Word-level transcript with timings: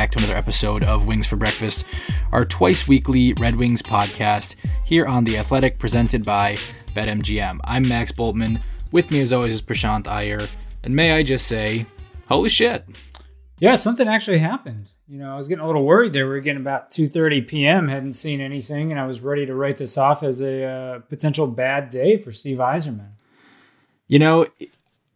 Back 0.00 0.12
to 0.12 0.18
another 0.20 0.38
episode 0.38 0.82
of 0.82 1.06
Wings 1.06 1.26
for 1.26 1.36
Breakfast, 1.36 1.84
our 2.32 2.46
twice 2.46 2.88
weekly 2.88 3.34
Red 3.34 3.56
Wings 3.56 3.82
podcast 3.82 4.56
here 4.82 5.04
on 5.04 5.24
The 5.24 5.36
Athletic, 5.36 5.78
presented 5.78 6.24
by 6.24 6.56
BetMGM. 6.94 7.58
I'm 7.64 7.86
Max 7.86 8.10
Bultman. 8.10 8.62
With 8.92 9.10
me, 9.10 9.20
as 9.20 9.30
always, 9.30 9.52
is 9.52 9.60
Prashanth 9.60 10.08
Iyer. 10.08 10.48
And 10.82 10.96
may 10.96 11.12
I 11.12 11.22
just 11.22 11.46
say, 11.46 11.84
holy 12.28 12.48
shit. 12.48 12.86
Yeah, 13.58 13.74
something 13.74 14.08
actually 14.08 14.38
happened. 14.38 14.88
You 15.06 15.18
know, 15.18 15.34
I 15.34 15.36
was 15.36 15.48
getting 15.48 15.62
a 15.62 15.66
little 15.66 15.84
worried 15.84 16.14
there. 16.14 16.24
We 16.24 16.30
were 16.30 16.40
getting 16.40 16.62
about 16.62 16.88
2.30 16.88 17.46
p.m., 17.46 17.88
hadn't 17.88 18.12
seen 18.12 18.40
anything, 18.40 18.90
and 18.90 18.98
I 18.98 19.04
was 19.04 19.20
ready 19.20 19.44
to 19.44 19.54
write 19.54 19.76
this 19.76 19.98
off 19.98 20.22
as 20.22 20.40
a 20.40 20.64
uh, 20.64 20.98
potential 21.10 21.46
bad 21.46 21.90
day 21.90 22.16
for 22.16 22.32
Steve 22.32 22.56
Yzerman. 22.56 23.10
You 24.08 24.18
know, 24.18 24.46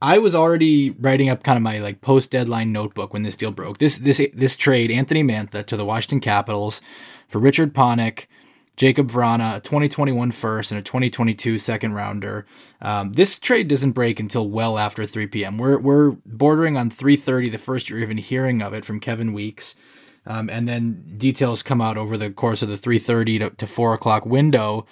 I 0.03 0.19
was 0.19 0.35
already 0.35 0.91
writing 0.91 1.29
up 1.29 1.43
kind 1.43 1.57
of 1.57 1.63
my 1.63 1.79
like 1.79 2.01
post 2.01 2.31
deadline 2.31 2.73
notebook 2.73 3.13
when 3.13 3.23
this 3.23 3.37
deal 3.37 3.51
broke. 3.51 3.79
This 3.79 3.97
this 3.97 4.21
this 4.35 4.57
trade, 4.57 4.91
Anthony 4.91 5.23
Mantha 5.23 5.65
to 5.67 5.77
the 5.77 5.85
Washington 5.85 6.21
Capitals 6.21 6.83
for 7.29 7.39
Richard 7.39 7.73
Panik, 7.75 8.27
Jakub 8.77 9.11
Vrana, 9.11 9.57
a 9.57 9.61
2021 9.61 10.33
first 10.33 10.73
and 10.73 10.79
a 10.79 10.83
2022 10.83 11.59
second 11.59 11.95
rounder. 11.95 12.45
Um, 12.83 13.13
this 13.13 13.39
trade 13.39 13.69
doesn't 13.69 13.93
break 13.93 14.19
until 14.19 14.49
well 14.49 14.79
after 14.79 15.07
3 15.07 15.27
p.m. 15.29 15.59
We're 15.59 15.79
we're 15.79 16.11
bordering 16.27 16.77
on 16.77 16.91
3:30 16.91 17.53
the 17.53 17.59
first 17.59 17.89
you're 17.89 18.01
even 18.01 18.19
hearing 18.19 18.63
of 18.63 18.75
it 18.75 18.85
from 18.85 19.01
Kevin 19.01 19.33
Weeks. 19.33 19.77
Um, 20.27 20.49
and 20.49 20.67
then 20.67 21.17
details 21.19 21.63
come 21.63 21.83
out 21.83 21.99
over 21.99 22.17
the 22.17 22.31
course 22.31 22.63
of 22.63 22.69
the 22.69 22.77
3:30 22.79 23.39
to, 23.39 23.51
to 23.51 23.67
4 23.67 23.95
o'clock 23.95 24.27
window. 24.27 24.87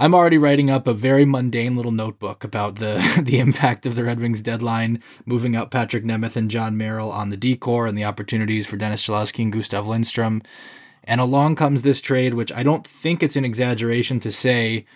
I'm 0.00 0.14
already 0.14 0.38
writing 0.38 0.70
up 0.70 0.86
a 0.86 0.94
very 0.94 1.24
mundane 1.24 1.74
little 1.74 1.90
notebook 1.90 2.44
about 2.44 2.76
the 2.76 3.20
the 3.22 3.40
impact 3.40 3.84
of 3.84 3.96
the 3.96 4.04
Red 4.04 4.20
Wings 4.20 4.40
deadline, 4.40 5.02
moving 5.26 5.56
out 5.56 5.72
Patrick 5.72 6.04
Nemeth 6.04 6.36
and 6.36 6.50
Jon 6.50 6.76
Merrill 6.76 7.10
on 7.10 7.30
the 7.30 7.36
decor 7.36 7.86
and 7.86 7.98
the 7.98 8.04
opportunities 8.04 8.66
for 8.66 8.76
Dennis 8.76 9.04
Cholowski 9.04 9.42
and 9.42 9.52
Gustav 9.52 9.88
Lindstrom. 9.88 10.40
And 11.02 11.20
along 11.20 11.56
comes 11.56 11.82
this 11.82 12.00
trade, 12.00 12.34
which 12.34 12.52
I 12.52 12.62
don't 12.62 12.86
think 12.86 13.22
it's 13.22 13.36
an 13.36 13.44
exaggeration 13.44 14.20
to 14.20 14.30
say 14.30 14.86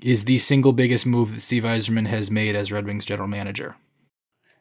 is 0.00 0.24
the 0.24 0.38
single 0.38 0.72
biggest 0.72 1.06
move 1.06 1.34
that 1.34 1.40
Steve 1.40 1.64
Yzerman 1.64 2.06
has 2.06 2.30
made 2.30 2.54
as 2.54 2.70
Red 2.70 2.86
Wings 2.86 3.04
general 3.04 3.28
manager. 3.28 3.76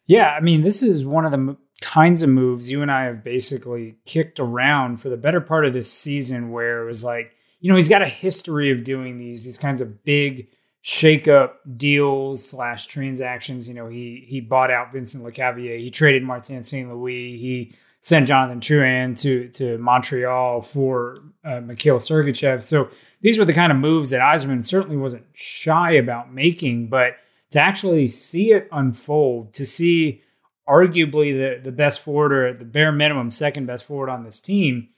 Yeah, 0.08 0.30
I 0.30 0.40
mean, 0.40 0.62
this 0.62 0.82
is 0.82 1.06
one 1.06 1.26
of 1.26 1.32
the 1.32 1.38
m- 1.38 1.58
kinds 1.82 2.22
of 2.22 2.30
moves 2.30 2.72
you 2.72 2.82
and 2.82 2.92
I 2.92 3.06
have 3.06 3.24
basically 3.24 3.98
kicked 4.06 4.40
around 4.40 4.98
for 4.98 5.10
the 5.10 5.18
better 5.18 5.42
part 5.42 5.66
of 5.66 5.74
this 5.74 5.92
season 5.92 6.52
where 6.52 6.82
it 6.82 6.86
was 6.86 7.04
like, 7.04 7.36
you 7.62 7.70
know, 7.70 7.76
he's 7.76 7.90
got 7.90 8.02
a 8.02 8.08
history 8.08 8.72
of 8.72 8.84
doing 8.84 9.18
these 9.18 9.46
these 9.46 9.58
kinds 9.58 9.80
of 9.82 10.04
big 10.04 10.50
shakeup 10.84 11.54
deals 11.78 12.44
slash 12.44 12.88
transactions. 12.88 13.68
You 13.68 13.76
know, 13.76 13.88
he 13.88 14.26
he 14.28 14.42
bought 14.42 14.72
out 14.72 14.92
Vincent 14.92 15.24
Lecavalier, 15.24 15.80
he 15.80 15.92
traded 15.92 16.24
Martin 16.24 16.64
St. 16.64 16.90
Louis, 16.92 17.38
he 17.38 17.74
sent 18.02 18.28
Jonathan 18.28 18.60
Drouin 18.60 19.18
to 19.22 19.48
to 19.50 19.78
Montreal 19.78 20.64
for 20.64 21.16
uh, 21.46 21.62
Mikhail 21.62 21.98
Sergachev. 21.98 22.64
So 22.64 22.90
these 23.22 23.38
were 23.38 23.46
the 23.46 23.54
kind 23.54 23.72
of 23.72 23.78
moves 23.78 24.10
that 24.10 24.22
Yzerman 24.22 24.66
certainly 24.66 24.98
wasn't 24.98 25.26
shy 25.34 25.92
about 25.92 26.34
making, 26.34 26.88
but 26.88 27.18
to 27.52 27.60
actually 27.60 28.08
see 28.08 28.54
it 28.54 28.68
unfold, 28.72 29.54
to 29.54 29.68
see 29.68 30.24
arguably 30.68 31.34
the 31.34 31.62
the 31.62 31.72
best 31.72 32.00
forward 32.00 32.34
or 32.34 32.54
the 32.54 32.66
bare 32.66 32.92
minimum 32.92 33.30
second 33.30 33.68
best 33.68 33.86
forward 33.86 34.10
on 34.10 34.24
this 34.24 34.40
team 34.40 34.90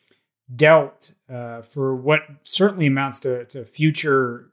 dealt 0.53 1.11
uh, 1.31 1.61
for 1.61 1.95
what 1.95 2.21
certainly 2.43 2.87
amounts 2.87 3.19
to, 3.19 3.45
to 3.45 3.65
future, 3.65 4.51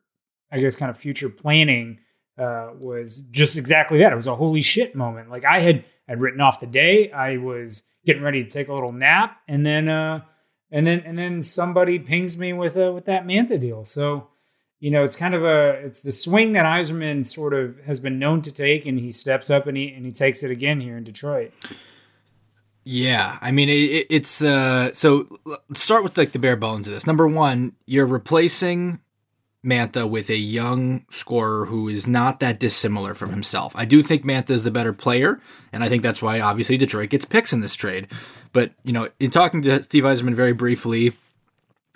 I 0.50 0.60
guess, 0.60 0.76
kind 0.76 0.90
of 0.90 0.96
future 0.96 1.28
planning 1.28 2.00
uh, 2.38 2.70
was 2.80 3.18
just 3.30 3.56
exactly 3.56 3.98
that. 3.98 4.12
It 4.12 4.16
was 4.16 4.26
a 4.26 4.36
holy 4.36 4.60
shit 4.60 4.94
moment. 4.94 5.30
Like 5.30 5.44
I 5.44 5.60
had 5.60 5.84
had 6.08 6.20
written 6.20 6.40
off 6.40 6.60
the 6.60 6.66
day. 6.66 7.10
I 7.12 7.36
was 7.36 7.82
getting 8.04 8.22
ready 8.22 8.42
to 8.42 8.50
take 8.50 8.68
a 8.68 8.74
little 8.74 8.92
nap, 8.92 9.38
and 9.46 9.64
then 9.64 9.88
uh, 9.88 10.22
and 10.70 10.86
then 10.86 11.00
and 11.00 11.18
then 11.18 11.42
somebody 11.42 11.98
pings 11.98 12.38
me 12.38 12.52
with 12.52 12.76
a 12.76 12.92
with 12.92 13.04
that 13.06 13.26
Mantha 13.26 13.60
deal. 13.60 13.84
So 13.84 14.28
you 14.78 14.90
know, 14.90 15.04
it's 15.04 15.16
kind 15.16 15.34
of 15.34 15.44
a 15.44 15.72
it's 15.84 16.00
the 16.00 16.12
swing 16.12 16.52
that 16.52 16.64
Yzerman 16.64 17.26
sort 17.26 17.52
of 17.52 17.78
has 17.84 18.00
been 18.00 18.18
known 18.18 18.40
to 18.42 18.52
take, 18.52 18.86
and 18.86 18.98
he 18.98 19.10
steps 19.10 19.50
up 19.50 19.66
and 19.66 19.76
he 19.76 19.92
and 19.92 20.06
he 20.06 20.12
takes 20.12 20.42
it 20.42 20.50
again 20.50 20.80
here 20.80 20.96
in 20.96 21.04
Detroit. 21.04 21.52
Yeah, 22.92 23.38
I 23.40 23.52
mean 23.52 23.68
it, 23.68 24.08
it's 24.10 24.42
uh 24.42 24.92
so 24.92 25.28
start 25.74 26.02
with 26.02 26.18
like 26.18 26.32
the 26.32 26.40
bare 26.40 26.56
bones 26.56 26.88
of 26.88 26.94
this. 26.94 27.06
Number 27.06 27.28
1, 27.28 27.72
you're 27.86 28.04
replacing 28.04 28.98
Mantha 29.64 30.10
with 30.10 30.28
a 30.28 30.36
young 30.36 31.06
scorer 31.08 31.66
who 31.66 31.88
is 31.88 32.08
not 32.08 32.40
that 32.40 32.58
dissimilar 32.58 33.14
from 33.14 33.30
himself. 33.30 33.72
I 33.76 33.84
do 33.84 34.02
think 34.02 34.24
Mantha 34.24 34.50
is 34.50 34.64
the 34.64 34.72
better 34.72 34.92
player, 34.92 35.40
and 35.72 35.84
I 35.84 35.88
think 35.88 36.02
that's 36.02 36.20
why 36.20 36.40
obviously 36.40 36.76
Detroit 36.76 37.10
gets 37.10 37.24
picks 37.24 37.52
in 37.52 37.60
this 37.60 37.76
trade. 37.76 38.08
But, 38.52 38.72
you 38.82 38.92
know, 38.92 39.08
in 39.20 39.30
talking 39.30 39.62
to 39.62 39.84
Steve 39.84 40.02
Yzerman 40.02 40.34
very 40.34 40.52
briefly 40.52 41.12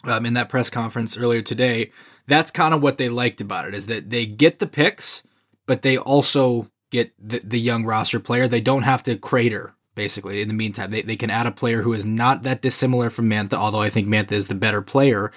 um, 0.05 0.25
in 0.25 0.35
that 0.35 0.49
press 0.49 0.71
conference 0.71 1.17
earlier 1.17 1.43
today, 1.43 1.91
that's 2.29 2.53
kind 2.53 2.73
of 2.73 2.81
what 2.81 2.99
they 2.99 3.09
liked 3.09 3.41
about 3.41 3.67
it 3.67 3.75
is 3.75 3.87
that 3.87 4.11
they 4.11 4.27
get 4.27 4.61
the 4.61 4.69
picks, 4.69 5.25
but 5.67 5.83
they 5.83 5.99
also 5.99 6.71
get 6.93 7.13
the, 7.19 7.41
the 7.41 7.59
young 7.59 7.85
roster 7.85 8.21
player. 8.21 8.47
They 8.47 8.61
don't 8.61 8.83
have 8.83 9.03
to 9.05 9.17
crater 9.17 9.74
basically. 9.95 10.43
In 10.43 10.49
the 10.49 10.55
meantime, 10.55 10.91
they, 10.91 11.03
they 11.03 11.17
can 11.17 11.31
add 11.31 11.47
a 11.47 11.53
player 11.53 11.83
who 11.83 11.93
is 11.93 12.05
not 12.05 12.43
that 12.43 12.63
dissimilar 12.63 13.11
from 13.11 13.29
Mantha, 13.29 13.55
although 13.55 13.81
I 13.81 13.91
think 13.91 14.09
Mantha 14.09 14.33
is 14.33 14.49
the 14.49 14.55
better 14.55 14.83
player, 14.83 15.33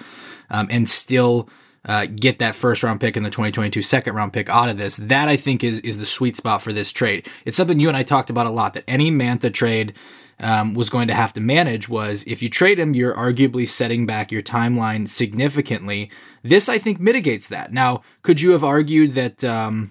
um, 0.50 0.68
and 0.70 0.88
still 0.88 1.48
uh, 1.84 2.06
get 2.06 2.38
that 2.38 2.54
first 2.54 2.82
round 2.82 3.00
pick 3.00 3.16
and 3.16 3.24
the 3.24 3.30
2022 3.30 3.82
second 3.82 4.14
round 4.14 4.32
pick 4.32 4.48
out 4.48 4.68
of 4.68 4.76
this. 4.76 4.96
That 4.96 5.28
I 5.28 5.36
think 5.36 5.62
is 5.62 5.80
is 5.80 5.98
the 5.98 6.06
sweet 6.06 6.36
spot 6.36 6.62
for 6.62 6.72
this 6.72 6.92
trade. 6.92 7.28
It's 7.44 7.56
something 7.56 7.80
you 7.80 7.88
and 7.88 7.96
I 7.96 8.02
talked 8.02 8.30
about 8.30 8.46
a 8.46 8.50
lot. 8.50 8.74
That 8.74 8.84
any 8.86 9.10
Mantha 9.10 9.52
trade. 9.52 9.94
Um, 10.40 10.74
was 10.74 10.88
going 10.88 11.08
to 11.08 11.14
have 11.14 11.32
to 11.32 11.40
manage 11.40 11.88
was 11.88 12.22
if 12.28 12.42
you 12.42 12.48
trade 12.48 12.78
him, 12.78 12.94
you're 12.94 13.12
arguably 13.12 13.66
setting 13.66 14.06
back 14.06 14.30
your 14.30 14.40
timeline 14.40 15.08
significantly. 15.08 16.12
This, 16.44 16.68
I 16.68 16.78
think, 16.78 17.00
mitigates 17.00 17.48
that. 17.48 17.72
Now, 17.72 18.02
could 18.22 18.40
you 18.40 18.52
have 18.52 18.62
argued 18.62 19.14
that? 19.14 19.42
Um, 19.42 19.90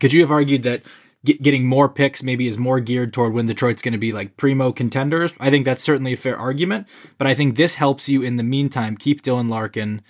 could 0.00 0.12
you 0.12 0.20
have 0.22 0.32
argued 0.32 0.64
that 0.64 0.82
getting 1.34 1.66
more 1.66 1.88
picks 1.88 2.22
maybe 2.22 2.46
is 2.46 2.58
more 2.58 2.80
geared 2.80 3.12
toward 3.12 3.32
when 3.32 3.46
Detroit's 3.46 3.82
going 3.82 3.92
to 3.92 3.98
be 3.98 4.12
like 4.12 4.36
primo 4.36 4.72
contenders. 4.72 5.34
I 5.40 5.50
think 5.50 5.64
that's 5.64 5.82
certainly 5.82 6.12
a 6.12 6.16
fair 6.16 6.38
argument, 6.38 6.86
but 7.18 7.26
I 7.26 7.34
think 7.34 7.56
this 7.56 7.76
helps 7.76 8.08
you 8.08 8.22
in 8.22 8.36
the 8.36 8.42
meantime 8.42 8.96
keep 8.96 9.22
Dylan 9.22 9.48
Larkin, 9.48 10.02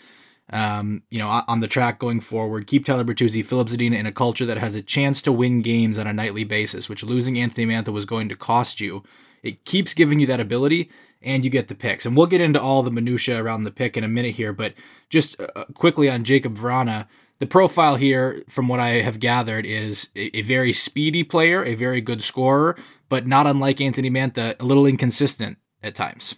um, 0.50 1.02
you 1.10 1.18
know, 1.18 1.28
on 1.46 1.60
the 1.60 1.68
track 1.68 1.98
going 1.98 2.20
forward. 2.20 2.66
Keep 2.66 2.86
Tyler 2.86 3.04
Bertuzzi, 3.04 3.44
Filip 3.44 3.68
Zadina 3.68 3.98
in 3.98 4.06
a 4.06 4.12
culture 4.12 4.46
that 4.46 4.58
has 4.58 4.74
a 4.74 4.82
chance 4.82 5.20
to 5.22 5.32
win 5.32 5.62
games 5.62 5.98
on 5.98 6.06
a 6.06 6.12
nightly 6.12 6.44
basis, 6.44 6.88
which 6.88 7.02
losing 7.02 7.38
Anthony 7.38 7.66
Mantha 7.66 7.92
was 7.92 8.06
going 8.06 8.28
to 8.28 8.36
cost 8.36 8.80
you. 8.80 9.02
It 9.42 9.64
keeps 9.64 9.94
giving 9.94 10.20
you 10.20 10.26
that 10.26 10.40
ability, 10.40 10.90
and 11.22 11.44
you 11.44 11.50
get 11.50 11.68
the 11.68 11.74
picks. 11.74 12.06
And 12.06 12.16
we'll 12.16 12.26
get 12.26 12.40
into 12.40 12.60
all 12.60 12.82
the 12.82 12.90
minutia 12.90 13.42
around 13.42 13.64
the 13.64 13.70
pick 13.70 13.96
in 13.96 14.04
a 14.04 14.08
minute 14.08 14.34
here, 14.36 14.52
but 14.52 14.74
just 15.10 15.40
uh, 15.40 15.64
quickly 15.74 16.08
on 16.08 16.24
Jakub 16.24 16.56
Vrana 16.56 17.06
the 17.40 17.46
profile 17.46 17.96
here, 17.96 18.42
from 18.48 18.68
what 18.68 18.80
I 18.80 19.00
have 19.00 19.20
gathered, 19.20 19.64
is 19.64 20.08
a, 20.16 20.38
a, 20.38 20.42
very 20.42 20.72
speedy 20.72 21.22
player, 21.22 21.64
a 21.64 21.74
very 21.74 22.00
good 22.00 22.22
scorer, 22.22 22.76
but 23.08 23.26
not 23.26 23.46
unlike 23.46 23.80
Anthony 23.80 24.10
Mantha, 24.10 24.54
a 24.60 24.64
little 24.64 24.86
inconsistent 24.86 25.58
at 25.82 25.94
times. 25.94 26.34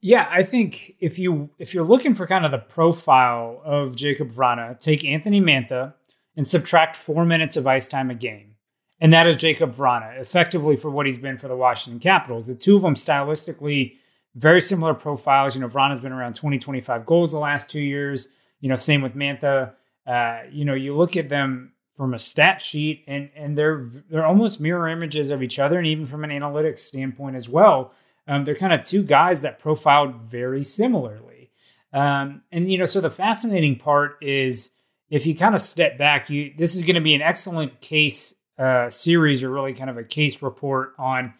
Yeah, 0.00 0.28
I 0.30 0.42
think 0.42 0.94
if 1.00 1.18
you 1.18 1.50
if 1.58 1.74
you're 1.74 1.84
looking 1.84 2.14
for 2.14 2.26
kind 2.26 2.44
of 2.44 2.50
the 2.50 2.58
profile 2.58 3.60
of 3.64 3.96
Jakub 3.96 4.32
Vrana, 4.32 4.78
take 4.78 5.04
Anthony 5.04 5.40
Mantha 5.40 5.94
and 6.36 6.46
subtract 6.46 6.96
four 6.96 7.24
minutes 7.24 7.56
of 7.56 7.66
ice 7.66 7.88
time 7.88 8.10
a 8.10 8.14
game. 8.14 8.56
And 9.00 9.12
that 9.12 9.26
is 9.26 9.36
Jakub 9.36 9.74
Vrana, 9.74 10.20
effectively 10.20 10.76
for 10.76 10.90
what 10.90 11.06
he's 11.06 11.18
been 11.18 11.38
for 11.38 11.48
the 11.48 11.56
Washington 11.56 12.00
Capitals. 12.00 12.46
The 12.46 12.54
two 12.54 12.76
of 12.76 12.82
them 12.82 12.94
stylistically 12.94 13.96
very 14.34 14.60
similar 14.60 14.94
profiles. 14.94 15.54
You 15.54 15.62
know, 15.62 15.68
Vrana's 15.68 16.00
been 16.00 16.12
around 16.12 16.34
20, 16.34 16.58
25 16.58 17.06
goals 17.06 17.32
the 17.32 17.38
last 17.38 17.70
two 17.70 17.80
years. 17.80 18.28
You 18.60 18.68
know, 18.68 18.76
same 18.76 19.02
with 19.02 19.14
Mantha. 19.14 19.72
Uh, 20.06 20.42
you 20.50 20.64
know, 20.64 20.74
you 20.74 20.96
look 20.96 21.16
at 21.16 21.28
them 21.28 21.72
from 21.96 22.14
a 22.14 22.18
stat 22.18 22.60
sheet, 22.60 23.04
and 23.06 23.30
and 23.34 23.56
they're 23.56 23.88
they're 24.10 24.26
almost 24.26 24.60
mirror 24.60 24.88
images 24.88 25.30
of 25.30 25.42
each 25.42 25.58
other, 25.58 25.78
and 25.78 25.86
even 25.86 26.04
from 26.04 26.24
an 26.24 26.30
analytics 26.30 26.80
standpoint 26.80 27.36
as 27.36 27.48
well. 27.48 27.92
Um, 28.28 28.44
they're 28.44 28.56
kind 28.56 28.72
of 28.72 28.82
two 28.82 29.02
guys 29.02 29.42
that 29.42 29.58
profiled 29.58 30.16
very 30.16 30.64
similarly. 30.64 31.50
Um, 31.92 32.42
and 32.52 32.70
you 32.70 32.78
know, 32.78 32.84
so 32.84 33.00
the 33.00 33.10
fascinating 33.10 33.76
part 33.76 34.16
is 34.20 34.70
if 35.08 35.24
you 35.26 35.36
kind 35.36 35.54
of 35.54 35.60
step 35.60 35.96
back, 35.96 36.28
you 36.28 36.52
this 36.56 36.74
is 36.74 36.82
going 36.82 36.96
to 36.96 37.00
be 37.00 37.14
an 37.14 37.22
excellent 37.22 37.80
case 37.80 38.34
uh, 38.58 38.90
series, 38.90 39.42
or 39.42 39.50
really 39.50 39.72
kind 39.72 39.90
of 39.90 39.96
a 39.96 40.04
case 40.04 40.42
report 40.42 40.94
on 40.98 41.34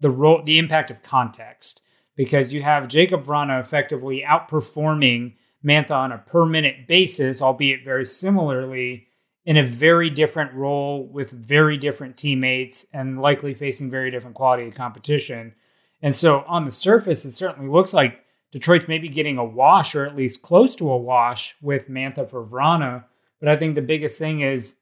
the 0.00 0.10
role, 0.10 0.42
the 0.42 0.58
impact 0.58 0.90
of 0.90 1.02
context, 1.02 1.80
because 2.16 2.52
you 2.52 2.62
have 2.62 2.88
Jakub 2.88 3.24
Vrana 3.24 3.60
effectively 3.60 4.24
outperforming 4.26 5.34
Mantha 5.64 5.92
on 5.92 6.12
a 6.12 6.18
per 6.18 6.46
minute 6.46 6.86
basis, 6.86 7.42
albeit 7.42 7.84
very 7.84 8.04
similarly, 8.04 9.08
in 9.44 9.56
a 9.56 9.62
very 9.62 10.10
different 10.10 10.52
role 10.54 11.06
with 11.06 11.30
very 11.30 11.76
different 11.76 12.16
teammates 12.16 12.86
and 12.92 13.20
likely 13.20 13.54
facing 13.54 13.90
very 13.90 14.10
different 14.10 14.34
quality 14.34 14.66
of 14.66 14.74
competition. 14.74 15.54
And 16.02 16.14
so 16.14 16.44
on 16.48 16.64
the 16.64 16.72
surface, 16.72 17.24
it 17.24 17.32
certainly 17.32 17.70
looks 17.70 17.94
like 17.94 18.20
Detroit's 18.52 18.88
maybe 18.88 19.08
getting 19.08 19.38
a 19.38 19.44
wash 19.44 19.94
or 19.94 20.04
at 20.04 20.16
least 20.16 20.42
close 20.42 20.74
to 20.76 20.90
a 20.90 20.96
wash 20.96 21.56
with 21.62 21.88
Mantha 21.88 22.28
for 22.28 22.44
Vrana. 22.44 23.04
But 23.38 23.48
I 23.48 23.56
think 23.56 23.74
the 23.74 23.82
biggest 23.82 24.18
thing 24.18 24.40
is 24.40 24.76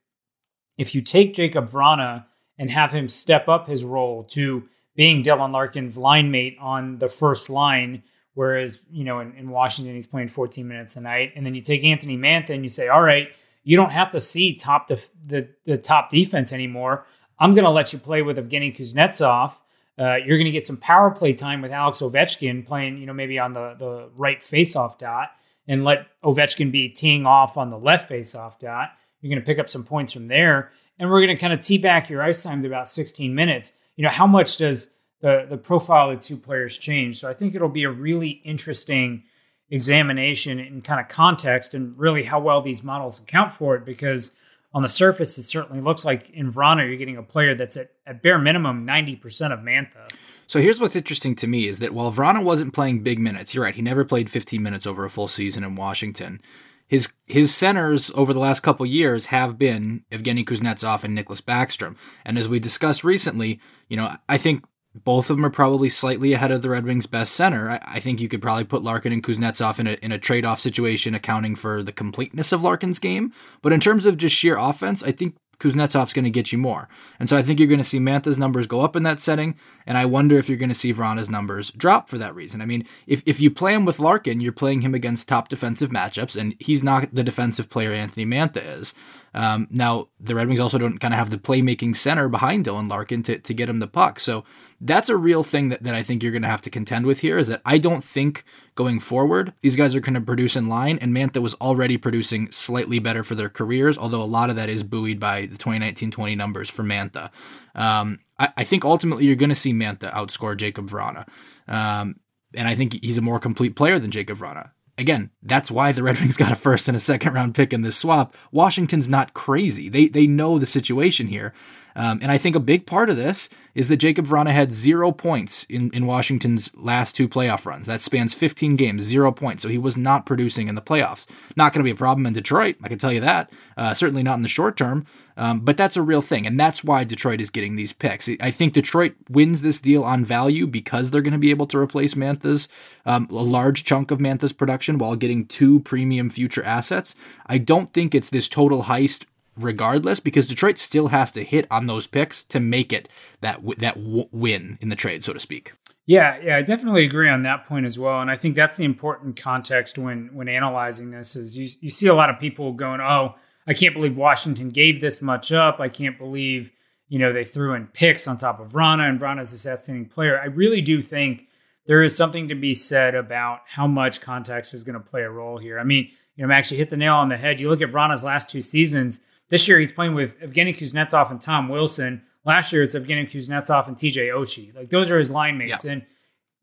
if 0.77 0.95
you 0.95 1.01
take 1.01 1.35
Jakub 1.35 1.69
Vrana 1.69 2.25
and 2.57 2.71
have 2.71 2.91
him 2.91 3.07
step 3.07 3.47
up 3.47 3.67
his 3.67 3.83
role 3.83 4.23
to 4.23 4.67
being 4.95 5.23
Dylan 5.23 5.51
Larkin's 5.51 5.97
line 5.97 6.31
mate 6.31 6.57
on 6.59 6.97
the 6.99 7.09
first 7.09 7.49
line, 7.49 8.03
Whereas, 8.35 8.81
you 8.91 9.03
know, 9.03 9.19
in, 9.19 9.33
in 9.33 9.49
Washington, 9.49 9.95
he's 9.95 10.05
playing 10.05 10.27
14 10.27 10.67
minutes 10.67 10.95
a 10.97 11.01
night. 11.01 11.33
And 11.35 11.45
then 11.45 11.55
you 11.55 11.61
take 11.61 11.83
Anthony 11.83 12.17
Mantha 12.17 12.51
and 12.51 12.63
you 12.63 12.69
say, 12.69 12.89
all 12.89 13.01
right, 13.01 13.29
you 13.63 13.75
don't 13.75 13.91
have 13.91 14.09
to 14.11 14.19
see 14.19 14.53
top 14.53 14.87
def- 14.87 15.09
the, 15.25 15.47
the 15.65 15.77
top 15.77 16.09
defense 16.09 16.53
anymore. 16.53 17.05
I'm 17.39 17.53
going 17.55 17.65
to 17.65 17.71
let 17.71 17.91
you 17.91 17.99
play 17.99 18.21
with 18.21 18.37
Evgeny 18.37 18.75
Kuznetsov. 18.75 19.53
Uh, 19.97 20.17
you're 20.17 20.37
going 20.37 20.45
to 20.45 20.51
get 20.51 20.65
some 20.65 20.77
power 20.77 21.09
play 21.11 21.33
time 21.33 21.61
with 21.61 21.71
Alex 21.71 22.01
Ovechkin 22.01 22.65
playing, 22.65 22.97
you 22.97 23.05
know, 23.05 23.13
maybe 23.13 23.39
on 23.39 23.53
the, 23.53 23.75
the 23.75 24.09
right 24.15 24.41
faceoff 24.41 24.97
dot 24.97 25.31
and 25.67 25.83
let 25.85 26.07
Ovechkin 26.21 26.71
be 26.71 26.89
teeing 26.89 27.25
off 27.25 27.57
on 27.57 27.69
the 27.69 27.79
left 27.79 28.09
faceoff 28.09 28.59
dot. 28.59 28.91
You're 29.21 29.29
going 29.29 29.41
to 29.41 29.45
pick 29.45 29.59
up 29.59 29.69
some 29.69 29.83
points 29.83 30.11
from 30.11 30.27
there. 30.27 30.71
And 30.99 31.09
we're 31.09 31.25
going 31.25 31.35
to 31.35 31.41
kind 31.41 31.53
of 31.53 31.59
tee 31.59 31.77
back 31.77 32.09
your 32.09 32.21
ice 32.21 32.43
time 32.43 32.61
to 32.61 32.67
about 32.67 32.89
16 32.89 33.33
minutes. 33.33 33.73
You 33.95 34.03
know, 34.03 34.09
how 34.09 34.27
much 34.27 34.57
does 34.57 34.89
the 35.21 35.45
the 35.49 35.57
profile 35.57 36.11
of 36.11 36.19
the 36.19 36.25
two 36.25 36.37
players 36.37 36.77
change. 36.77 37.19
So 37.19 37.29
I 37.29 37.33
think 37.33 37.55
it'll 37.55 37.69
be 37.69 37.83
a 37.83 37.91
really 37.91 38.29
interesting 38.29 39.23
examination 39.69 40.59
in 40.59 40.81
kind 40.81 40.99
of 40.99 41.07
context 41.07 41.73
and 41.73 41.97
really 41.97 42.23
how 42.23 42.39
well 42.39 42.61
these 42.61 42.83
models 42.83 43.19
account 43.19 43.51
for 43.53 43.75
it 43.75 43.85
because 43.85 44.31
on 44.73 44.83
the 44.83 44.89
surface 44.89 45.37
it 45.37 45.43
certainly 45.43 45.81
looks 45.81 46.05
like 46.05 46.29
in 46.29 46.51
Vrana 46.51 46.87
you're 46.87 46.97
getting 46.97 47.17
a 47.17 47.23
player 47.23 47.55
that's 47.55 47.75
at, 47.75 47.89
at 48.05 48.21
bare 48.21 48.37
minimum 48.37 48.85
90% 48.85 49.51
of 49.51 49.59
Mantha. 49.59 50.07
So 50.47 50.61
here's 50.61 50.79
what's 50.79 50.95
interesting 50.95 51.35
to 51.37 51.47
me 51.47 51.67
is 51.67 51.79
that 51.79 51.93
while 51.93 52.13
Vrana 52.13 52.43
wasn't 52.43 52.73
playing 52.73 53.01
big 53.01 53.17
minutes, 53.17 53.55
you're 53.55 53.63
right, 53.63 53.73
he 53.73 53.81
never 53.81 54.05
played 54.05 54.29
15 54.29 54.61
minutes 54.61 54.85
over 54.85 55.03
a 55.03 55.09
full 55.09 55.27
season 55.27 55.63
in 55.63 55.75
Washington. 55.75 56.41
His 56.87 57.13
his 57.25 57.51
centers 57.51 58.11
over 58.13 58.31
the 58.31 58.39
last 58.39 58.59
couple 58.59 58.85
years 58.85 59.27
have 59.27 59.57
been 59.57 60.03
Evgeny 60.11 60.45
Kuznetsov 60.45 61.03
and 61.03 61.17
Nicklas 61.17 61.41
Backstrom. 61.41 61.95
And 62.23 62.37
as 62.37 62.47
we 62.47 62.59
discussed 62.59 63.03
recently, 63.03 63.59
you 63.89 63.97
know, 63.97 64.15
I 64.29 64.37
think 64.37 64.63
both 65.03 65.29
of 65.29 65.35
them 65.35 65.45
are 65.45 65.49
probably 65.49 65.89
slightly 65.89 66.33
ahead 66.33 66.51
of 66.51 66.61
the 66.61 66.69
Red 66.69 66.85
Wings' 66.85 67.05
best 67.05 67.35
center. 67.35 67.71
I, 67.71 67.79
I, 67.83 67.99
think 67.99 68.21
you 68.21 68.29
could 68.29 68.41
probably 68.41 68.63
put 68.63 68.81
Larkin 68.81 69.11
and 69.11 69.21
Kuznetsov 69.21 69.79
in 69.79 69.87
a, 69.87 69.93
in 70.01 70.11
a 70.11 70.17
trade 70.17 70.45
off 70.45 70.61
situation, 70.61 71.13
accounting 71.13 71.55
for 71.55 71.83
the 71.83 71.91
completeness 71.91 72.51
of 72.51 72.63
Larkin's 72.63 72.99
game. 72.99 73.33
But 73.61 73.73
in 73.73 73.81
terms 73.81 74.05
of 74.05 74.17
just 74.17 74.35
sheer 74.35 74.57
offense, 74.57 75.03
I 75.03 75.11
think 75.11 75.35
Kuznetsov's 75.59 76.13
going 76.13 76.25
to 76.25 76.31
get 76.31 76.51
you 76.51 76.57
more. 76.57 76.87
And 77.19 77.29
so 77.29 77.37
I 77.37 77.41
think 77.41 77.59
you're 77.59 77.67
going 77.67 77.79
to 77.79 77.83
see 77.83 77.99
Mantha's 77.99 78.37
numbers 78.37 78.67
go 78.67 78.81
up 78.81 78.95
in 78.95 79.03
that 79.03 79.19
setting. 79.19 79.55
And 79.85 79.97
I 79.97 80.05
wonder 80.05 80.37
if 80.37 80.49
you're 80.49 80.57
going 80.57 80.69
to 80.69 80.75
see 80.75 80.93
Vrana's 80.93 81.29
numbers 81.29 81.71
drop 81.71 82.09
for 82.09 82.17
that 82.17 82.35
reason. 82.35 82.61
I 82.61 82.65
mean, 82.65 82.85
if, 83.07 83.23
if 83.25 83.39
you 83.39 83.51
play 83.51 83.73
him 83.73 83.85
with 83.85 83.99
Larkin, 83.99 84.41
you're 84.41 84.51
playing 84.51 84.81
him 84.81 84.93
against 84.93 85.27
top 85.27 85.49
defensive 85.49 85.91
matchups, 85.91 86.35
and 86.39 86.55
he's 86.59 86.83
not 86.83 87.13
the 87.13 87.23
defensive 87.23 87.69
player 87.69 87.91
Anthony 87.91 88.25
Mantha 88.25 88.63
is. 88.79 88.93
Um, 89.35 89.67
now, 89.69 90.07
the 90.17 90.33
Red 90.33 90.47
Wings 90.47 90.61
also 90.61 90.77
don't 90.77 90.97
kind 90.97 91.13
of 91.13 91.17
have 91.17 91.29
the 91.29 91.37
playmaking 91.37 91.97
center 91.97 92.29
behind 92.29 92.65
Dylan 92.65 92.89
Larkin 92.89 93.21
to, 93.23 93.37
to 93.37 93.53
get 93.53 93.67
him 93.67 93.79
the 93.79 93.87
puck. 93.87 94.17
So 94.21 94.45
that's 94.79 95.09
a 95.09 95.17
real 95.17 95.43
thing 95.43 95.67
that, 95.69 95.83
that 95.83 95.93
I 95.93 96.03
think 96.03 96.23
you're 96.23 96.31
going 96.31 96.41
to 96.41 96.47
have 96.47 96.61
to 96.61 96.69
contend 96.69 97.05
with 97.05 97.19
here 97.19 97.37
is 97.37 97.49
that 97.49 97.61
I 97.65 97.77
don't 97.77 98.03
think 98.03 98.45
going 98.75 99.01
forward 99.01 99.53
these 99.61 99.75
guys 99.75 99.93
are 99.93 99.99
going 99.99 100.13
to 100.13 100.21
produce 100.21 100.55
in 100.55 100.69
line. 100.69 100.97
And 101.01 101.13
Mantha 101.13 101.41
was 101.41 101.53
already 101.55 101.97
producing 101.97 102.49
slightly 102.49 102.97
better 102.97 103.25
for 103.25 103.35
their 103.35 103.49
careers, 103.49 103.97
although 103.97 104.23
a 104.23 104.23
lot 104.23 104.49
of 104.49 104.55
that 104.55 104.69
is 104.69 104.83
buoyed 104.83 105.19
by 105.19 105.41
the 105.41 105.57
2019 105.57 106.11
20 106.11 106.35
numbers 106.35 106.69
for 106.69 106.83
Mantha. 106.83 107.29
Um, 107.75 108.19
I, 108.39 108.53
I, 108.55 108.63
think 108.63 108.85
ultimately 108.85 109.25
you're 109.25 109.35
going 109.35 109.49
to 109.49 109.55
see 109.55 109.73
Mantha 109.73 110.13
outscore 110.13 110.55
Jakub 110.55 110.89
Vrana. 110.89 111.27
Um, 111.67 112.21
and 112.53 112.69
I 112.69 112.75
think 112.75 113.03
he's 113.03 113.17
a 113.17 113.21
more 113.21 113.39
complete 113.41 113.75
player 113.75 113.99
than 113.99 114.11
Jakub 114.11 114.37
Vrana 114.37 114.69
again, 114.97 115.29
that's 115.43 115.71
why 115.71 115.91
the 115.91 116.03
Red 116.03 116.19
Wings 116.19 116.37
got 116.37 116.51
a 116.51 116.55
first 116.55 116.87
and 116.87 116.95
a 116.95 116.99
second 116.99 117.33
round 117.33 117.55
pick 117.55 117.73
in 117.73 117.81
this 117.81 117.97
swap. 117.97 118.35
Washington's 118.51 119.09
not 119.09 119.33
crazy. 119.33 119.89
They 119.89 120.07
they 120.07 120.27
know 120.27 120.57
the 120.57 120.65
situation 120.65 121.27
here. 121.27 121.53
Um, 121.97 122.19
and 122.21 122.29
I 122.29 122.37
think 122.37 122.57
a 122.57 122.59
big 122.59 122.85
part 122.85 123.09
of 123.09 123.15
this 123.15 123.49
is 123.73 123.87
that 123.87 124.01
Jakub 124.01 124.27
Vrana 124.27 124.51
had 124.51 124.73
zero 124.73 125.13
points 125.13 125.63
in, 125.65 125.89
in 125.91 126.05
Washington's 126.05 126.69
last 126.75 127.15
two 127.15 127.29
playoff 127.29 127.65
runs. 127.65 127.87
That 127.87 128.01
spans 128.01 128.33
15 128.33 128.75
games, 128.75 129.03
zero 129.03 129.31
points. 129.31 129.63
So 129.63 129.69
he 129.69 129.77
was 129.77 129.95
not 129.95 130.25
producing 130.25 130.67
in 130.67 130.75
the 130.75 130.81
playoffs. 130.81 131.25
Not 131.55 131.71
going 131.71 131.79
to 131.79 131.85
be 131.85 131.91
a 131.91 131.95
problem 131.95 132.25
in 132.25 132.33
Detroit, 132.33 132.75
I 132.83 132.89
can 132.89 132.97
tell 132.97 133.13
you 133.13 133.21
that. 133.21 133.49
Uh, 133.77 133.93
certainly 133.93 134.23
not 134.23 134.35
in 134.35 134.41
the 134.41 134.49
short 134.49 134.75
term. 134.75 135.05
Um, 135.37 135.59
but 135.59 135.77
that's 135.77 135.97
a 135.97 136.01
real 136.01 136.21
thing. 136.21 136.47
And 136.47 136.59
that's 136.59 136.83
why 136.83 137.03
Detroit 137.03 137.41
is 137.41 137.49
getting 137.49 137.75
these 137.75 137.93
picks. 137.93 138.29
I 138.39 138.51
think 138.51 138.73
Detroit 138.73 139.15
wins 139.29 139.61
this 139.61 139.81
deal 139.81 140.03
on 140.03 140.23
value 140.23 140.67
because 140.67 141.09
they're 141.09 141.21
going 141.21 141.33
to 141.33 141.39
be 141.39 141.49
able 141.49 141.67
to 141.67 141.77
replace 141.77 142.15
Mantha's, 142.15 142.69
um, 143.05 143.27
a 143.29 143.35
large 143.35 143.83
chunk 143.83 144.11
of 144.11 144.19
Mantha's 144.19 144.53
production 144.53 144.97
while 144.97 145.15
getting 145.15 145.45
two 145.45 145.79
premium 145.81 146.29
future 146.29 146.63
assets. 146.63 147.15
I 147.47 147.57
don't 147.57 147.93
think 147.93 148.15
it's 148.15 148.29
this 148.29 148.47
total 148.47 148.83
heist 148.83 149.25
regardless 149.57 150.19
because 150.19 150.47
Detroit 150.47 150.77
still 150.77 151.07
has 151.07 151.31
to 151.33 151.43
hit 151.43 151.67
on 151.71 151.87
those 151.87 152.07
picks 152.07 152.43
to 152.45 152.59
make 152.59 152.91
it 152.91 153.09
that 153.41 153.55
w- 153.57 153.79
that 153.79 153.95
w- 153.95 154.27
win 154.31 154.77
in 154.81 154.89
the 154.89 154.95
trade, 154.95 155.23
so 155.23 155.33
to 155.33 155.39
speak. 155.39 155.73
Yeah, 156.05 156.37
yeah, 156.43 156.57
I 156.57 156.61
definitely 156.61 157.03
agree 157.03 157.29
on 157.29 157.41
that 157.43 157.65
point 157.65 157.85
as 157.85 157.97
well, 157.97 158.21
and 158.21 158.29
I 158.29 158.35
think 158.35 158.55
that's 158.55 158.77
the 158.77 158.83
important 158.83 159.39
context 159.41 159.97
when 159.97 160.29
when 160.33 160.47
analyzing 160.47 161.11
this 161.11 161.35
is 161.35 161.57
you 161.57 161.69
you 161.79 161.89
see 161.89 162.07
a 162.07 162.13
lot 162.13 162.29
of 162.29 162.39
people 162.39 162.73
going, 162.73 163.01
"Oh, 163.01 163.35
I 163.67 163.73
can't 163.73 163.93
believe 163.93 164.15
Washington 164.15 164.69
gave 164.69 165.01
this 165.01 165.21
much 165.21 165.51
up. 165.51 165.79
I 165.79 165.89
can't 165.89 166.17
believe 166.17 166.71
you 167.07 167.19
know 167.19 167.31
they 167.31 167.43
threw 167.43 167.73
in 167.73 167.87
picks 167.87 168.27
on 168.27 168.37
top 168.37 168.59
of 168.59 168.75
Rana 168.75 169.03
and 169.03 169.19
Vrana's 169.19 169.51
this 169.51 169.67
outstanding 169.67 170.05
player." 170.07 170.39
I 170.39 170.45
really 170.45 170.81
do 170.81 171.01
think 171.01 171.47
there 171.85 172.01
is 172.01 172.15
something 172.15 172.47
to 172.47 172.55
be 172.55 172.73
said 172.73 173.15
about 173.15 173.61
how 173.67 173.87
much 173.87 174.21
context 174.21 174.73
is 174.73 174.83
going 174.83 174.99
to 174.99 174.99
play 174.99 175.21
a 175.21 175.29
role 175.29 175.57
here. 175.57 175.79
I 175.79 175.83
mean, 175.83 176.09
you 176.35 176.41
know, 176.41 176.45
I'm 176.45 176.51
actually 176.51 176.77
hit 176.77 176.89
the 176.89 176.97
nail 176.97 177.15
on 177.15 177.29
the 177.29 177.37
head. 177.37 177.59
You 177.59 177.69
look 177.69 177.81
at 177.81 177.93
Rana's 177.93 178.23
last 178.23 178.49
two 178.49 178.61
seasons 178.61 179.19
this 179.49 179.67
year, 179.67 179.79
he's 179.79 179.91
playing 179.91 180.15
with 180.15 180.39
Evgeny 180.39 180.75
Kuznetsov 180.75 181.29
and 181.29 181.39
Tom 181.39 181.69
Wilson. 181.69 182.23
Last 182.45 182.73
year, 182.73 182.83
it's 182.83 182.95
Evgeny 182.95 183.29
Kuznetsov 183.29 183.87
and 183.87 183.95
TJ 183.95 184.29
Oshie. 184.33 184.75
Like 184.75 184.89
those 184.89 185.11
are 185.11 185.17
his 185.17 185.31
line 185.31 185.57
mates. 185.57 185.85
Yeah. 185.85 185.93
And 185.93 186.05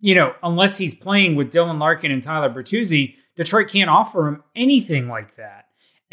you 0.01 0.15
know, 0.15 0.35
unless 0.43 0.79
he's 0.79 0.95
playing 0.95 1.37
with 1.37 1.53
Dylan 1.53 1.79
Larkin 1.79 2.11
and 2.11 2.23
Tyler 2.23 2.51
Bertuzzi, 2.51 3.15
Detroit 3.37 3.69
can't 3.69 3.89
offer 3.89 4.27
him 4.27 4.43
anything 4.57 5.09
like 5.09 5.37
that. 5.37 5.62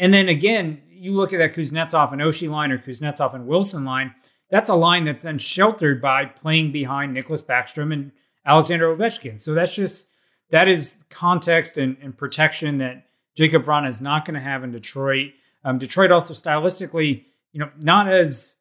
And 0.00 0.12
then 0.12 0.28
again, 0.28 0.80
you 0.88 1.12
look 1.12 1.32
at 1.32 1.38
that 1.38 1.54
Kuznetsov 1.54 2.10
and 2.10 2.20
Oshie 2.20 2.50
line 2.50 2.72
or 2.72 2.78
Kuznetsov 2.78 3.34
and 3.34 3.46
Wilson 3.46 3.84
line. 3.84 4.14
that's 4.50 4.68
a 4.68 4.74
line 4.74 5.04
that's 5.04 5.22
then 5.22 5.38
sheltered 5.38 6.02
by 6.02 6.24
playing 6.24 6.72
behind 6.72 7.16
Nicklas 7.16 7.44
Backstrom 7.44 7.92
and 7.92 8.10
Alexander 8.44 8.96
Ovechkin. 8.96 9.38
So 9.38 9.54
that's 9.54 9.76
just 9.76 10.08
that 10.50 10.66
is 10.66 11.04
context 11.10 11.78
and, 11.78 11.96
and 12.02 12.16
protection 12.16 12.78
that 12.78 13.04
Jakub 13.38 13.64
Vrana 13.64 13.88
is 13.88 14.00
not 14.00 14.24
going 14.24 14.34
to 14.34 14.40
have 14.40 14.64
in 14.64 14.72
Detroit. 14.72 15.32
Um, 15.64 15.78
Detroit 15.78 16.10
also 16.10 16.34
stylistically, 16.34 17.24
you 17.52 17.60
know, 17.60 17.70
not 17.80 18.08
as 18.08 18.56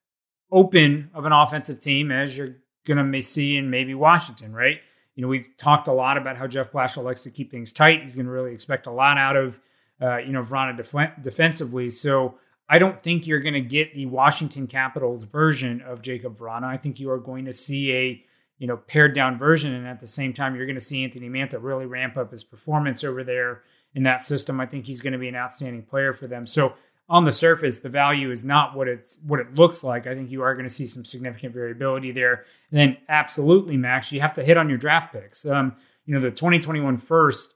open 0.51 1.09
of 1.13 1.25
an 1.25 1.31
offensive 1.31 1.79
team 1.79 2.11
as 2.11 2.37
you're 2.37 2.57
going 2.85 3.11
to 3.11 3.21
see 3.21 3.57
in 3.57 3.69
maybe 3.69 3.95
Washington, 3.95 4.53
right? 4.53 4.77
You 5.15 5.23
know, 5.23 5.27
we've 5.27 5.47
talked 5.57 5.87
a 5.87 5.93
lot 5.93 6.17
about 6.17 6.37
how 6.37 6.47
Jeff 6.47 6.71
Blashill 6.71 7.03
likes 7.03 7.23
to 7.23 7.31
keep 7.31 7.49
things 7.49 7.73
tight. 7.73 8.01
He's 8.01 8.15
going 8.15 8.25
to 8.25 8.31
really 8.31 8.53
expect 8.53 8.87
a 8.87 8.91
lot 8.91 9.17
out 9.17 9.35
of, 9.35 9.59
uh, 10.01 10.17
you 10.17 10.31
know, 10.31 10.41
Vrana 10.41 10.75
def- 10.75 11.21
defensively. 11.21 11.89
So 11.89 12.35
I 12.69 12.77
don't 12.77 13.01
think 13.01 13.25
you're 13.25 13.39
going 13.39 13.55
to 13.55 13.61
get 13.61 13.93
the 13.93 14.05
Washington 14.05 14.67
Capitals 14.67 15.23
version 15.23 15.81
of 15.81 16.01
Jakub 16.01 16.37
Vrana. 16.37 16.65
I 16.65 16.77
think 16.77 16.99
you 16.99 17.09
are 17.09 17.17
going 17.17 17.45
to 17.45 17.53
see 17.53 17.91
a, 17.91 18.23
you 18.57 18.67
know, 18.67 18.77
pared 18.77 19.15
down 19.15 19.37
version. 19.37 19.73
And 19.73 19.87
at 19.87 19.99
the 19.99 20.07
same 20.07 20.33
time, 20.33 20.55
you're 20.55 20.65
going 20.65 20.75
to 20.75 20.81
see 20.81 21.03
Anthony 21.03 21.29
Mantha 21.29 21.57
really 21.61 21.85
ramp 21.85 22.15
up 22.15 22.31
his 22.31 22.43
performance 22.43 23.03
over 23.03 23.23
there 23.23 23.63
in 23.95 24.03
that 24.03 24.21
system. 24.21 24.59
I 24.59 24.67
think 24.67 24.85
he's 24.85 25.01
going 25.01 25.13
to 25.13 25.19
be 25.19 25.27
an 25.27 25.35
outstanding 25.35 25.83
player 25.83 26.13
for 26.13 26.27
them. 26.27 26.45
So 26.45 26.73
on 27.09 27.25
the 27.25 27.31
surface, 27.31 27.79
the 27.79 27.89
value 27.89 28.29
is 28.29 28.43
not 28.43 28.75
what 28.75 28.87
it's 28.87 29.17
what 29.25 29.39
it 29.39 29.55
looks 29.55 29.83
like. 29.83 30.05
I 30.05 30.13
think 30.13 30.29
you 30.29 30.43
are 30.43 30.53
going 30.53 30.67
to 30.67 30.73
see 30.73 30.85
some 30.85 31.03
significant 31.03 31.55
variability 31.55 32.11
there. 32.11 32.45
And 32.69 32.79
then 32.79 32.97
absolutely, 33.09 33.77
Max, 33.77 34.11
you 34.11 34.21
have 34.21 34.33
to 34.33 34.43
hit 34.43 34.57
on 34.57 34.69
your 34.69 34.77
draft 34.77 35.11
picks. 35.11 35.43
Um, 35.45 35.75
you 36.05 36.13
know, 36.13 36.21
the 36.21 36.29
2021 36.29 36.99
first, 36.99 37.55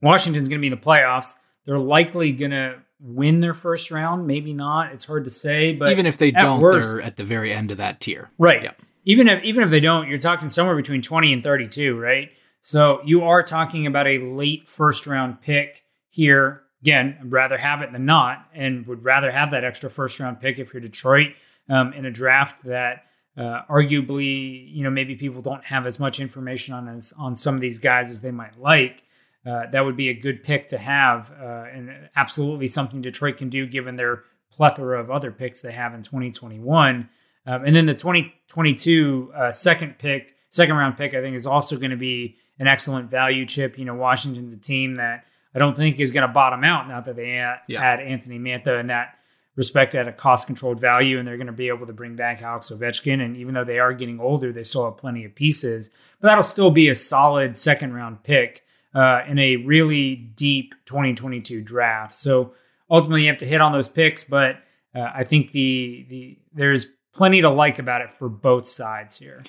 Washington's 0.00 0.48
going 0.48 0.60
to 0.60 0.60
be 0.60 0.68
in 0.68 0.70
the 0.70 0.76
playoffs. 0.76 1.34
They're 1.66 1.78
likely 1.78 2.32
going 2.32 2.50
to 2.52 2.80
win 3.00 3.40
their 3.40 3.54
first 3.54 3.90
round, 3.90 4.26
maybe 4.26 4.52
not. 4.52 4.92
It's 4.92 5.04
hard 5.04 5.24
to 5.24 5.30
say, 5.30 5.72
but 5.72 5.90
even 5.90 6.06
if 6.06 6.18
they 6.18 6.30
don't, 6.30 6.60
worst, 6.60 6.88
they're 6.88 7.02
at 7.02 7.16
the 7.16 7.24
very 7.24 7.52
end 7.52 7.70
of 7.70 7.78
that 7.78 8.00
tier. 8.00 8.30
Right. 8.38 8.62
Yep. 8.62 8.82
Even 9.04 9.28
if 9.28 9.42
even 9.44 9.62
if 9.64 9.70
they 9.70 9.80
don't, 9.80 10.08
you're 10.08 10.18
talking 10.18 10.48
somewhere 10.48 10.76
between 10.76 11.02
20 11.02 11.32
and 11.32 11.42
32, 11.42 11.98
right? 11.98 12.30
So 12.60 13.00
you 13.04 13.24
are 13.24 13.42
talking 13.42 13.86
about 13.86 14.06
a 14.06 14.18
late 14.18 14.68
first 14.68 15.06
round 15.06 15.40
pick 15.40 15.84
here 16.10 16.62
again, 16.82 17.18
I'd 17.20 17.32
rather 17.32 17.58
have 17.58 17.82
it 17.82 17.92
than 17.92 18.04
not, 18.04 18.46
and 18.54 18.86
would 18.86 19.04
rather 19.04 19.30
have 19.30 19.50
that 19.50 19.64
extra 19.64 19.90
first 19.90 20.18
round 20.18 20.40
pick 20.40 20.58
if 20.58 20.72
you're 20.72 20.80
Detroit 20.80 21.34
um, 21.68 21.92
in 21.92 22.04
a 22.06 22.10
draft 22.10 22.64
that 22.64 23.04
uh, 23.36 23.62
arguably, 23.70 24.72
you 24.74 24.82
know, 24.82 24.90
maybe 24.90 25.14
people 25.14 25.42
don't 25.42 25.64
have 25.64 25.86
as 25.86 25.98
much 26.00 26.20
information 26.20 26.74
on 26.74 26.88
as, 26.88 27.12
on 27.18 27.34
some 27.34 27.54
of 27.54 27.60
these 27.60 27.78
guys 27.78 28.10
as 28.10 28.20
they 28.20 28.30
might 28.30 28.58
like. 28.58 29.04
Uh, 29.44 29.66
that 29.70 29.84
would 29.84 29.96
be 29.96 30.10
a 30.10 30.14
good 30.14 30.44
pick 30.44 30.66
to 30.66 30.76
have, 30.76 31.32
uh, 31.40 31.64
and 31.72 31.90
absolutely 32.14 32.68
something 32.68 33.00
Detroit 33.00 33.38
can 33.38 33.48
do 33.48 33.66
given 33.66 33.96
their 33.96 34.24
plethora 34.50 35.00
of 35.00 35.10
other 35.10 35.30
picks 35.30 35.62
they 35.62 35.72
have 35.72 35.94
in 35.94 36.02
2021. 36.02 37.08
Um, 37.46 37.64
and 37.64 37.74
then 37.74 37.86
the 37.86 37.94
2022 37.94 39.32
uh, 39.34 39.50
second 39.50 39.98
pick, 39.98 40.34
second 40.50 40.76
round 40.76 40.98
pick, 40.98 41.14
I 41.14 41.22
think 41.22 41.36
is 41.36 41.46
also 41.46 41.76
going 41.76 41.90
to 41.90 41.96
be 41.96 42.36
an 42.58 42.66
excellent 42.66 43.10
value 43.10 43.46
chip. 43.46 43.78
You 43.78 43.86
know, 43.86 43.94
Washington's 43.94 44.52
a 44.52 44.58
team 44.58 44.96
that 44.96 45.24
I 45.54 45.58
don't 45.58 45.76
think 45.76 45.98
is 46.00 46.10
going 46.10 46.26
to 46.26 46.32
bottom 46.32 46.62
out 46.62 46.86
now 46.86 47.00
that 47.00 47.16
they 47.16 47.38
add, 47.38 47.60
yeah. 47.66 47.82
add 47.82 48.00
Anthony 48.00 48.38
Mantha 48.38 48.78
in 48.78 48.88
that 48.88 49.16
respect 49.56 49.94
at 49.94 50.06
a 50.06 50.12
cost 50.12 50.46
controlled 50.46 50.80
value, 50.80 51.18
and 51.18 51.26
they're 51.26 51.36
going 51.36 51.46
to 51.46 51.52
be 51.52 51.68
able 51.68 51.86
to 51.86 51.92
bring 51.92 52.14
back 52.14 52.42
Alex 52.42 52.70
Ovechkin. 52.70 53.24
And 53.24 53.36
even 53.36 53.54
though 53.54 53.64
they 53.64 53.78
are 53.78 53.92
getting 53.92 54.20
older, 54.20 54.52
they 54.52 54.62
still 54.64 54.84
have 54.84 54.98
plenty 54.98 55.24
of 55.24 55.34
pieces. 55.34 55.90
But 56.20 56.28
that'll 56.28 56.44
still 56.44 56.70
be 56.70 56.88
a 56.88 56.94
solid 56.94 57.56
second 57.56 57.94
round 57.94 58.22
pick 58.22 58.64
uh, 58.94 59.22
in 59.26 59.38
a 59.38 59.56
really 59.56 60.16
deep 60.16 60.74
2022 60.86 61.62
draft. 61.62 62.14
So 62.14 62.54
ultimately, 62.90 63.22
you 63.22 63.28
have 63.28 63.38
to 63.38 63.46
hit 63.46 63.60
on 63.60 63.72
those 63.72 63.88
picks, 63.88 64.24
but 64.24 64.56
uh, 64.94 65.10
I 65.14 65.24
think 65.24 65.52
the 65.52 66.06
the 66.08 66.38
there's 66.52 66.86
plenty 67.12 67.40
to 67.40 67.50
like 67.50 67.78
about 67.78 68.00
it 68.00 68.10
for 68.10 68.28
both 68.28 68.66
sides 68.68 69.18
here. 69.18 69.42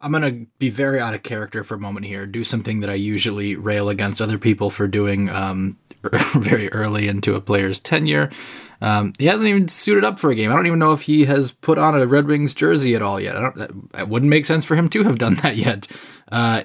I'm 0.00 0.10
going 0.10 0.22
to 0.22 0.46
be 0.58 0.68
very 0.68 0.98
out 0.98 1.14
of 1.14 1.22
character 1.22 1.62
for 1.62 1.76
a 1.76 1.78
moment 1.78 2.06
here, 2.06 2.26
do 2.26 2.42
something 2.42 2.80
that 2.80 2.90
I 2.90 2.94
usually 2.94 3.54
rail 3.54 3.88
against 3.88 4.20
other 4.20 4.36
people 4.36 4.68
for 4.68 4.88
doing 4.88 5.30
um, 5.30 5.78
very 6.34 6.68
early 6.72 7.06
into 7.06 7.36
a 7.36 7.40
player's 7.40 7.78
tenure. 7.78 8.28
Um, 8.80 9.12
he 9.20 9.26
hasn't 9.26 9.48
even 9.48 9.68
suited 9.68 10.02
up 10.02 10.18
for 10.18 10.32
a 10.32 10.34
game. 10.34 10.50
I 10.50 10.56
don't 10.56 10.66
even 10.66 10.80
know 10.80 10.92
if 10.92 11.02
he 11.02 11.26
has 11.26 11.52
put 11.52 11.78
on 11.78 11.94
a 11.94 12.04
Red 12.04 12.26
Wings 12.26 12.52
jersey 12.52 12.96
at 12.96 13.02
all 13.02 13.20
yet. 13.20 13.36
I 13.36 13.40
don't, 13.40 13.56
that, 13.56 13.70
it 14.00 14.08
wouldn't 14.08 14.30
make 14.30 14.44
sense 14.44 14.64
for 14.64 14.74
him 14.74 14.88
to 14.88 15.04
have 15.04 15.18
done 15.18 15.34
that 15.36 15.54
yet. 15.54 15.86
Uh, 16.32 16.64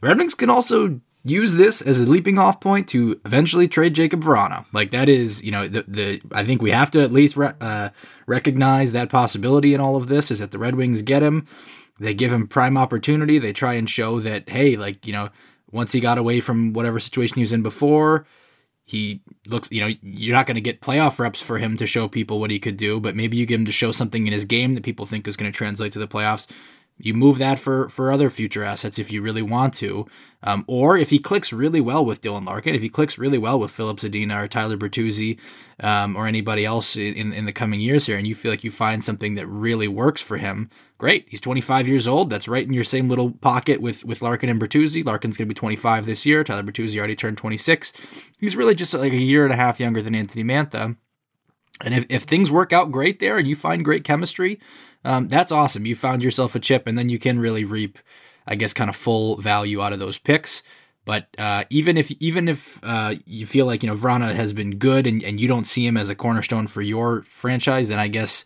Red 0.00 0.18
Wings 0.18 0.36
can 0.36 0.48
also 0.48 1.00
use 1.26 1.54
this 1.54 1.82
as 1.82 2.00
a 2.00 2.04
leaping 2.04 2.38
off 2.38 2.60
point 2.60 2.88
to 2.88 3.20
eventually 3.24 3.68
trade 3.68 3.94
Jakub 3.94 4.22
Vrana. 4.22 4.64
Like 4.72 4.90
that 4.92 5.08
is, 5.08 5.42
you 5.42 5.50
know, 5.50 5.68
the 5.68 5.84
the 5.86 6.22
I 6.32 6.44
think 6.44 6.62
we 6.62 6.70
have 6.70 6.90
to 6.92 7.02
at 7.02 7.12
least 7.12 7.36
re- 7.36 7.54
uh, 7.60 7.90
recognize 8.26 8.92
that 8.92 9.10
possibility 9.10 9.74
in 9.74 9.80
all 9.80 9.96
of 9.96 10.08
this 10.08 10.30
is 10.30 10.38
that 10.38 10.52
the 10.52 10.58
Red 10.58 10.76
Wings 10.76 11.02
get 11.02 11.22
him. 11.22 11.46
They 11.98 12.14
give 12.14 12.32
him 12.32 12.46
prime 12.46 12.76
opportunity. 12.76 13.38
They 13.38 13.52
try 13.52 13.74
and 13.74 13.88
show 13.88 14.20
that, 14.20 14.48
hey, 14.50 14.76
like, 14.76 15.06
you 15.06 15.12
know, 15.12 15.30
once 15.70 15.92
he 15.92 16.00
got 16.00 16.18
away 16.18 16.40
from 16.40 16.72
whatever 16.72 17.00
situation 17.00 17.36
he 17.36 17.40
was 17.40 17.52
in 17.54 17.62
before, 17.62 18.26
he 18.84 19.22
looks, 19.46 19.72
you 19.72 19.80
know, 19.80 19.90
you're 20.02 20.36
not 20.36 20.46
going 20.46 20.56
to 20.56 20.60
get 20.60 20.80
playoff 20.80 21.18
reps 21.18 21.40
for 21.40 21.58
him 21.58 21.76
to 21.78 21.86
show 21.86 22.06
people 22.06 22.38
what 22.38 22.50
he 22.50 22.58
could 22.58 22.76
do, 22.76 23.00
but 23.00 23.16
maybe 23.16 23.36
you 23.36 23.46
get 23.46 23.58
him 23.58 23.64
to 23.64 23.72
show 23.72 23.92
something 23.92 24.26
in 24.26 24.32
his 24.32 24.44
game 24.44 24.74
that 24.74 24.84
people 24.84 25.06
think 25.06 25.26
is 25.26 25.36
going 25.36 25.50
to 25.50 25.56
translate 25.56 25.92
to 25.92 25.98
the 25.98 26.06
playoffs 26.06 26.46
you 26.98 27.12
move 27.12 27.38
that 27.38 27.58
for 27.58 27.88
for 27.90 28.10
other 28.10 28.30
future 28.30 28.64
assets 28.64 28.98
if 28.98 29.12
you 29.12 29.20
really 29.20 29.42
want 29.42 29.74
to, 29.74 30.06
um, 30.42 30.64
or 30.66 30.96
if 30.96 31.10
he 31.10 31.18
clicks 31.18 31.52
really 31.52 31.80
well 31.80 32.04
with 32.04 32.22
Dylan 32.22 32.46
Larkin, 32.46 32.74
if 32.74 32.80
he 32.80 32.88
clicks 32.88 33.18
really 33.18 33.36
well 33.36 33.58
with 33.58 33.70
Filip 33.70 33.98
Zadina 33.98 34.42
or 34.42 34.48
Tyler 34.48 34.78
Bertuzzi, 34.78 35.38
um, 35.80 36.16
or 36.16 36.26
anybody 36.26 36.64
else 36.64 36.96
in 36.96 37.32
in 37.32 37.44
the 37.44 37.52
coming 37.52 37.80
years 37.80 38.06
here, 38.06 38.16
and 38.16 38.26
you 38.26 38.34
feel 38.34 38.50
like 38.50 38.64
you 38.64 38.70
find 38.70 39.04
something 39.04 39.34
that 39.34 39.46
really 39.46 39.88
works 39.88 40.22
for 40.22 40.38
him, 40.38 40.70
great. 40.96 41.26
He's 41.28 41.40
25 41.40 41.86
years 41.86 42.08
old. 42.08 42.30
That's 42.30 42.48
right 42.48 42.66
in 42.66 42.72
your 42.72 42.84
same 42.84 43.08
little 43.08 43.32
pocket 43.32 43.82
with 43.82 44.04
with 44.04 44.22
Larkin 44.22 44.48
and 44.48 44.60
Bertuzzi. 44.60 45.04
Larkin's 45.04 45.36
going 45.36 45.48
to 45.48 45.54
be 45.54 45.58
25 45.58 46.06
this 46.06 46.24
year. 46.24 46.44
Tyler 46.44 46.62
Bertuzzi 46.62 46.96
already 46.96 47.16
turned 47.16 47.36
26. 47.36 47.92
He's 48.38 48.56
really 48.56 48.74
just 48.74 48.94
like 48.94 49.12
a 49.12 49.16
year 49.16 49.44
and 49.44 49.52
a 49.52 49.56
half 49.56 49.78
younger 49.78 50.00
than 50.00 50.14
Anthony 50.14 50.44
Mantha. 50.44 50.96
And 51.84 51.92
if, 51.92 52.06
if 52.08 52.22
things 52.22 52.50
work 52.50 52.72
out 52.72 52.90
great 52.90 53.20
there 53.20 53.36
and 53.36 53.46
you 53.46 53.54
find 53.54 53.84
great 53.84 54.02
chemistry, 54.02 54.58
um, 55.06 55.28
that's 55.28 55.52
awesome. 55.52 55.86
You 55.86 55.94
found 55.94 56.22
yourself 56.22 56.54
a 56.54 56.60
chip, 56.60 56.86
and 56.86 56.98
then 56.98 57.08
you 57.08 57.18
can 57.18 57.38
really 57.38 57.64
reap, 57.64 57.98
I 58.46 58.56
guess, 58.56 58.74
kind 58.74 58.90
of 58.90 58.96
full 58.96 59.36
value 59.36 59.80
out 59.80 59.92
of 59.92 59.98
those 59.98 60.18
picks. 60.18 60.62
But 61.04 61.28
uh, 61.38 61.64
even 61.70 61.96
if 61.96 62.10
even 62.20 62.48
if 62.48 62.80
uh, 62.82 63.14
you 63.24 63.46
feel 63.46 63.64
like 63.64 63.84
you 63.84 63.88
know 63.88 63.94
Vrana 63.94 64.34
has 64.34 64.52
been 64.52 64.76
good 64.76 65.06
and, 65.06 65.22
and 65.22 65.40
you 65.40 65.46
don't 65.46 65.64
see 65.64 65.86
him 65.86 65.96
as 65.96 66.08
a 66.08 66.16
cornerstone 66.16 66.66
for 66.66 66.82
your 66.82 67.22
franchise, 67.22 67.86
then 67.86 68.00
I 68.00 68.08
guess 68.08 68.44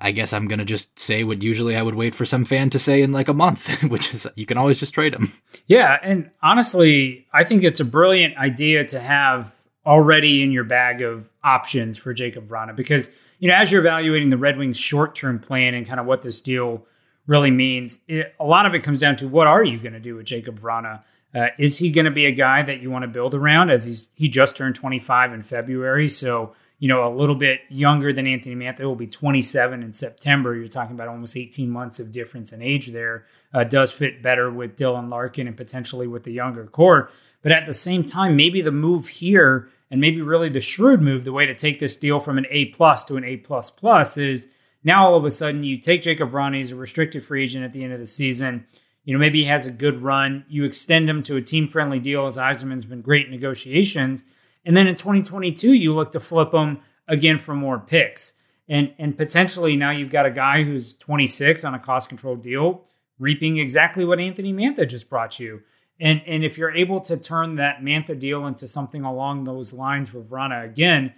I 0.00 0.10
guess 0.10 0.32
I'm 0.32 0.48
gonna 0.48 0.64
just 0.64 0.98
say 0.98 1.22
what 1.22 1.44
usually 1.44 1.76
I 1.76 1.82
would 1.82 1.94
wait 1.94 2.12
for 2.12 2.26
some 2.26 2.44
fan 2.44 2.70
to 2.70 2.80
say 2.80 3.02
in 3.02 3.12
like 3.12 3.28
a 3.28 3.34
month, 3.34 3.82
which 3.88 4.12
is 4.12 4.26
you 4.34 4.46
can 4.46 4.58
always 4.58 4.80
just 4.80 4.94
trade 4.94 5.14
him. 5.14 5.32
Yeah, 5.68 5.96
and 6.02 6.30
honestly, 6.42 7.26
I 7.32 7.44
think 7.44 7.62
it's 7.62 7.78
a 7.78 7.84
brilliant 7.84 8.36
idea 8.36 8.84
to 8.86 8.98
have 8.98 9.54
already 9.86 10.42
in 10.42 10.50
your 10.50 10.64
bag 10.64 11.02
of 11.02 11.30
options 11.44 11.96
for 11.96 12.12
Jakub 12.12 12.48
Vrana 12.48 12.74
because 12.74 13.10
you 13.38 13.48
know 13.48 13.54
as 13.54 13.70
you're 13.70 13.80
evaluating 13.80 14.30
the 14.30 14.36
Red 14.36 14.58
Wings 14.58 14.78
short 14.78 15.14
term 15.14 15.38
plan 15.38 15.74
and 15.74 15.86
kind 15.86 16.00
of 16.00 16.06
what 16.06 16.22
this 16.22 16.40
deal 16.40 16.86
really 17.26 17.50
means, 17.50 18.00
it, 18.08 18.34
a 18.38 18.44
lot 18.44 18.66
of 18.66 18.74
it 18.74 18.80
comes 18.80 19.00
down 19.00 19.16
to 19.16 19.28
what 19.28 19.46
are 19.46 19.64
you 19.64 19.78
going 19.78 19.92
to 19.92 20.00
do 20.00 20.14
with 20.14 20.26
Jakub 20.26 20.58
Vrana? 20.58 21.02
Uh, 21.34 21.48
is 21.58 21.78
he 21.78 21.90
going 21.90 22.04
to 22.04 22.10
be 22.10 22.26
a 22.26 22.32
guy 22.32 22.62
that 22.62 22.80
you 22.80 22.90
want 22.90 23.02
to 23.02 23.08
build 23.08 23.34
around? 23.34 23.70
As 23.70 23.84
he's 23.84 24.08
he 24.14 24.28
just 24.28 24.56
turned 24.56 24.74
25 24.74 25.32
in 25.32 25.42
February, 25.42 26.08
so 26.08 26.54
you 26.78 26.88
know 26.88 27.06
a 27.06 27.12
little 27.12 27.34
bit 27.34 27.60
younger 27.68 28.12
than 28.12 28.26
Anthony 28.26 28.54
Mantha. 28.54 28.80
Will 28.80 28.94
be 28.94 29.06
27 29.06 29.82
in 29.82 29.92
September. 29.92 30.54
You're 30.54 30.68
talking 30.68 30.94
about 30.94 31.08
almost 31.08 31.36
18 31.36 31.68
months 31.68 32.00
of 32.00 32.12
difference 32.12 32.52
in 32.52 32.62
age 32.62 32.88
there. 32.88 33.26
Uh, 33.52 33.64
does 33.64 33.92
fit 33.92 34.22
better 34.22 34.50
with 34.50 34.76
Dylan 34.76 35.10
Larkin 35.10 35.46
and 35.46 35.56
potentially 35.56 36.06
with 36.06 36.24
the 36.24 36.32
younger 36.32 36.66
core. 36.66 37.10
But 37.42 37.52
at 37.52 37.66
the 37.66 37.74
same 37.74 38.04
time, 38.04 38.36
maybe 38.36 38.60
the 38.60 38.72
move 38.72 39.08
here 39.08 39.68
and 39.90 40.00
maybe 40.00 40.20
really 40.20 40.48
the 40.48 40.60
shrewd 40.60 41.00
move, 41.00 41.24
the 41.24 41.32
way 41.32 41.46
to 41.46 41.54
take 41.54 41.78
this 41.78 41.96
deal 41.96 42.20
from 42.20 42.38
an 42.38 42.46
A 42.50 42.66
plus 42.66 43.04
to 43.04 43.16
an 43.16 43.24
A 43.24 43.36
plus 43.36 43.70
plus 43.70 44.16
is 44.16 44.48
now 44.82 45.06
all 45.06 45.16
of 45.16 45.24
a 45.24 45.30
sudden 45.30 45.64
you 45.64 45.76
take 45.76 46.02
Jakub 46.02 46.30
Vrana, 46.30 46.60
as 46.60 46.72
a 46.72 46.76
restricted 46.76 47.24
free 47.24 47.42
agent 47.42 47.64
at 47.64 47.72
the 47.72 47.84
end 47.84 47.92
of 47.92 48.00
the 48.00 48.06
season. 48.06 48.66
You 49.04 49.12
know, 49.12 49.20
maybe 49.20 49.40
he 49.40 49.44
has 49.44 49.66
a 49.66 49.72
good 49.72 50.02
run. 50.02 50.44
You 50.48 50.64
extend 50.64 51.08
him 51.08 51.22
to 51.24 51.36
a 51.36 51.42
team 51.42 51.68
friendly 51.68 52.00
deal 52.00 52.26
as 52.26 52.36
Yzerman's 52.36 52.84
been 52.84 53.02
great 53.02 53.30
negotiations. 53.30 54.24
And 54.64 54.76
then 54.76 54.88
in 54.88 54.96
2022, 54.96 55.72
you 55.72 55.94
look 55.94 56.10
to 56.10 56.20
flip 56.20 56.52
him 56.52 56.80
again 57.06 57.38
for 57.38 57.54
more 57.54 57.78
picks. 57.78 58.34
And, 58.68 58.92
and 58.98 59.16
potentially 59.16 59.76
now 59.76 59.92
you've 59.92 60.10
got 60.10 60.26
a 60.26 60.30
guy 60.30 60.64
who's 60.64 60.98
26 60.98 61.62
on 61.62 61.74
a 61.74 61.78
cost 61.78 62.08
controlled 62.08 62.42
deal, 62.42 62.84
reaping 63.20 63.58
exactly 63.58 64.04
what 64.04 64.18
Anthony 64.18 64.52
Mantha 64.52 64.88
just 64.88 65.08
brought 65.08 65.38
you. 65.38 65.62
And 65.98 66.22
and 66.26 66.44
if 66.44 66.58
you're 66.58 66.74
able 66.74 67.00
to 67.02 67.16
turn 67.16 67.56
that 67.56 67.80
Mantha 67.80 68.18
deal 68.18 68.46
into 68.46 68.68
something 68.68 69.02
along 69.02 69.44
those 69.44 69.72
lines 69.72 70.12
with 70.12 70.30
Rana 70.30 70.62
again, 70.62 71.14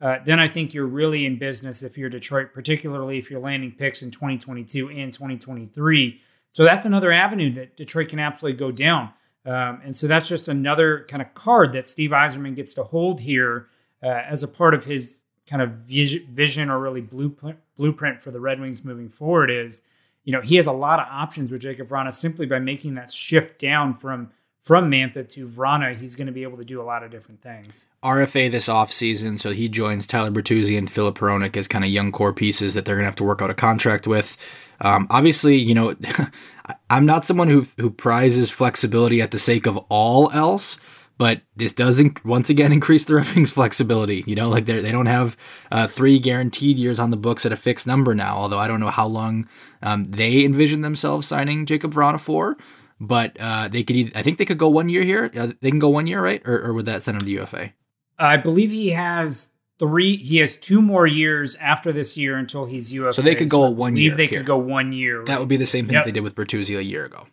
uh, 0.00 0.16
then 0.24 0.40
I 0.40 0.48
think 0.48 0.74
you're 0.74 0.86
really 0.86 1.26
in 1.26 1.38
business 1.38 1.82
if 1.82 1.96
you're 1.96 2.08
Detroit, 2.08 2.52
particularly 2.52 3.18
if 3.18 3.30
you're 3.30 3.40
landing 3.40 3.72
picks 3.72 4.02
in 4.02 4.10
2022 4.10 4.88
and 4.88 5.12
2023. 5.12 6.20
So 6.52 6.64
that's 6.64 6.84
another 6.84 7.12
avenue 7.12 7.52
that 7.52 7.76
Detroit 7.76 8.08
can 8.08 8.18
absolutely 8.18 8.58
go 8.58 8.70
down. 8.70 9.12
Um, 9.44 9.80
and 9.84 9.96
so 9.96 10.06
that's 10.06 10.28
just 10.28 10.48
another 10.48 11.06
kind 11.08 11.22
of 11.22 11.34
card 11.34 11.72
that 11.72 11.88
Steve 11.88 12.10
Yzerman 12.10 12.54
gets 12.54 12.74
to 12.74 12.84
hold 12.84 13.20
here 13.20 13.68
uh, 14.02 14.06
as 14.06 14.42
a 14.42 14.48
part 14.48 14.74
of 14.74 14.84
his 14.84 15.22
kind 15.46 15.62
of 15.62 15.70
vision 15.70 16.70
or 16.70 16.78
really 16.78 17.00
blueprint 17.00 17.58
blueprint 17.76 18.22
for 18.22 18.30
the 18.30 18.40
Red 18.40 18.60
Wings 18.60 18.84
moving 18.84 19.08
forward 19.08 19.50
is, 19.50 19.82
you 20.24 20.32
know, 20.32 20.40
he 20.40 20.56
has 20.56 20.66
a 20.66 20.72
lot 20.72 21.00
of 21.00 21.06
options 21.10 21.50
with 21.50 21.62
Jakub 21.62 21.88
Vrana 21.88 22.14
simply 22.14 22.46
by 22.46 22.58
making 22.58 22.94
that 22.94 23.10
shift 23.10 23.58
down 23.58 23.94
from 23.94 24.30
from 24.62 24.88
Mantha 24.88 25.28
to 25.30 25.48
Vrana, 25.48 25.98
he's 25.98 26.14
going 26.14 26.28
to 26.28 26.32
be 26.32 26.44
able 26.44 26.56
to 26.56 26.64
do 26.64 26.80
a 26.80 26.84
lot 26.84 27.02
of 27.02 27.10
different 27.10 27.42
things. 27.42 27.86
RFA 28.04 28.48
this 28.48 28.68
offseason, 28.68 29.40
so 29.40 29.50
he 29.50 29.68
joins 29.68 30.06
Tyler 30.06 30.30
Bertuzzi 30.30 30.78
and 30.78 30.88
Filip 30.88 31.18
Hronek 31.18 31.56
as 31.56 31.66
kind 31.66 31.84
of 31.84 31.90
young 31.90 32.12
core 32.12 32.32
pieces 32.32 32.74
that 32.74 32.84
they're 32.84 32.94
going 32.94 33.02
to 33.02 33.08
have 33.08 33.16
to 33.16 33.24
work 33.24 33.42
out 33.42 33.50
a 33.50 33.54
contract 33.54 34.06
with. 34.06 34.36
Um, 34.80 35.08
obviously, 35.10 35.56
you 35.56 35.74
know, 35.74 35.96
I'm 36.90 37.06
not 37.06 37.26
someone 37.26 37.48
who 37.48 37.64
who 37.76 37.90
prizes 37.90 38.50
flexibility 38.50 39.20
at 39.20 39.32
the 39.32 39.38
sake 39.38 39.66
of 39.66 39.76
all 39.88 40.30
else, 40.30 40.78
but 41.22 41.42
this 41.54 41.72
does 41.72 42.00
inc- 42.00 42.24
once 42.24 42.50
again 42.50 42.72
increase 42.78 43.04
the 43.04 43.14
Red 43.14 43.32
Wings' 43.36 43.52
flexibility. 43.52 44.24
You 44.26 44.34
know, 44.34 44.48
like 44.48 44.66
they 44.66 44.80
they 44.80 44.90
don't 44.90 45.06
have 45.06 45.36
uh, 45.70 45.86
three 45.86 46.18
guaranteed 46.18 46.78
years 46.78 46.98
on 46.98 47.12
the 47.12 47.16
books 47.16 47.46
at 47.46 47.52
a 47.52 47.56
fixed 47.56 47.86
number 47.86 48.12
now. 48.12 48.38
Although 48.38 48.58
I 48.58 48.66
don't 48.66 48.80
know 48.80 48.90
how 48.90 49.06
long 49.06 49.48
um, 49.82 50.02
they 50.02 50.44
envision 50.44 50.80
themselves 50.80 51.28
signing 51.28 51.64
Jakub 51.64 51.92
Vrana 51.92 52.18
for 52.18 52.56
but 52.98 53.36
uh, 53.38 53.68
they 53.68 53.84
could. 53.84 53.94
Either, 53.94 54.10
I 54.16 54.22
think 54.22 54.38
they 54.38 54.44
could 54.44 54.58
go 54.58 54.68
one 54.68 54.88
year 54.88 55.04
here. 55.04 55.30
Uh, 55.36 55.52
they 55.60 55.70
can 55.70 55.78
go 55.78 55.90
one 55.90 56.08
year, 56.08 56.20
right? 56.20 56.42
Or, 56.44 56.60
or 56.64 56.72
would 56.72 56.86
that 56.86 57.02
send 57.02 57.20
him 57.20 57.26
to 57.26 57.30
UFA? 57.30 57.72
I 58.18 58.36
believe 58.36 58.72
he 58.72 58.90
has 58.90 59.50
three. 59.78 60.16
He 60.16 60.38
has 60.38 60.56
two 60.56 60.82
more 60.82 61.06
years 61.06 61.54
after 61.56 61.92
this 61.92 62.16
year 62.16 62.36
until 62.36 62.64
he's 62.64 62.92
UFA. 62.92 63.12
So 63.12 63.22
they 63.22 63.36
could 63.36 63.48
go 63.50 63.66
so 63.66 63.70
one 63.70 63.94
year. 63.94 64.16
They 64.16 64.26
here. 64.26 64.40
could 64.40 64.46
go 64.46 64.58
one 64.58 64.92
year. 64.92 65.24
That 65.24 65.38
would 65.38 65.48
be 65.48 65.56
the 65.56 65.66
same 65.66 65.86
thing 65.86 65.94
yep. 65.94 66.04
they 66.04 66.12
did 66.12 66.24
with 66.24 66.34
Bertuzzi 66.34 66.76
a 66.76 66.84
year 66.84 67.04
ago. 67.04 67.28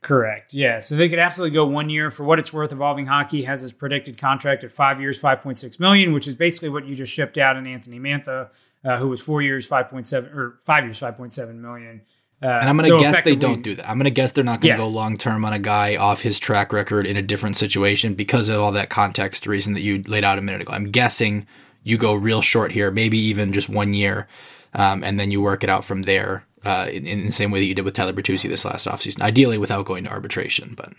Correct. 0.00 0.54
Yeah. 0.54 0.78
So 0.78 0.94
they 0.94 1.08
could 1.08 1.18
absolutely 1.18 1.54
go 1.54 1.66
one 1.66 1.88
year. 1.88 2.10
For 2.10 2.22
what 2.22 2.38
it's 2.38 2.52
worth, 2.52 2.70
Evolving 2.70 3.06
Hockey 3.06 3.42
has 3.42 3.62
his 3.62 3.72
predicted 3.72 4.16
contract 4.16 4.62
at 4.62 4.70
five 4.70 5.00
years, 5.00 5.18
five 5.18 5.42
point 5.42 5.56
six 5.56 5.80
million, 5.80 6.12
which 6.12 6.28
is 6.28 6.34
basically 6.34 6.68
what 6.68 6.86
you 6.86 6.94
just 6.94 7.12
shipped 7.12 7.36
out 7.36 7.56
in 7.56 7.66
Anthony 7.66 7.98
Mantha, 7.98 8.50
uh, 8.84 8.98
who 8.98 9.08
was 9.08 9.20
four 9.20 9.42
years, 9.42 9.66
five 9.66 9.90
point 9.90 10.06
seven 10.06 10.30
or 10.32 10.60
five 10.64 10.84
years, 10.84 10.98
five 10.98 11.16
point 11.16 11.32
seven 11.32 11.60
million. 11.60 12.02
Uh, 12.40 12.46
and 12.46 12.68
I'm 12.68 12.76
going 12.76 12.88
to 12.88 12.96
so 12.96 13.00
guess 13.00 13.22
they 13.22 13.34
don't 13.34 13.62
do 13.62 13.74
that. 13.74 13.90
I'm 13.90 13.98
going 13.98 14.04
to 14.04 14.12
guess 14.12 14.30
they're 14.30 14.44
not 14.44 14.60
going 14.60 14.76
to 14.76 14.78
yeah. 14.80 14.86
go 14.86 14.88
long 14.88 15.16
term 15.16 15.44
on 15.44 15.52
a 15.52 15.58
guy 15.58 15.96
off 15.96 16.20
his 16.20 16.38
track 16.38 16.72
record 16.72 17.04
in 17.04 17.16
a 17.16 17.22
different 17.22 17.56
situation 17.56 18.14
because 18.14 18.48
of 18.48 18.60
all 18.60 18.70
that 18.72 18.90
context 18.90 19.48
reason 19.48 19.74
that 19.74 19.80
you 19.80 20.04
laid 20.06 20.22
out 20.22 20.38
a 20.38 20.40
minute 20.40 20.60
ago. 20.60 20.72
I'm 20.72 20.92
guessing 20.92 21.48
you 21.82 21.98
go 21.98 22.14
real 22.14 22.40
short 22.40 22.70
here, 22.70 22.92
maybe 22.92 23.18
even 23.18 23.52
just 23.52 23.68
one 23.68 23.92
year, 23.92 24.28
um, 24.74 25.02
and 25.02 25.18
then 25.18 25.32
you 25.32 25.42
work 25.42 25.64
it 25.64 25.70
out 25.70 25.84
from 25.84 26.02
there 26.02 26.46
uh, 26.64 26.88
in, 26.90 27.06
in, 27.06 27.26
the 27.26 27.32
same 27.32 27.50
way 27.50 27.60
that 27.60 27.66
you 27.66 27.74
did 27.74 27.84
with 27.84 27.94
Tyler 27.94 28.12
Bertuzzi 28.12 28.48
this 28.48 28.64
last 28.64 28.86
offseason, 28.86 29.22
ideally 29.22 29.58
without 29.58 29.86
going 29.86 30.04
to 30.04 30.10
arbitration. 30.10 30.74
But 30.76 30.92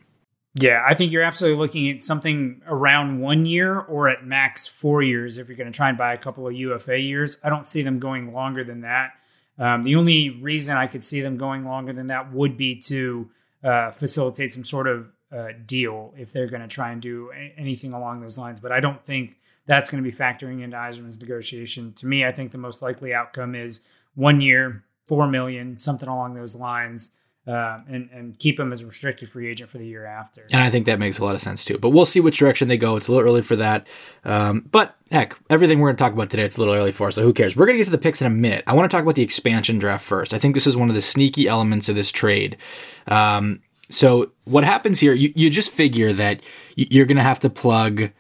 yeah, 0.55 0.83
I 0.87 0.93
think 0.95 1.11
you're 1.11 1.23
absolutely 1.23 1.59
looking 1.59 1.89
at 1.89 2.01
something 2.01 2.61
around 2.67 3.19
one 3.19 3.45
year 3.45 3.79
or 3.79 4.07
at 4.07 4.25
max 4.25 4.67
four 4.67 5.01
years 5.01 5.37
if 5.37 5.47
you're 5.47 5.57
going 5.57 5.71
to 5.71 5.75
try 5.75 5.89
and 5.89 5.97
buy 5.97 6.13
a 6.13 6.17
couple 6.17 6.47
of 6.47 6.53
UFA 6.53 6.99
years. 6.99 7.37
I 7.43 7.49
don't 7.49 7.67
see 7.67 7.81
them 7.81 7.99
going 7.99 8.33
longer 8.33 8.63
than 8.63 8.81
that. 8.81 9.11
Um, 9.57 9.83
the 9.83 9.95
only 9.95 10.29
reason 10.29 10.77
I 10.77 10.87
could 10.87 11.03
see 11.03 11.21
them 11.21 11.37
going 11.37 11.65
longer 11.65 11.93
than 11.93 12.07
that 12.07 12.31
would 12.31 12.55
be 12.55 12.75
to 12.77 13.29
uh, 13.63 13.91
facilitate 13.91 14.53
some 14.53 14.63
sort 14.63 14.87
of 14.87 15.07
uh, 15.31 15.49
deal 15.65 16.13
if 16.17 16.31
they're 16.31 16.47
going 16.47 16.61
to 16.61 16.67
try 16.67 16.91
and 16.91 17.01
do 17.01 17.31
anything 17.57 17.93
along 17.93 18.21
those 18.21 18.37
lines. 18.37 18.59
But 18.59 18.71
I 18.71 18.79
don't 18.79 19.03
think 19.05 19.37
that's 19.65 19.91
going 19.91 20.03
to 20.03 20.09
be 20.09 20.15
factoring 20.15 20.63
into 20.63 20.77
Yzerman's 20.77 21.19
negotiation. 21.19 21.93
To 21.93 22.07
me, 22.07 22.25
I 22.25 22.31
think 22.31 22.51
the 22.51 22.57
most 22.57 22.81
likely 22.81 23.13
outcome 23.13 23.53
is 23.53 23.81
one 24.15 24.41
year, 24.41 24.83
four 25.09 25.27
million, 25.27 25.77
something 25.79 26.07
along 26.07 26.35
those 26.35 26.55
lines 26.55 27.11
uh, 27.49 27.79
and 27.89 28.09
and 28.11 28.37
keep 28.37 28.59
him 28.59 28.71
as 28.71 28.83
a 28.83 28.85
restricted 28.85 29.27
free 29.27 29.49
agent 29.49 29.69
for 29.69 29.79
the 29.79 29.85
year 29.85 30.05
after. 30.05 30.45
And 30.51 30.61
I 30.61 30.69
think 30.69 30.85
that 30.85 30.99
makes 30.99 31.17
a 31.17 31.25
lot 31.25 31.33
of 31.33 31.41
sense 31.41 31.65
too. 31.65 31.79
But 31.79 31.89
we'll 31.89 32.05
see 32.05 32.19
which 32.19 32.37
direction 32.37 32.67
they 32.67 32.77
go. 32.77 32.95
It's 32.95 33.07
a 33.07 33.11
little 33.11 33.27
early 33.27 33.41
for 33.41 33.55
that. 33.55 33.87
Um, 34.23 34.67
but 34.71 34.95
heck, 35.09 35.35
everything 35.49 35.79
we're 35.79 35.87
going 35.87 35.97
to 35.97 36.03
talk 36.03 36.13
about 36.13 36.29
today, 36.29 36.43
it's 36.43 36.57
a 36.57 36.59
little 36.59 36.75
early 36.75 36.91
for. 36.91 37.11
So 37.11 37.23
who 37.23 37.33
cares? 37.33 37.57
We're 37.57 37.65
going 37.65 37.77
to 37.77 37.79
get 37.79 37.85
to 37.85 37.91
the 37.91 37.97
picks 37.97 38.21
in 38.21 38.27
a 38.27 38.29
minute. 38.29 38.63
I 38.67 38.73
want 38.73 38.89
to 38.89 38.95
talk 38.95 39.03
about 39.03 39.15
the 39.15 39.23
expansion 39.23 39.79
draft 39.79 40.05
first. 40.05 40.31
I 40.33 40.37
think 40.37 40.53
this 40.53 40.67
is 40.67 40.77
one 40.77 40.89
of 40.89 40.95
the 40.95 41.01
sneaky 41.01 41.47
elements 41.47 41.89
of 41.89 41.95
this 41.95 42.11
trade. 42.11 42.55
Um, 43.07 43.61
so 43.89 44.31
what 44.45 44.63
happens 44.63 44.99
here? 44.99 45.13
You, 45.13 45.33
you 45.35 45.49
just 45.49 45.71
figure 45.71 46.13
that 46.13 46.41
you're 46.75 47.07
going 47.07 47.17
to 47.17 47.23
have 47.23 47.39
to 47.39 47.49
plug 47.49 48.11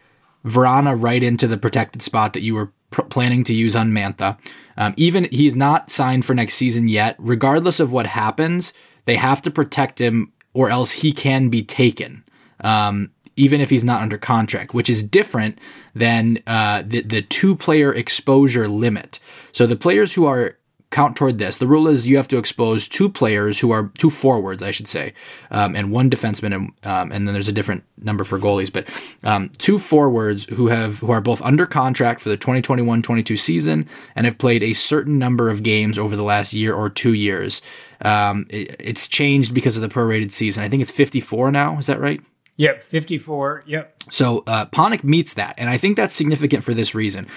Vrana 0.43 0.99
right 0.99 1.21
into 1.21 1.45
the 1.45 1.57
protected 1.57 2.01
spot 2.01 2.33
that 2.33 2.41
you 2.41 2.55
were 2.55 2.71
pr- 2.89 3.03
planning 3.03 3.43
to 3.45 3.53
use 3.53 3.75
on 3.75 3.91
Mantha. 3.91 4.37
Um, 4.77 4.93
even 4.97 5.27
he's 5.31 5.55
not 5.55 5.91
signed 5.91 6.25
for 6.25 6.33
next 6.33 6.55
season 6.55 6.87
yet. 6.87 7.15
Regardless 7.17 7.79
of 7.79 7.91
what 7.91 8.07
happens, 8.07 8.73
they 9.05 9.15
have 9.15 9.41
to 9.43 9.51
protect 9.51 9.99
him, 9.99 10.31
or 10.53 10.69
else 10.69 10.91
he 10.93 11.11
can 11.11 11.49
be 11.49 11.63
taken. 11.63 12.23
Um, 12.61 13.11
even 13.35 13.61
if 13.61 13.69
he's 13.69 13.85
not 13.85 14.01
under 14.01 14.17
contract, 14.17 14.73
which 14.73 14.89
is 14.89 15.01
different 15.01 15.59
than 15.95 16.39
uh, 16.45 16.83
the 16.85 17.01
the 17.01 17.21
two 17.21 17.55
player 17.55 17.93
exposure 17.93 18.67
limit. 18.67 19.19
So 19.51 19.65
the 19.65 19.77
players 19.77 20.13
who 20.13 20.25
are 20.25 20.58
count 20.91 21.15
toward 21.15 21.37
this. 21.37 21.57
The 21.57 21.67
rule 21.67 21.87
is 21.87 22.07
you 22.07 22.17
have 22.17 22.27
to 22.29 22.37
expose 22.37 22.87
two 22.87 23.09
players 23.09 23.59
who 23.59 23.71
are 23.71 23.91
two 23.97 24.09
forwards, 24.09 24.63
I 24.63 24.71
should 24.71 24.87
say, 24.87 25.13
um, 25.51 25.75
and 25.75 25.91
one 25.91 26.09
defenseman, 26.09 26.55
and, 26.55 26.71
um, 26.83 27.11
and 27.11 27.27
then 27.27 27.33
there's 27.33 27.47
a 27.47 27.53
different 27.53 27.83
number 28.01 28.23
for 28.23 28.39
goalies, 28.39 28.73
but 28.73 28.87
um, 29.23 29.49
two 29.57 29.77
forwards 29.77 30.45
who 30.45 30.67
have 30.67 30.99
who 30.99 31.11
are 31.11 31.21
both 31.21 31.41
under 31.43 31.67
contract 31.67 32.21
for 32.21 32.29
the 32.29 32.37
2021-22 32.37 33.37
season 33.37 33.87
and 34.15 34.25
have 34.25 34.37
played 34.37 34.63
a 34.63 34.73
certain 34.73 35.19
number 35.19 35.49
of 35.49 35.61
games 35.61 35.99
over 35.99 36.15
the 36.15 36.23
last 36.23 36.53
year 36.53 36.73
or 36.73 36.89
two 36.89 37.13
years. 37.13 37.61
Um, 38.01 38.47
it, 38.49 38.75
it's 38.79 39.07
changed 39.07 39.53
because 39.53 39.77
of 39.77 39.81
the 39.81 39.89
prorated 39.89 40.31
season. 40.31 40.63
I 40.63 40.69
think 40.69 40.81
it's 40.81 40.91
54 40.91 41.51
now. 41.51 41.77
Is 41.77 41.85
that 41.85 41.99
right? 41.99 42.21
Yep, 42.57 42.83
54. 42.83 43.63
Yep. 43.67 43.95
So 44.11 44.43
uh, 44.45 44.65
Panik 44.65 45.03
meets 45.03 45.33
that, 45.35 45.53
and 45.57 45.69
I 45.69 45.77
think 45.77 45.95
that's 45.95 46.15
significant 46.15 46.63
for 46.63 46.73
this 46.73 46.93
reason. 46.93 47.27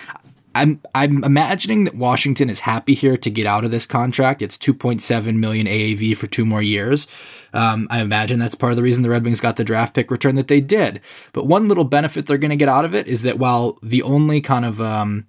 I'm 0.54 0.80
I'm 0.94 1.24
imagining 1.24 1.84
that 1.84 1.94
Washington 1.94 2.50
is 2.50 2.60
happy 2.60 2.94
here 2.94 3.16
to 3.16 3.30
get 3.30 3.46
out 3.46 3.64
of 3.64 3.70
this 3.70 3.86
contract. 3.86 4.42
It's 4.42 4.58
2.7 4.58 5.36
million 5.36 5.66
AAV 5.66 6.16
for 6.16 6.26
two 6.26 6.44
more 6.44 6.62
years. 6.62 7.06
Um, 7.52 7.86
I 7.90 8.00
imagine 8.00 8.38
that's 8.38 8.54
part 8.54 8.72
of 8.72 8.76
the 8.76 8.82
reason 8.82 9.02
the 9.02 9.10
Red 9.10 9.24
Wings 9.24 9.40
got 9.40 9.56
the 9.56 9.64
draft 9.64 9.94
pick 9.94 10.10
return 10.10 10.36
that 10.36 10.48
they 10.48 10.60
did. 10.60 11.00
But 11.32 11.46
one 11.46 11.68
little 11.68 11.84
benefit 11.84 12.26
they're 12.26 12.38
going 12.38 12.50
to 12.50 12.56
get 12.56 12.68
out 12.68 12.84
of 12.84 12.94
it 12.94 13.06
is 13.06 13.22
that 13.22 13.38
while 13.38 13.78
the 13.82 14.02
only 14.02 14.40
kind 14.40 14.64
of 14.64 14.80
um, 14.80 15.26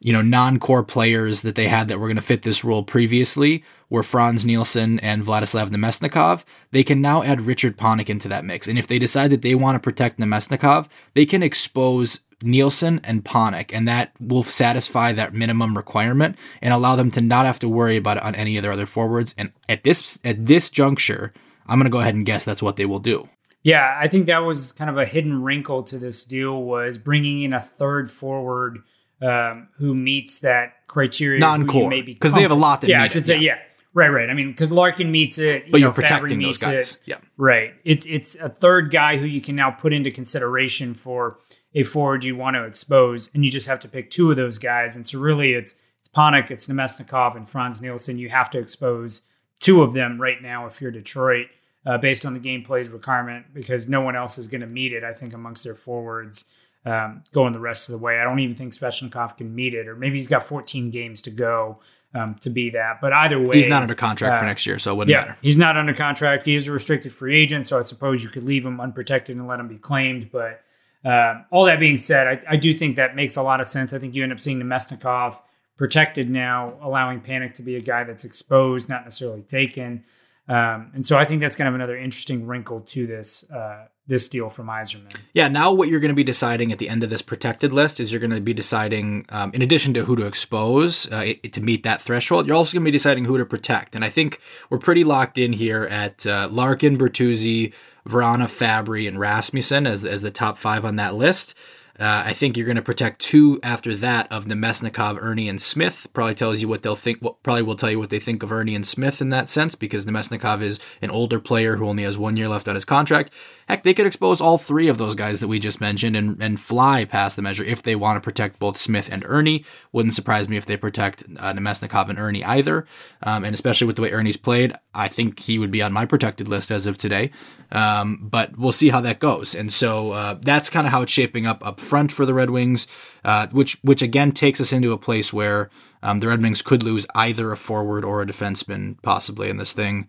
you 0.00 0.12
know 0.12 0.22
non-core 0.22 0.82
players 0.82 1.42
that 1.42 1.54
they 1.54 1.68
had 1.68 1.88
that 1.88 1.98
were 1.98 2.08
going 2.08 2.16
to 2.16 2.22
fit 2.22 2.42
this 2.42 2.64
role 2.64 2.82
previously 2.82 3.64
were 3.88 4.02
Frans 4.02 4.44
Nielsen 4.44 4.98
and 5.00 5.24
Vladislav 5.24 5.68
Namestnikov, 5.68 6.44
they 6.70 6.82
can 6.82 7.00
now 7.00 7.22
add 7.22 7.42
Richard 7.42 7.76
Panik 7.76 8.08
into 8.08 8.28
that 8.28 8.44
mix. 8.44 8.66
And 8.66 8.78
if 8.78 8.86
they 8.86 8.98
decide 8.98 9.30
that 9.30 9.42
they 9.42 9.54
want 9.54 9.76
to 9.76 9.80
protect 9.80 10.18
Namestnikov, 10.18 10.88
they 11.14 11.26
can 11.26 11.42
expose 11.42 12.20
Nielsen 12.42 13.00
and 13.04 13.24
Panik, 13.24 13.70
and 13.72 13.86
that 13.88 14.12
will 14.20 14.42
satisfy 14.42 15.12
that 15.12 15.34
minimum 15.34 15.76
requirement 15.76 16.36
and 16.60 16.72
allow 16.72 16.96
them 16.96 17.10
to 17.12 17.20
not 17.20 17.46
have 17.46 17.58
to 17.60 17.68
worry 17.68 17.96
about 17.96 18.16
it 18.16 18.22
on 18.22 18.34
any 18.34 18.56
of 18.56 18.62
their 18.62 18.72
other 18.72 18.86
forwards. 18.86 19.34
And 19.38 19.52
at 19.68 19.84
this 19.84 20.18
at 20.24 20.46
this 20.46 20.70
juncture, 20.70 21.32
I'm 21.66 21.78
going 21.78 21.90
to 21.90 21.90
go 21.90 22.00
ahead 22.00 22.14
and 22.14 22.26
guess 22.26 22.44
that's 22.44 22.62
what 22.62 22.76
they 22.76 22.86
will 22.86 22.98
do. 22.98 23.28
Yeah, 23.62 23.96
I 23.98 24.08
think 24.08 24.26
that 24.26 24.38
was 24.38 24.72
kind 24.72 24.90
of 24.90 24.98
a 24.98 25.06
hidden 25.06 25.42
wrinkle 25.42 25.84
to 25.84 25.98
this 25.98 26.24
deal 26.24 26.62
was 26.62 26.98
bringing 26.98 27.42
in 27.42 27.52
a 27.52 27.60
third 27.60 28.10
forward 28.10 28.80
um, 29.20 29.68
who 29.76 29.94
meets 29.94 30.40
that 30.40 30.86
criteria. 30.88 31.38
Non-core, 31.38 31.88
maybe 31.88 32.12
because 32.12 32.34
they 32.34 32.42
have 32.42 32.50
a 32.50 32.56
lot 32.56 32.80
that. 32.80 32.90
Yeah, 32.90 33.02
I 33.02 33.06
should 33.06 33.22
it. 33.22 33.26
say 33.26 33.38
yeah. 33.38 33.58
Right, 33.94 34.08
right. 34.08 34.30
I 34.30 34.32
mean, 34.32 34.48
because 34.48 34.72
Larkin 34.72 35.12
meets 35.12 35.36
it, 35.36 35.66
you 35.66 35.72
but 35.72 35.78
know, 35.78 35.86
you're 35.86 35.92
protecting 35.92 36.40
those 36.40 36.56
guys. 36.56 36.94
It. 36.94 36.98
Yeah, 37.04 37.18
right. 37.36 37.74
It's 37.84 38.06
it's 38.06 38.34
a 38.36 38.48
third 38.48 38.90
guy 38.90 39.18
who 39.18 39.26
you 39.26 39.42
can 39.42 39.54
now 39.54 39.70
put 39.70 39.92
into 39.92 40.10
consideration 40.10 40.94
for 40.94 41.38
a 41.74 41.82
forward 41.84 42.24
you 42.24 42.36
want 42.36 42.56
to 42.56 42.64
expose, 42.64 43.30
and 43.34 43.44
you 43.44 43.50
just 43.50 43.66
have 43.66 43.80
to 43.80 43.88
pick 43.88 44.10
two 44.10 44.30
of 44.30 44.36
those 44.36 44.58
guys. 44.58 44.96
And 44.96 45.06
so 45.06 45.18
really, 45.18 45.52
it's 45.52 45.74
it's 46.00 46.08
Panik, 46.08 46.50
it's 46.50 46.66
Namestnikov, 46.66 47.36
and 47.36 47.48
Frans 47.48 47.80
Nielsen. 47.80 48.18
You 48.18 48.28
have 48.28 48.50
to 48.50 48.58
expose 48.58 49.22
two 49.60 49.82
of 49.82 49.94
them 49.94 50.20
right 50.20 50.42
now 50.42 50.66
if 50.66 50.80
you're 50.80 50.90
Detroit, 50.90 51.46
uh, 51.86 51.98
based 51.98 52.26
on 52.26 52.34
the 52.34 52.40
gameplay's 52.40 52.88
requirement, 52.88 53.46
because 53.54 53.88
no 53.88 54.00
one 54.00 54.16
else 54.16 54.38
is 54.38 54.48
going 54.48 54.60
to 54.60 54.66
meet 54.66 54.92
it. 54.92 55.04
I 55.04 55.12
think 55.12 55.32
amongst 55.32 55.64
their 55.64 55.74
forwards. 55.74 56.46
Um, 56.84 57.22
going 57.30 57.52
the 57.52 57.60
rest 57.60 57.88
of 57.88 57.92
the 57.92 57.98
way. 57.98 58.18
I 58.18 58.24
don't 58.24 58.40
even 58.40 58.56
think 58.56 58.72
Svechnikov 58.72 59.36
can 59.36 59.54
meet 59.54 59.72
it, 59.72 59.86
or 59.86 59.94
maybe 59.94 60.16
he's 60.16 60.26
got 60.26 60.42
14 60.42 60.90
games 60.90 61.22
to 61.22 61.30
go 61.30 61.78
um, 62.14 62.34
to 62.40 62.50
be 62.50 62.70
that. 62.70 63.00
But 63.00 63.12
either 63.12 63.40
way, 63.40 63.56
he's 63.56 63.68
not 63.68 63.82
under 63.82 63.94
contract 63.94 64.36
uh, 64.36 64.38
for 64.40 64.46
next 64.46 64.66
year, 64.66 64.78
so 64.78 64.92
it 64.92 64.96
wouldn't 64.96 65.10
yeah, 65.10 65.20
matter. 65.20 65.38
He's 65.40 65.58
not 65.58 65.76
under 65.76 65.94
contract. 65.94 66.44
He 66.44 66.54
is 66.54 66.68
a 66.68 66.72
restricted 66.72 67.12
free 67.12 67.40
agent, 67.40 67.66
so 67.66 67.78
I 67.78 67.82
suppose 67.82 68.22
you 68.22 68.30
could 68.30 68.42
leave 68.42 68.66
him 68.66 68.80
unprotected 68.80 69.36
and 69.36 69.48
let 69.48 69.60
him 69.60 69.68
be 69.68 69.78
claimed. 69.78 70.30
But 70.30 70.62
uh, 71.04 71.42
all 71.50 71.64
that 71.64 71.80
being 71.80 71.96
said, 71.96 72.26
I, 72.26 72.52
I, 72.52 72.56
do 72.56 72.72
think 72.76 72.96
that 72.96 73.16
makes 73.16 73.36
a 73.36 73.42
lot 73.42 73.60
of 73.60 73.66
sense. 73.66 73.92
I 73.92 73.98
think 73.98 74.14
you 74.14 74.22
end 74.22 74.32
up 74.32 74.38
seeing 74.38 74.60
Namestnikov 74.60 75.40
protected 75.76 76.30
now, 76.30 76.74
allowing 76.80 77.20
Panik 77.20 77.54
to 77.54 77.62
be 77.62 77.74
a 77.74 77.80
guy 77.80 78.04
that's 78.04 78.24
exposed, 78.24 78.88
not 78.88 79.04
necessarily 79.04 79.42
taken. 79.42 80.04
Um, 80.48 80.90
and 80.94 81.04
so 81.04 81.18
I 81.18 81.24
think 81.24 81.40
that's 81.40 81.56
kind 81.56 81.68
of 81.68 81.74
another 81.74 81.96
interesting 81.96 82.46
wrinkle 82.46 82.80
to 82.80 83.06
this 83.06 83.50
uh, 83.50 83.86
this 84.06 84.28
deal 84.28 84.48
from 84.48 84.66
Yzerman. 84.66 85.14
Yeah, 85.32 85.46
now 85.46 85.72
what 85.72 85.88
you're 85.88 86.00
going 86.00 86.10
to 86.10 86.14
be 86.14 86.24
deciding 86.24 86.72
at 86.72 86.78
the 86.78 86.88
end 86.88 87.04
of 87.04 87.10
this 87.10 87.22
protected 87.22 87.72
list 87.72 88.00
is 88.00 88.10
you're 88.10 88.20
going 88.20 88.32
to 88.32 88.40
be 88.40 88.52
deciding, 88.52 89.26
um, 89.28 89.52
in 89.54 89.62
addition 89.62 89.94
to 89.94 90.04
who 90.04 90.16
to 90.16 90.26
expose 90.26 91.10
uh, 91.12 91.36
it, 91.42 91.52
to 91.52 91.60
meet 91.60 91.84
that 91.84 92.00
threshold, 92.00 92.46
you're 92.46 92.56
also 92.56 92.74
going 92.74 92.82
to 92.82 92.88
be 92.88 92.92
deciding 92.92 93.26
who 93.26 93.38
to 93.38 93.46
protect. 93.46 93.94
And 93.94 94.04
I 94.04 94.10
think 94.10 94.40
we're 94.70 94.78
pretty 94.78 95.04
locked 95.04 95.38
in 95.38 95.52
here 95.52 95.84
at 95.84 96.26
uh, 96.26 96.48
Larkin, 96.50 96.98
Bertuzzi, 96.98 97.72
Vrana, 98.06 98.44
Fabbri, 98.44 99.06
and 99.06 99.18
Rasmussen 99.18 99.86
as, 99.86 100.04
as 100.04 100.22
the 100.22 100.30
top 100.30 100.58
five 100.58 100.84
on 100.84 100.96
that 100.96 101.14
list. 101.14 101.54
Uh, 102.00 102.22
I 102.26 102.32
think 102.32 102.56
you're 102.56 102.66
going 102.66 102.76
to 102.76 102.82
protect 102.82 103.20
two 103.20 103.60
after 103.62 103.94
that 103.94 104.26
of 104.32 104.46
Namestnikov, 104.46 105.20
Erne, 105.20 105.48
and 105.48 105.60
Smith. 105.60 106.06
Probably 106.14 106.34
tells 106.34 106.62
you 106.62 106.66
what 106.66 106.82
they'll 106.82 106.96
think. 106.96 107.18
Well, 107.20 107.38
probably 107.42 107.62
will 107.62 107.76
tell 107.76 107.90
you 107.90 107.98
what 107.98 108.08
they 108.10 108.18
think 108.18 108.42
of 108.42 108.50
Erne 108.50 108.70
and 108.70 108.86
Smith 108.86 109.20
in 109.20 109.28
that 109.28 109.48
sense 109.50 109.74
because 109.74 110.06
Namestnikov 110.06 110.62
is 110.62 110.80
an 111.02 111.10
older 111.10 111.38
player 111.38 111.76
who 111.76 111.86
only 111.86 112.04
has 112.04 112.16
one 112.16 112.36
year 112.36 112.48
left 112.48 112.66
on 112.66 112.74
his 112.74 112.86
contract. 112.86 113.30
Heck, 113.68 113.82
they 113.82 113.94
could 113.94 114.06
expose 114.06 114.40
all 114.40 114.58
three 114.58 114.88
of 114.88 114.98
those 114.98 115.14
guys 115.14 115.40
that 115.40 115.48
we 115.48 115.58
just 115.58 115.80
mentioned 115.80 116.16
and, 116.16 116.42
and 116.42 116.60
fly 116.60 117.04
past 117.04 117.36
the 117.36 117.42
measure 117.42 117.64
if 117.64 117.82
they 117.82 117.96
want 117.96 118.16
to 118.16 118.24
protect 118.24 118.58
both 118.58 118.76
Smith 118.76 119.08
and 119.10 119.24
Erne. 119.24 119.64
Wouldn't 119.92 120.14
surprise 120.14 120.48
me 120.48 120.56
if 120.56 120.66
they 120.66 120.76
protect 120.76 121.22
uh, 121.38 121.52
Namestnikov 121.52 122.08
and 122.08 122.18
Erne 122.18 122.42
either. 122.44 122.86
Um, 123.22 123.44
and 123.44 123.54
especially 123.54 123.86
with 123.86 123.96
the 123.96 124.02
way 124.02 124.10
Erne's 124.10 124.36
played, 124.36 124.74
I 124.94 125.08
think 125.08 125.40
he 125.40 125.58
would 125.58 125.70
be 125.70 125.82
on 125.82 125.92
my 125.92 126.04
protected 126.04 126.48
list 126.48 126.70
as 126.70 126.86
of 126.86 126.98
today. 126.98 127.30
Um, 127.70 128.18
but 128.22 128.58
we'll 128.58 128.72
see 128.72 128.90
how 128.90 129.00
that 129.02 129.18
goes. 129.18 129.54
And 129.54 129.72
so 129.72 130.12
uh, 130.12 130.38
that's 130.42 130.70
kind 130.70 130.86
of 130.86 130.92
how 130.92 131.02
it's 131.02 131.12
shaping 131.12 131.46
up 131.46 131.64
up 131.66 131.80
front 131.80 132.12
for 132.12 132.26
the 132.26 132.34
Red 132.34 132.50
Wings, 132.50 132.86
uh, 133.24 133.46
which 133.48 133.78
which 133.82 134.02
again 134.02 134.32
takes 134.32 134.60
us 134.60 134.72
into 134.72 134.92
a 134.92 134.98
place 134.98 135.32
where 135.32 135.70
um, 136.02 136.20
the 136.20 136.28
Red 136.28 136.42
Wings 136.42 136.62
could 136.62 136.82
lose 136.82 137.06
either 137.14 137.52
a 137.52 137.56
forward 137.56 138.04
or 138.04 138.20
a 138.20 138.26
defenseman 138.26 139.00
possibly 139.02 139.48
in 139.48 139.56
this 139.56 139.72
thing 139.72 140.08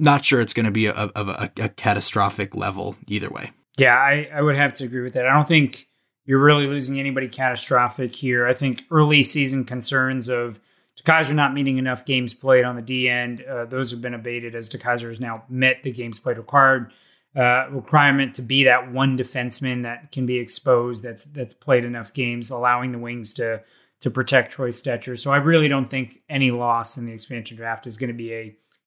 not 0.00 0.24
sure 0.24 0.40
it's 0.40 0.54
going 0.54 0.66
to 0.66 0.72
be 0.72 0.86
a, 0.86 0.94
a, 0.94 1.10
a, 1.14 1.50
a, 1.60 1.68
catastrophic 1.68 2.56
level 2.56 2.96
either 3.06 3.28
way. 3.28 3.52
Yeah, 3.78 3.94
I, 3.94 4.28
I 4.32 4.42
would 4.42 4.56
have 4.56 4.72
to 4.74 4.84
agree 4.84 5.02
with 5.02 5.12
that. 5.12 5.26
I 5.26 5.32
don't 5.32 5.46
think 5.46 5.88
you're 6.24 6.42
really 6.42 6.66
losing 6.66 6.98
anybody 6.98 7.28
catastrophic 7.28 8.14
here. 8.14 8.46
I 8.46 8.54
think 8.54 8.84
early 8.90 9.22
season 9.22 9.64
concerns 9.64 10.28
of 10.28 10.60
DeKeyser 11.02 11.34
not 11.34 11.54
meeting 11.54 11.78
enough 11.78 12.04
games 12.04 12.34
played 12.34 12.64
on 12.64 12.76
the 12.76 12.82
D 12.82 13.08
end, 13.08 13.42
uh, 13.42 13.64
those 13.64 13.90
have 13.90 14.00
been 14.00 14.14
abated 14.14 14.54
as 14.54 14.68
DeKeyser 14.68 15.08
has 15.08 15.20
now 15.20 15.44
met 15.48 15.82
the 15.82 15.92
games 15.92 16.18
played 16.18 16.36
required 16.36 16.92
uh, 17.36 17.66
requirement 17.70 18.34
to 18.34 18.42
be 18.42 18.64
that 18.64 18.90
one 18.90 19.16
defenseman 19.16 19.84
that 19.84 20.10
can 20.10 20.26
be 20.26 20.38
exposed, 20.38 21.02
that's 21.02 21.24
that's 21.24 21.52
played 21.52 21.84
enough 21.84 22.12
games, 22.12 22.50
allowing 22.50 22.92
the 22.92 22.98
Wings 22.98 23.32
to 23.34 23.62
to 24.00 24.10
protect 24.10 24.52
Troy 24.52 24.70
Stecher. 24.70 25.18
So 25.18 25.30
I 25.30 25.36
really 25.36 25.68
don't 25.68 25.88
think 25.88 26.22
any 26.28 26.50
loss 26.50 26.96
in 26.96 27.06
the 27.06 27.12
expansion 27.12 27.56
draft 27.56 27.86
is 27.86 27.96
going 27.96 28.08
to 28.08 28.14
be 28.14 28.32
a 28.32 28.56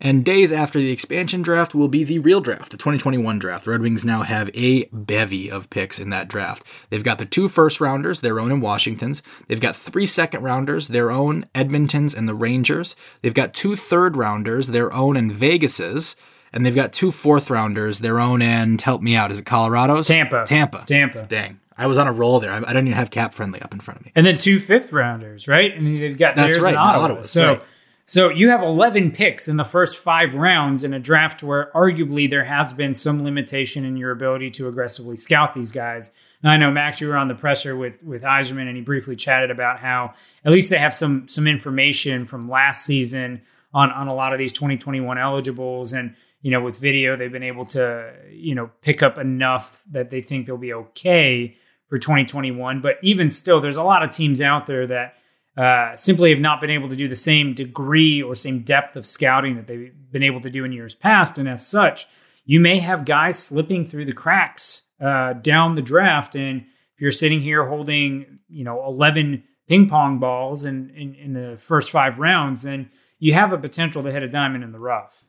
And 0.00 0.24
days 0.24 0.52
after 0.52 0.78
the 0.78 0.92
expansion 0.92 1.42
draft 1.42 1.74
will 1.74 1.88
be 1.88 2.04
the 2.04 2.20
real 2.20 2.40
draft, 2.40 2.70
the 2.70 2.76
2021 2.76 3.38
draft. 3.38 3.64
The 3.64 3.72
Red 3.72 3.82
Wings 3.82 4.04
now 4.04 4.22
have 4.22 4.48
a 4.54 4.84
bevy 4.92 5.50
of 5.50 5.70
picks 5.70 5.98
in 5.98 6.10
that 6.10 6.28
draft. 6.28 6.64
They've 6.88 7.02
got 7.02 7.18
the 7.18 7.24
two 7.26 7.48
first 7.48 7.80
rounders, 7.80 8.20
their 8.20 8.38
own 8.38 8.52
in 8.52 8.60
Washington's. 8.60 9.24
They've 9.48 9.60
got 9.60 9.74
three 9.74 10.06
second 10.06 10.44
rounders, 10.44 10.88
their 10.88 11.10
own 11.10 11.46
Edmonton's 11.52 12.14
and 12.14 12.28
the 12.28 12.34
Rangers. 12.34 12.94
They've 13.22 13.34
got 13.34 13.54
two 13.54 13.74
third 13.74 14.16
rounders, 14.16 14.68
their 14.68 14.92
own 14.92 15.16
in 15.16 15.32
Vegas's. 15.32 16.14
And 16.52 16.64
they've 16.64 16.74
got 16.74 16.92
two 16.92 17.10
fourth 17.10 17.50
rounders, 17.50 17.98
their 17.98 18.20
own 18.20 18.40
and 18.40 18.80
help 18.80 19.02
me 19.02 19.14
out. 19.16 19.30
Is 19.32 19.40
it 19.40 19.44
Colorado's? 19.46 20.06
Tampa. 20.06 20.44
Tampa. 20.46 20.76
It's 20.76 20.84
Tampa. 20.84 21.26
Dang. 21.28 21.60
I 21.76 21.86
was 21.86 21.98
on 21.98 22.06
a 22.06 22.12
roll 22.12 22.40
there. 22.40 22.52
I, 22.52 22.58
I 22.58 22.72
don't 22.72 22.86
even 22.86 22.92
have 22.92 23.10
CapFriendly 23.10 23.62
up 23.62 23.74
in 23.74 23.80
front 23.80 24.00
of 24.00 24.06
me. 24.06 24.12
And 24.14 24.24
then 24.24 24.38
two 24.38 24.58
fifth 24.58 24.92
rounders, 24.92 25.46
right? 25.46 25.74
And 25.74 25.86
they've 25.86 26.16
got 26.16 26.36
That's 26.36 26.54
theirs 26.54 26.64
right, 26.64 26.72
in 26.72 26.78
Ottawa. 26.78 27.04
Ottawa, 27.04 27.22
so 27.22 27.46
right. 27.46 27.62
So 28.08 28.30
you 28.30 28.48
have 28.48 28.62
11 28.62 29.10
picks 29.10 29.48
in 29.48 29.58
the 29.58 29.66
first 29.66 29.98
five 29.98 30.34
rounds 30.34 30.82
in 30.82 30.94
a 30.94 30.98
draft 30.98 31.42
where 31.42 31.70
arguably 31.74 32.28
there 32.28 32.44
has 32.44 32.72
been 32.72 32.94
some 32.94 33.22
limitation 33.22 33.84
in 33.84 33.98
your 33.98 34.12
ability 34.12 34.48
to 34.52 34.66
aggressively 34.66 35.18
scout 35.18 35.52
these 35.52 35.72
guys. 35.72 36.10
Now 36.42 36.52
I 36.52 36.56
know 36.56 36.70
Max, 36.70 37.02
you 37.02 37.08
were 37.08 37.18
on 37.18 37.28
the 37.28 37.34
presser 37.34 37.76
with 37.76 38.02
with 38.02 38.22
Yzerman, 38.22 38.66
and 38.66 38.76
he 38.76 38.82
briefly 38.82 39.14
chatted 39.14 39.50
about 39.50 39.80
how 39.80 40.14
at 40.42 40.52
least 40.52 40.70
they 40.70 40.78
have 40.78 40.94
some 40.94 41.28
some 41.28 41.46
information 41.46 42.24
from 42.24 42.48
last 42.48 42.86
season 42.86 43.42
on 43.74 43.90
on 43.92 44.08
a 44.08 44.14
lot 44.14 44.32
of 44.32 44.38
these 44.38 44.54
2021 44.54 45.18
eligibles, 45.18 45.92
and 45.92 46.14
you 46.40 46.50
know 46.50 46.62
with 46.62 46.78
video 46.78 47.14
they've 47.14 47.30
been 47.30 47.42
able 47.42 47.66
to 47.66 48.10
you 48.30 48.54
know 48.54 48.70
pick 48.80 49.02
up 49.02 49.18
enough 49.18 49.82
that 49.90 50.08
they 50.08 50.22
think 50.22 50.46
they'll 50.46 50.56
be 50.56 50.72
okay 50.72 51.58
for 51.88 51.98
2021. 51.98 52.80
But 52.80 52.96
even 53.02 53.28
still, 53.28 53.60
there's 53.60 53.76
a 53.76 53.82
lot 53.82 54.02
of 54.02 54.08
teams 54.08 54.40
out 54.40 54.64
there 54.64 54.86
that 54.86 55.18
uh, 55.58 55.96
simply 55.96 56.30
have 56.30 56.38
not 56.38 56.60
been 56.60 56.70
able 56.70 56.88
to 56.88 56.94
do 56.94 57.08
the 57.08 57.16
same 57.16 57.52
degree 57.52 58.22
or 58.22 58.36
same 58.36 58.60
depth 58.60 58.94
of 58.94 59.04
scouting 59.04 59.56
that 59.56 59.66
they've 59.66 59.92
been 60.12 60.22
able 60.22 60.40
to 60.40 60.48
do 60.48 60.64
in 60.64 60.70
years 60.70 60.94
past. 60.94 61.36
And 61.36 61.48
as 61.48 61.66
such, 61.66 62.06
you 62.44 62.60
may 62.60 62.78
have 62.78 63.04
guys 63.04 63.40
slipping 63.40 63.84
through 63.84 64.04
the 64.04 64.12
cracks 64.12 64.84
uh, 65.00 65.32
down 65.32 65.74
the 65.74 65.82
draft. 65.82 66.36
And 66.36 66.60
if 66.60 67.00
you're 67.00 67.10
sitting 67.10 67.40
here 67.40 67.66
holding, 67.66 68.38
you 68.48 68.62
know, 68.62 68.86
11 68.86 69.42
ping 69.68 69.88
pong 69.88 70.20
balls 70.20 70.64
in, 70.64 70.90
in, 70.90 71.16
in 71.16 71.32
the 71.32 71.56
first 71.56 71.90
five 71.90 72.20
rounds, 72.20 72.62
then 72.62 72.88
you 73.18 73.34
have 73.34 73.52
a 73.52 73.58
potential 73.58 74.04
to 74.04 74.12
hit 74.12 74.22
a 74.22 74.28
diamond 74.28 74.62
in 74.62 74.70
the 74.70 74.78
rough. 74.78 75.24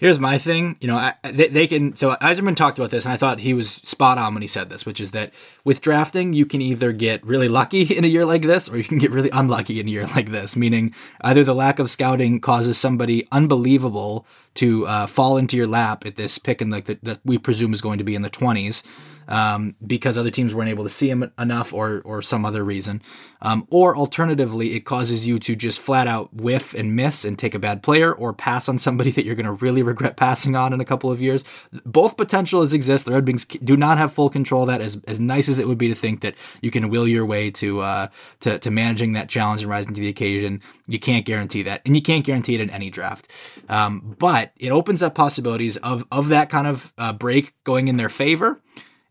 Here's 0.00 0.18
my 0.18 0.38
thing. 0.38 0.78
You 0.80 0.88
know, 0.88 0.96
I, 0.96 1.12
they, 1.22 1.48
they, 1.48 1.66
can. 1.66 1.94
So 1.94 2.16
Yzerman 2.22 2.56
talked 2.56 2.78
about 2.78 2.90
this, 2.90 3.04
and 3.04 3.12
I 3.12 3.18
thought 3.18 3.40
he 3.40 3.52
was 3.52 3.70
spot 3.70 4.16
on 4.16 4.32
when 4.32 4.40
he 4.40 4.48
said 4.48 4.70
this, 4.70 4.86
which 4.86 4.98
is 4.98 5.10
that 5.10 5.30
with 5.62 5.82
drafting, 5.82 6.32
you 6.32 6.46
can 6.46 6.62
either 6.62 6.92
get 6.92 7.22
really 7.22 7.48
lucky 7.48 7.82
in 7.96 8.02
a 8.02 8.08
year 8.08 8.24
like 8.24 8.40
this, 8.40 8.66
or 8.70 8.78
you 8.78 8.84
can 8.84 8.96
get 8.96 9.10
really 9.10 9.28
unlucky 9.28 9.78
in 9.78 9.86
a 9.86 9.90
year 9.90 10.06
like 10.06 10.30
this. 10.30 10.56
Meaning, 10.56 10.94
either 11.20 11.44
the 11.44 11.54
lack 11.54 11.78
of 11.78 11.90
scouting 11.90 12.40
causes 12.40 12.78
somebody 12.78 13.28
unbelievable 13.30 14.24
to 14.54 14.86
uh, 14.86 15.06
fall 15.06 15.36
into 15.36 15.58
your 15.58 15.66
lap 15.66 16.06
at 16.06 16.16
this 16.16 16.38
pick, 16.38 16.62
and 16.62 16.72
like 16.72 16.86
that 16.86 17.20
we 17.22 17.36
presume 17.36 17.74
is 17.74 17.82
going 17.82 17.98
to 17.98 18.04
be 18.04 18.14
in 18.14 18.22
the 18.22 18.30
twenties, 18.30 18.82
um, 19.30 19.76
because 19.86 20.18
other 20.18 20.30
teams 20.30 20.54
weren't 20.54 20.68
able 20.68 20.84
to 20.84 20.90
see 20.90 21.08
him 21.08 21.32
enough 21.38 21.72
or 21.72 22.02
or 22.04 22.20
some 22.20 22.44
other 22.44 22.62
reason. 22.64 23.00
Um, 23.42 23.66
or 23.70 23.96
alternatively, 23.96 24.74
it 24.74 24.80
causes 24.80 25.26
you 25.26 25.38
to 25.38 25.56
just 25.56 25.78
flat 25.78 26.06
out 26.06 26.34
whiff 26.34 26.74
and 26.74 26.94
miss 26.94 27.24
and 27.24 27.38
take 27.38 27.54
a 27.54 27.58
bad 27.58 27.82
player 27.82 28.12
or 28.12 28.34
pass 28.34 28.68
on 28.68 28.76
somebody 28.76 29.10
that 29.12 29.24
you're 29.24 29.34
going 29.34 29.46
to 29.46 29.52
really 29.52 29.82
regret 29.82 30.16
passing 30.16 30.56
on 30.56 30.72
in 30.72 30.80
a 30.80 30.84
couple 30.84 31.10
of 31.10 31.22
years. 31.22 31.44
Both 31.86 32.16
potentials 32.16 32.74
exist. 32.74 33.04
The 33.04 33.12
Red 33.12 33.26
Wings 33.26 33.44
do 33.44 33.76
not 33.76 33.98
have 33.98 34.12
full 34.12 34.28
control 34.28 34.62
of 34.62 34.68
that. 34.68 34.82
As, 34.82 35.00
as 35.06 35.20
nice 35.20 35.48
as 35.48 35.58
it 35.58 35.66
would 35.66 35.78
be 35.78 35.88
to 35.88 35.94
think 35.94 36.20
that 36.20 36.34
you 36.60 36.70
can 36.70 36.90
will 36.90 37.08
your 37.08 37.24
way 37.24 37.50
to, 37.52 37.80
uh, 37.80 38.08
to, 38.40 38.58
to 38.58 38.70
managing 38.70 39.12
that 39.14 39.28
challenge 39.28 39.62
and 39.62 39.70
rising 39.70 39.94
to 39.94 40.00
the 40.00 40.08
occasion, 40.08 40.60
you 40.86 40.98
can't 40.98 41.24
guarantee 41.24 41.62
that. 41.62 41.82
And 41.86 41.96
you 41.96 42.02
can't 42.02 42.24
guarantee 42.24 42.54
it 42.54 42.60
in 42.60 42.70
any 42.70 42.90
draft. 42.90 43.28
Um, 43.68 44.16
but 44.18 44.52
it 44.58 44.70
opens 44.70 45.02
up 45.02 45.14
possibilities 45.14 45.76
of, 45.78 46.04
of 46.12 46.28
that 46.28 46.50
kind 46.50 46.66
of 46.66 46.92
uh, 46.98 47.12
break 47.12 47.54
going 47.64 47.88
in 47.88 47.96
their 47.96 48.08
favor. 48.08 48.60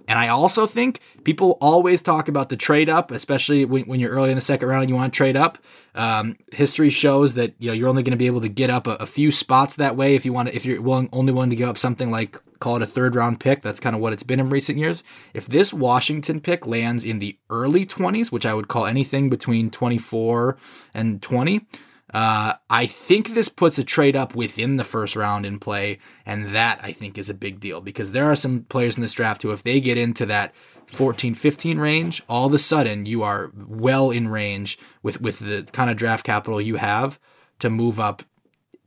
And 0.10 0.18
I 0.18 0.30
also 0.30 0.66
think 0.66 1.02
people 1.24 1.60
always 1.62 2.02
talk 2.02 2.28
about 2.28 2.50
the 2.50 2.58
trade 2.58 2.90
up, 2.90 3.12
especially 3.12 3.64
when, 3.64 3.84
when 3.84 4.00
you're 4.00 4.10
early 4.10 4.32
in 4.32 4.36
the 4.36 4.42
second 4.42 4.68
round 4.68 4.82
and 4.82 4.90
you 4.90 4.96
want 4.96 5.14
to 5.14 5.16
trade 5.16 5.38
up. 5.38 5.60
Um, 5.94 6.36
history 6.52 6.90
shows 6.90 7.36
that 7.36 7.54
you 7.60 7.68
know 7.68 7.74
you're 7.74 7.88
only 7.88 8.02
going 8.02 8.12
to 8.12 8.18
be 8.18 8.26
able 8.26 8.42
to 8.42 8.50
get 8.50 8.72
up 8.72 8.88
a, 8.88 8.96
a, 8.96 9.06
few 9.06 9.30
spots 9.30 9.76
that 9.76 9.96
way 9.96 10.16
if 10.16 10.26
you 10.26 10.34
want 10.34 10.50
to. 10.50 10.56
If 10.56 10.66
you're 10.66 10.82
willing, 10.82 11.10
only 11.14 11.32
willing 11.32 11.52
to 11.52 11.56
give 11.56 11.70
up 11.70 11.78
something 11.78 12.10
like 12.10 12.42
call 12.60 12.76
it 12.76 12.82
a 12.82 12.88
third 12.88 13.16
round 13.16 13.40
pick, 13.40 13.62
that's 13.62 13.80
kind 13.80 13.96
of 13.96 14.02
what 14.02 14.12
it's 14.12 14.24
been 14.24 14.40
in 14.40 14.50
recent 14.50 14.80
years. 14.80 15.04
If 15.36 15.48
this 15.48 15.72
Washington 15.72 16.42
pick 16.42 16.66
lands 16.66 17.06
in 17.06 17.20
the 17.20 17.38
early 17.52 17.86
20s, 17.86 18.32
which 18.32 18.48
I 18.48 18.56
would 18.56 18.68
call 18.68 18.88
anything 18.88 19.30
between 19.30 19.70
24 19.70 20.58
and 20.96 21.22
20, 21.22 21.68
uh, 22.14 22.54
I 22.70 22.86
think 22.86 23.34
this 23.34 23.50
puts 23.50 23.78
a 23.78 23.84
trade 23.84 24.16
up 24.16 24.36
within 24.36 24.78
the 24.78 24.84
first 24.84 25.16
round 25.16 25.46
in 25.46 25.60
play, 25.60 26.00
and 26.26 26.56
that 26.56 26.80
I 26.84 26.92
think 26.92 27.18
is 27.18 27.30
a 27.30 27.36
big 27.36 27.60
deal 27.60 27.82
because 27.82 28.12
there 28.12 28.30
are 28.32 28.36
some 28.36 28.64
players 28.64 28.98
in 28.98 29.02
this 29.02 29.14
draft 29.14 29.44
who, 29.44 29.52
if 29.52 29.64
they 29.64 29.80
get 29.80 29.98
into 29.98 30.26
that 30.26 30.54
14 30.88 31.36
15 31.36 31.78
range, 31.78 32.24
all 32.28 32.48
of 32.48 32.54
a 32.54 32.60
sudden 32.60 33.06
you 33.06 33.22
are 33.22 33.52
well 33.56 34.10
in 34.12 34.28
range 34.28 34.80
with, 35.04 35.22
with 35.22 35.40
the 35.40 35.68
kind 35.72 35.90
of 35.90 35.98
draft 35.98 36.26
capital 36.26 36.60
you 36.60 36.78
have 36.78 37.20
to 37.60 37.70
move 37.70 38.00
up 38.00 38.24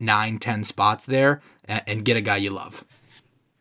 nine, 0.00 0.38
10 0.38 0.64
spots 0.64 1.06
there 1.06 1.40
and, 1.64 1.82
and 1.86 2.04
get 2.04 2.16
a 2.16 2.20
guy 2.20 2.36
you 2.36 2.50
love. 2.50 2.84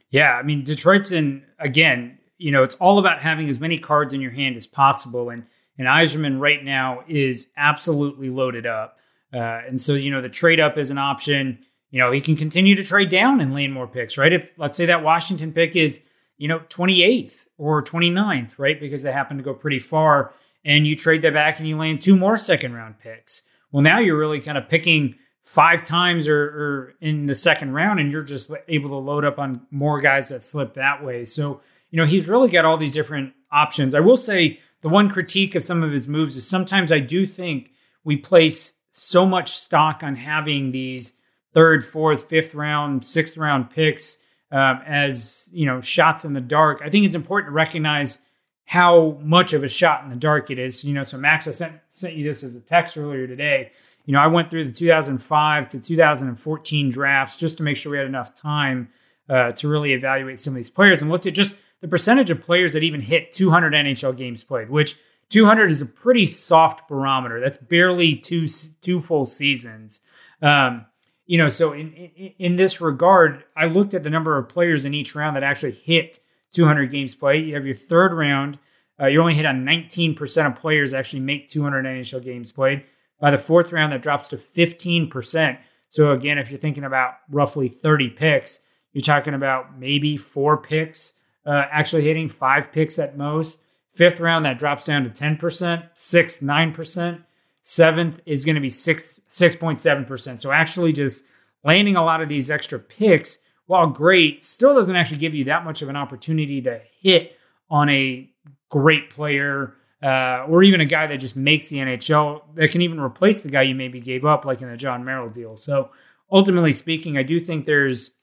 Yeah, 0.10 0.34
I 0.34 0.44
mean, 0.44 0.64
Detroit's 0.64 1.12
in, 1.12 1.46
again, 1.60 2.18
you 2.38 2.52
know, 2.52 2.64
it's 2.64 2.76
all 2.76 2.98
about 2.98 3.22
having 3.22 3.48
as 3.48 3.60
many 3.60 3.78
cards 3.78 4.14
in 4.14 4.22
your 4.22 4.32
hand 4.32 4.56
as 4.56 4.66
possible. 4.66 5.30
And 5.30 5.46
and 5.78 5.88
Yzerman 5.88 6.40
right 6.40 6.64
now 6.64 7.04
is 7.08 7.50
absolutely 7.58 8.30
loaded 8.30 8.68
up. 8.68 9.00
Uh, 9.34 9.62
and 9.68 9.80
so, 9.80 9.94
you 9.94 10.12
know, 10.12 10.22
the 10.22 10.30
trade 10.30 10.60
up 10.60 10.78
is 10.78 10.92
an 10.92 10.98
option. 10.98 11.60
You 11.90 12.00
know, 12.00 12.12
he 12.12 12.22
can 12.22 12.36
continue 12.36 12.76
to 12.76 12.84
trade 12.84 13.10
down 13.10 13.42
and 13.42 13.54
land 13.54 13.74
more 13.74 13.88
picks, 13.88 14.18
right? 14.18 14.34
If 14.34 14.52
let's 14.58 14.78
say 14.78 14.86
that 14.88 15.04
Washington 15.04 15.54
pick 15.54 15.76
is, 15.76 16.04
you 16.38 16.48
know, 16.48 16.60
28th 16.70 17.46
or 17.58 17.82
29th, 17.84 18.58
right? 18.58 18.80
Because 18.80 19.04
they 19.04 19.12
happen 19.12 19.38
to 19.38 19.44
go 19.44 19.54
pretty 19.54 19.80
far 19.80 20.34
and 20.64 20.86
you 20.86 20.96
trade 20.96 21.22
that 21.24 21.34
back 21.34 21.60
and 21.60 21.68
you 21.68 21.78
land 21.78 22.02
two 22.02 22.16
more 22.16 22.38
second 22.38 22.74
round 22.74 23.00
picks. 23.00 23.44
Well, 23.72 23.82
now 23.82 24.00
you're 24.00 24.18
really 24.18 24.42
kind 24.42 24.58
of 24.58 24.68
picking 24.68 25.16
five 25.44 25.84
times 25.84 26.28
or, 26.28 26.44
or, 26.44 26.94
in 27.02 27.26
the 27.26 27.36
second 27.36 27.74
round, 27.74 28.00
and 28.00 28.12
you're 28.12 28.22
just 28.22 28.52
able 28.68 28.90
to 28.90 28.96
load 28.96 29.26
up 29.26 29.40
on 29.40 29.62
more 29.72 30.00
guys 30.00 30.30
that 30.30 30.44
slip 30.44 30.76
that 30.76 31.04
way. 31.04 31.26
So, 31.26 31.62
you 31.90 31.98
know, 31.98 32.06
he's 32.06 32.30
really 32.30 32.50
got 32.50 32.66
all 32.66 32.78
these 32.78 32.92
different 32.92 33.34
options. 33.52 33.96
I 33.96 34.00
will 34.02 34.18
say 34.18 34.60
the 34.82 34.90
one 34.90 35.10
critique 35.10 35.56
of 35.56 35.64
some 35.64 35.84
of 35.84 35.92
his 35.92 36.08
moves 36.08 36.36
is 36.36 36.48
sometimes 36.48 36.92
I 36.92 37.00
do 37.00 37.26
think 37.26 37.72
we 38.04 38.18
place 38.18 38.74
so 38.92 39.26
much 39.26 39.52
stock 39.52 40.04
on 40.04 40.16
having 40.16 40.72
these 40.72 41.18
third, 41.54 41.86
fourth, 41.86 42.30
fifth 42.30 42.54
round, 42.54 43.06
sixth 43.06 43.38
round 43.38 43.70
picks 43.70 44.18
um, 44.52 44.82
as 44.86 45.50
you 45.54 45.66
know 45.66 45.82
shots 45.82 46.26
in 46.26 46.34
the 46.34 46.42
dark. 46.42 46.82
I 46.84 46.90
think 46.90 47.06
it's 47.06 47.16
important 47.16 47.50
to 47.50 47.54
recognize 47.54 48.20
how 48.66 49.18
much 49.22 49.54
of 49.54 49.64
a 49.64 49.70
shot 49.70 50.04
in 50.04 50.10
the 50.10 50.16
dark 50.16 50.50
it 50.50 50.60
is. 50.60 50.84
You 50.84 50.94
know, 50.94 51.04
so 51.04 51.18
Max, 51.18 51.48
I 51.48 51.52
sent 51.52 51.74
sent 51.90 52.14
you 52.14 52.24
this 52.24 52.44
as 52.44 52.56
a 52.56 52.62
text 52.62 52.98
earlier 52.98 53.28
today. 53.28 53.72
You 54.06 54.14
know, 54.14 54.20
I 54.20 54.28
went 54.28 54.50
through 54.50 54.66
the 54.66 54.74
2005 54.74 55.68
to 55.70 55.80
2014 55.80 56.90
drafts 56.90 57.38
just 57.38 57.58
to 57.58 57.64
make 57.64 57.78
sure 57.78 57.92
we 57.92 57.98
had 57.98 58.08
enough 58.08 58.34
time 58.34 58.90
uh, 59.30 59.52
to 59.54 59.68
really 59.68 59.94
evaluate 59.94 60.40
some 60.40 60.54
of 60.54 60.56
these 60.56 60.70
players 60.70 61.02
and 61.02 61.12
looked 61.12 61.28
at 61.28 61.34
just 61.34 61.58
the 61.82 61.88
percentage 61.88 62.30
of 62.30 62.42
players 62.42 62.74
that 62.74 62.84
even 62.84 63.02
hit 63.02 63.32
200 63.32 63.74
NHL 63.74 64.16
games 64.16 64.44
played, 64.44 64.70
which 64.70 64.98
200 65.32 65.72
is 65.72 65.82
a 65.82 65.86
pretty 65.86 66.26
soft 66.26 66.88
barometer. 66.88 67.40
That's 67.40 67.58
barely 67.58 68.16
two 68.16 68.48
two 68.82 69.00
full 69.00 69.26
seasons. 69.26 70.02
Um, 70.42 70.86
you 71.26 71.38
know, 71.38 71.48
so 71.48 71.72
in, 71.72 71.94
in, 71.94 72.34
in 72.38 72.56
this 72.58 72.82
regard, 72.82 73.44
I 73.56 73.66
looked 73.66 73.94
at 73.94 74.04
the 74.04 74.10
number 74.10 74.38
of 74.38 74.50
players 74.50 74.86
in 74.86 74.94
each 74.94 75.16
round 75.16 75.36
that 75.36 75.44
actually 75.44 75.72
hit 75.72 76.20
200 76.52 76.92
games 76.92 77.16
played. 77.16 77.48
You 77.48 77.56
have 77.56 77.66
your 77.66 77.76
third 77.76 78.14
round. 78.14 78.60
Uh, 79.00 79.08
you 79.08 79.20
only 79.22 79.34
hit 79.34 79.46
on 79.46 79.64
19% 79.64 80.46
of 80.48 80.56
players 80.56 80.94
actually 80.94 81.22
make 81.22 81.48
200 81.48 81.86
NHL 81.86 82.24
games 82.24 82.52
played. 82.52 82.84
By 83.20 83.32
the 83.32 83.38
fourth 83.38 83.72
round, 83.72 83.94
that 83.94 84.02
drops 84.02 84.28
to 84.30 84.38
15%. 84.38 85.58
So 85.90 86.12
again, 86.12 86.38
if 86.38 86.52
you're 86.52 86.60
thinking 86.60 86.84
about 86.84 87.16
roughly 87.30 87.70
30 87.70 88.10
picks, 88.10 88.60
you're 88.92 89.02
talking 89.02 89.34
about 89.34 89.80
maybe 89.80 90.18
four 90.18 90.58
picks 90.58 91.14
uh, 91.46 91.66
actually 91.72 92.04
hitting 92.04 92.30
five 92.30 92.72
picks 92.72 93.00
at 93.00 93.18
most. 93.18 93.64
Fifth 93.94 94.20
round, 94.20 94.46
that 94.46 94.58
drops 94.58 94.86
down 94.86 95.04
to 95.04 95.10
10%. 95.10 95.90
Sixth, 95.94 96.42
9%. 96.42 97.24
Seventh 97.62 98.22
is 98.26 98.46
going 98.46 98.56
to 98.56 98.62
be 98.62 98.70
6, 98.70 99.20
6.7%. 99.30 100.38
So 100.38 100.52
actually 100.52 100.94
just 100.94 101.26
landing 101.64 101.96
a 101.96 102.04
lot 102.04 102.22
of 102.22 102.30
these 102.30 102.50
extra 102.50 102.80
picks, 102.80 103.40
while 103.68 103.88
great, 103.88 104.44
still 104.44 104.74
doesn't 104.74 104.96
actually 104.96 105.20
give 105.20 105.36
you 105.36 105.46
that 105.46 105.64
much 105.64 105.82
of 105.82 105.90
an 105.90 105.96
opportunity 105.96 106.62
to 106.62 106.82
hit 107.02 107.38
on 107.70 107.90
a 107.90 108.30
great 108.70 109.10
player 109.10 109.76
uh, 110.04 110.46
or 110.48 110.64
even 110.64 110.82
a 110.82 110.86
guy 110.86 111.06
that 111.08 111.18
just 111.18 111.38
makes 111.38 111.70
the 111.70 111.78
NHL 111.78 112.42
that 112.56 112.72
can 112.72 112.82
even 112.82 113.00
replace 113.00 113.44
the 113.44 113.50
guy 113.50 113.62
you 113.62 113.76
maybe 113.76 114.02
gave 114.02 114.26
up, 114.26 114.46
like 114.46 114.62
in 114.62 114.70
the 114.70 114.78
Jon 114.78 115.06
Merrill 115.06 115.30
deal. 115.30 115.56
So 115.58 115.92
ultimately 116.32 116.74
speaking, 116.74 117.18
I 117.18 117.24
do 117.24 117.40
think 117.40 117.66
there's 117.66 118.16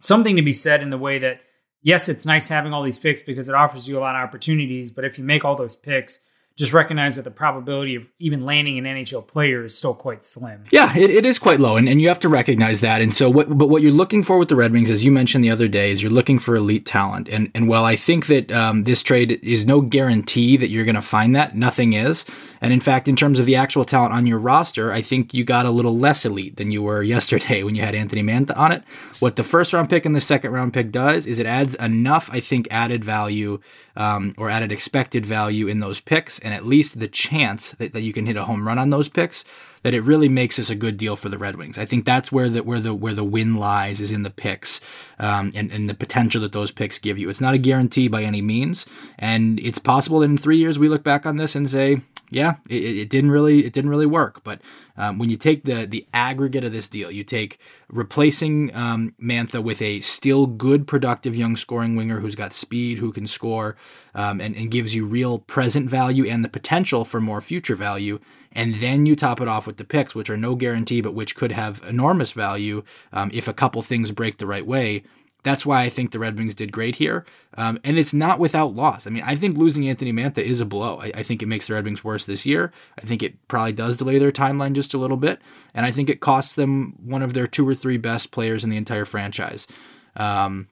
something 0.00 0.36
to 0.36 0.42
be 0.42 0.52
said 0.52 0.82
in 0.82 0.90
the 0.90 0.98
way 0.98 1.18
that 1.18 1.40
yes, 1.84 2.08
it's 2.08 2.26
nice 2.26 2.48
having 2.48 2.72
all 2.72 2.82
these 2.82 2.98
picks 2.98 3.22
because 3.22 3.48
it 3.48 3.54
offers 3.54 3.86
you 3.86 3.96
a 3.96 4.00
lot 4.00 4.16
of 4.16 4.22
opportunities. 4.22 4.90
But 4.90 5.04
if 5.04 5.16
you 5.18 5.24
make 5.24 5.44
all 5.44 5.54
those 5.54 5.76
picks, 5.76 6.18
just 6.56 6.72
recognize 6.72 7.16
that 7.16 7.22
the 7.22 7.32
probability 7.32 7.96
of 7.96 8.12
even 8.20 8.44
landing 8.44 8.78
an 8.78 8.84
NHL 8.84 9.26
player 9.26 9.64
is 9.64 9.76
still 9.76 9.94
quite 9.94 10.22
slim. 10.22 10.64
Yeah, 10.70 10.96
it, 10.96 11.10
it 11.10 11.26
is 11.26 11.38
quite 11.38 11.58
low, 11.58 11.76
and, 11.76 11.88
and 11.88 12.00
you 12.00 12.06
have 12.08 12.20
to 12.20 12.28
recognize 12.28 12.80
that. 12.80 13.02
And 13.02 13.12
so, 13.12 13.28
what 13.28 13.56
but 13.58 13.68
what 13.68 13.82
you're 13.82 13.90
looking 13.90 14.22
for 14.22 14.38
with 14.38 14.48
the 14.48 14.56
Red 14.56 14.72
Wings, 14.72 14.90
as 14.90 15.04
you 15.04 15.10
mentioned 15.10 15.42
the 15.42 15.50
other 15.50 15.66
day, 15.66 15.90
is 15.90 16.00
you're 16.00 16.12
looking 16.12 16.38
for 16.38 16.54
elite 16.54 16.86
talent. 16.86 17.28
And 17.28 17.50
and 17.54 17.68
while 17.68 17.84
I 17.84 17.96
think 17.96 18.26
that 18.26 18.52
um, 18.52 18.84
this 18.84 19.02
trade 19.02 19.32
is 19.42 19.66
no 19.66 19.80
guarantee 19.80 20.56
that 20.56 20.68
you're 20.68 20.84
going 20.84 20.94
to 20.94 21.02
find 21.02 21.34
that, 21.34 21.56
nothing 21.56 21.92
is. 21.92 22.24
And 22.64 22.72
in 22.72 22.80
fact, 22.80 23.08
in 23.08 23.14
terms 23.14 23.38
of 23.38 23.44
the 23.44 23.56
actual 23.56 23.84
talent 23.84 24.14
on 24.14 24.26
your 24.26 24.38
roster, 24.38 24.90
I 24.90 25.02
think 25.02 25.34
you 25.34 25.44
got 25.44 25.66
a 25.66 25.70
little 25.70 25.98
less 25.98 26.24
elite 26.24 26.56
than 26.56 26.72
you 26.72 26.82
were 26.82 27.02
yesterday 27.14 27.62
when 27.62 27.74
you 27.74 27.82
had 27.82 27.94
Anthony 27.94 28.22
Mantha 28.22 28.56
on 28.56 28.72
it. 28.72 28.82
What 29.18 29.36
the 29.36 29.44
first 29.44 29.74
round 29.74 29.90
pick 29.90 30.06
and 30.06 30.16
the 30.16 30.20
second 30.22 30.50
round 30.50 30.72
pick 30.72 30.90
does 30.90 31.26
is 31.26 31.38
it 31.38 31.44
adds 31.44 31.74
enough, 31.74 32.30
I 32.32 32.40
think, 32.40 32.66
added 32.70 33.04
value 33.04 33.60
um, 33.96 34.34
or 34.38 34.48
added 34.48 34.72
expected 34.72 35.26
value 35.26 35.66
in 35.66 35.80
those 35.80 36.00
picks, 36.00 36.38
and 36.38 36.54
at 36.54 36.64
least 36.64 37.00
the 37.00 37.06
chance 37.06 37.72
that, 37.72 37.92
that 37.92 38.00
you 38.00 38.14
can 38.14 38.24
hit 38.24 38.38
a 38.38 38.44
home 38.44 38.66
run 38.66 38.78
on 38.78 38.88
those 38.88 39.10
picks 39.10 39.44
that 39.82 39.92
it 39.92 40.00
really 40.00 40.30
makes 40.30 40.56
this 40.56 40.70
a 40.70 40.74
good 40.74 40.96
deal 40.96 41.16
for 41.16 41.28
the 41.28 41.36
Red 41.36 41.56
Wings. 41.56 41.76
I 41.76 41.84
think 41.84 42.06
that's 42.06 42.32
where 42.32 42.48
the 42.48 42.62
where 42.62 42.80
the 42.80 42.94
where 42.94 43.12
the 43.12 43.24
win 43.24 43.56
lies 43.56 44.00
is 44.00 44.10
in 44.10 44.22
the 44.22 44.30
picks 44.30 44.80
um, 45.18 45.52
and 45.54 45.70
and 45.70 45.88
the 45.88 45.94
potential 45.94 46.40
that 46.40 46.52
those 46.52 46.72
picks 46.72 46.98
give 46.98 47.18
you. 47.18 47.28
It's 47.28 47.42
not 47.42 47.52
a 47.52 47.58
guarantee 47.58 48.08
by 48.08 48.22
any 48.22 48.40
means, 48.40 48.86
and 49.18 49.60
it's 49.60 49.78
possible 49.78 50.20
that 50.20 50.30
in 50.30 50.38
three 50.38 50.56
years 50.56 50.78
we 50.78 50.88
look 50.88 51.04
back 51.04 51.26
on 51.26 51.36
this 51.36 51.54
and 51.54 51.68
say, 51.68 52.00
yeah, 52.34 52.56
it, 52.68 52.82
it 52.82 53.10
didn't 53.10 53.30
really 53.30 53.64
it 53.64 53.72
didn't 53.72 53.90
really 53.90 54.06
work. 54.06 54.42
But 54.44 54.60
um, 54.96 55.18
when 55.18 55.30
you 55.30 55.36
take 55.36 55.64
the 55.64 55.86
the 55.86 56.06
aggregate 56.12 56.64
of 56.64 56.72
this 56.72 56.88
deal, 56.88 57.10
you 57.10 57.24
take 57.24 57.58
replacing 57.88 58.74
um, 58.74 59.14
Mantha 59.22 59.62
with 59.62 59.80
a 59.80 60.00
still 60.00 60.46
good, 60.46 60.86
productive 60.86 61.34
young 61.36 61.56
scoring 61.56 61.96
winger 61.96 62.20
who's 62.20 62.34
got 62.34 62.52
speed, 62.52 62.98
who 62.98 63.12
can 63.12 63.26
score, 63.26 63.76
um, 64.14 64.40
and, 64.40 64.56
and 64.56 64.70
gives 64.70 64.94
you 64.94 65.06
real 65.06 65.38
present 65.38 65.88
value 65.88 66.26
and 66.28 66.44
the 66.44 66.48
potential 66.48 67.04
for 67.04 67.20
more 67.20 67.40
future 67.40 67.76
value. 67.76 68.18
And 68.52 68.76
then 68.76 69.04
you 69.04 69.16
top 69.16 69.40
it 69.40 69.48
off 69.48 69.66
with 69.66 69.78
the 69.78 69.84
picks, 69.84 70.14
which 70.14 70.30
are 70.30 70.36
no 70.36 70.54
guarantee, 70.54 71.00
but 71.00 71.14
which 71.14 71.34
could 71.34 71.52
have 71.52 71.82
enormous 71.86 72.32
value 72.32 72.84
um, 73.12 73.30
if 73.34 73.48
a 73.48 73.52
couple 73.52 73.82
things 73.82 74.12
break 74.12 74.38
the 74.38 74.46
right 74.46 74.66
way. 74.66 75.02
That's 75.44 75.64
why 75.64 75.82
I 75.82 75.90
think 75.90 76.10
the 76.10 76.18
Red 76.18 76.36
Wings 76.36 76.54
did 76.54 76.72
great 76.72 76.96
here. 76.96 77.24
Um, 77.56 77.78
and 77.84 77.98
it's 77.98 78.14
not 78.14 78.40
without 78.40 78.74
loss. 78.74 79.06
I 79.06 79.10
mean, 79.10 79.22
I 79.24 79.36
think 79.36 79.56
losing 79.56 79.86
Anthony 79.86 80.12
Mantha 80.12 80.38
is 80.38 80.60
a 80.60 80.64
blow. 80.64 80.98
I, 80.98 81.12
I, 81.14 81.22
think 81.22 81.42
it 81.42 81.46
makes 81.46 81.66
the 81.66 81.74
Red 81.74 81.84
Wings 81.84 82.02
worse 82.02 82.24
this 82.24 82.46
year. 82.46 82.72
I 82.98 83.02
think 83.06 83.22
it 83.22 83.46
probably 83.46 83.72
does 83.72 83.96
delay 83.96 84.18
their 84.18 84.32
timeline 84.32 84.72
just 84.72 84.94
a 84.94 84.98
little 84.98 85.18
bit. 85.18 85.40
And 85.74 85.84
I 85.84 85.92
think 85.92 86.08
it 86.08 86.20
costs 86.20 86.54
them 86.54 86.94
one 87.04 87.22
of 87.22 87.34
their 87.34 87.46
two 87.46 87.68
or 87.68 87.74
three 87.74 87.98
best 87.98 88.32
players 88.32 88.64
in 88.64 88.70
the 88.70 88.78
entire 88.78 89.04
franchise. 89.04 89.68
Um, 90.16 90.68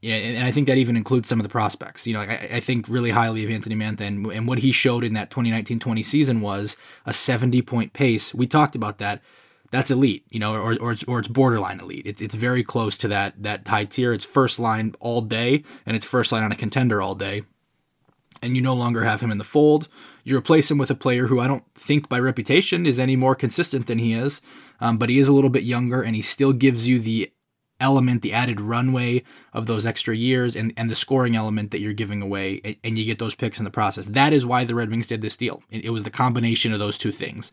yeah, 0.00 0.16
and 0.16 0.44
I 0.44 0.52
think 0.52 0.66
that 0.66 0.76
even 0.76 0.96
includes 0.96 1.28
some 1.28 1.40
of 1.40 1.44
the 1.44 1.50
prospects. 1.50 2.06
You 2.06 2.12
know, 2.12 2.20
I, 2.20 2.48
I 2.52 2.60
think 2.60 2.88
really 2.88 3.10
highly 3.10 3.42
of 3.42 3.50
Anthony 3.50 3.74
Mantha, 3.74 4.02
and, 4.02 4.26
and 4.26 4.46
what 4.46 4.58
he 4.58 4.70
showed 4.70 5.02
in 5.02 5.14
that 5.14 5.30
2019-20 5.30 6.04
season 6.04 6.40
was 6.40 6.76
a 7.06 7.10
70-point 7.10 7.94
pace. 7.94 8.34
We 8.34 8.46
talked 8.46 8.76
about 8.76 8.98
that 8.98 9.22
that's 9.74 9.90
elite, 9.90 10.24
you 10.30 10.38
know, 10.38 10.54
or, 10.54 10.76
or 10.80 10.92
it's 10.92 11.02
or 11.04 11.18
it's 11.18 11.26
borderline 11.26 11.80
elite. 11.80 12.06
It's 12.06 12.22
it's 12.22 12.36
very 12.36 12.62
close 12.62 12.96
to 12.98 13.08
that 13.08 13.42
that 13.42 13.66
high 13.66 13.84
tier. 13.84 14.12
It's 14.12 14.24
first 14.24 14.60
line 14.60 14.94
all 15.00 15.20
day, 15.20 15.64
and 15.84 15.96
it's 15.96 16.06
first 16.06 16.30
line 16.30 16.44
on 16.44 16.52
a 16.52 16.56
contender 16.56 17.02
all 17.02 17.16
day. 17.16 17.42
And 18.40 18.54
you 18.54 18.62
no 18.62 18.74
longer 18.74 19.02
have 19.02 19.20
him 19.20 19.32
in 19.32 19.38
the 19.38 19.44
fold. 19.44 19.88
You 20.22 20.36
replace 20.36 20.70
him 20.70 20.78
with 20.78 20.92
a 20.92 20.94
player 20.94 21.26
who 21.26 21.40
I 21.40 21.48
don't 21.48 21.64
think 21.74 22.08
by 22.08 22.20
reputation 22.20 22.86
is 22.86 23.00
any 23.00 23.16
more 23.16 23.34
consistent 23.34 23.88
than 23.88 23.98
he 23.98 24.12
is, 24.12 24.40
um, 24.80 24.96
but 24.96 25.08
he 25.08 25.18
is 25.18 25.26
a 25.26 25.34
little 25.34 25.50
bit 25.50 25.64
younger, 25.64 26.02
and 26.02 26.14
he 26.14 26.22
still 26.22 26.52
gives 26.52 26.86
you 26.86 27.00
the 27.00 27.32
element, 27.80 28.22
the 28.22 28.32
added 28.32 28.60
runway 28.60 29.24
of 29.52 29.66
those 29.66 29.86
extra 29.86 30.14
years, 30.14 30.54
and, 30.54 30.72
and 30.76 30.88
the 30.88 30.94
scoring 30.94 31.34
element 31.34 31.72
that 31.72 31.80
you're 31.80 31.92
giving 31.92 32.22
away, 32.22 32.78
and 32.84 32.96
you 32.96 33.04
get 33.04 33.18
those 33.18 33.34
picks 33.34 33.58
in 33.58 33.64
the 33.64 33.70
process. 33.70 34.06
That 34.06 34.32
is 34.32 34.46
why 34.46 34.64
the 34.64 34.74
Red 34.76 34.90
Wings 34.90 35.08
did 35.08 35.20
this 35.20 35.36
deal. 35.36 35.62
It, 35.68 35.86
it 35.86 35.90
was 35.90 36.04
the 36.04 36.10
combination 36.10 36.72
of 36.72 36.78
those 36.78 36.96
two 36.96 37.12
things. 37.12 37.50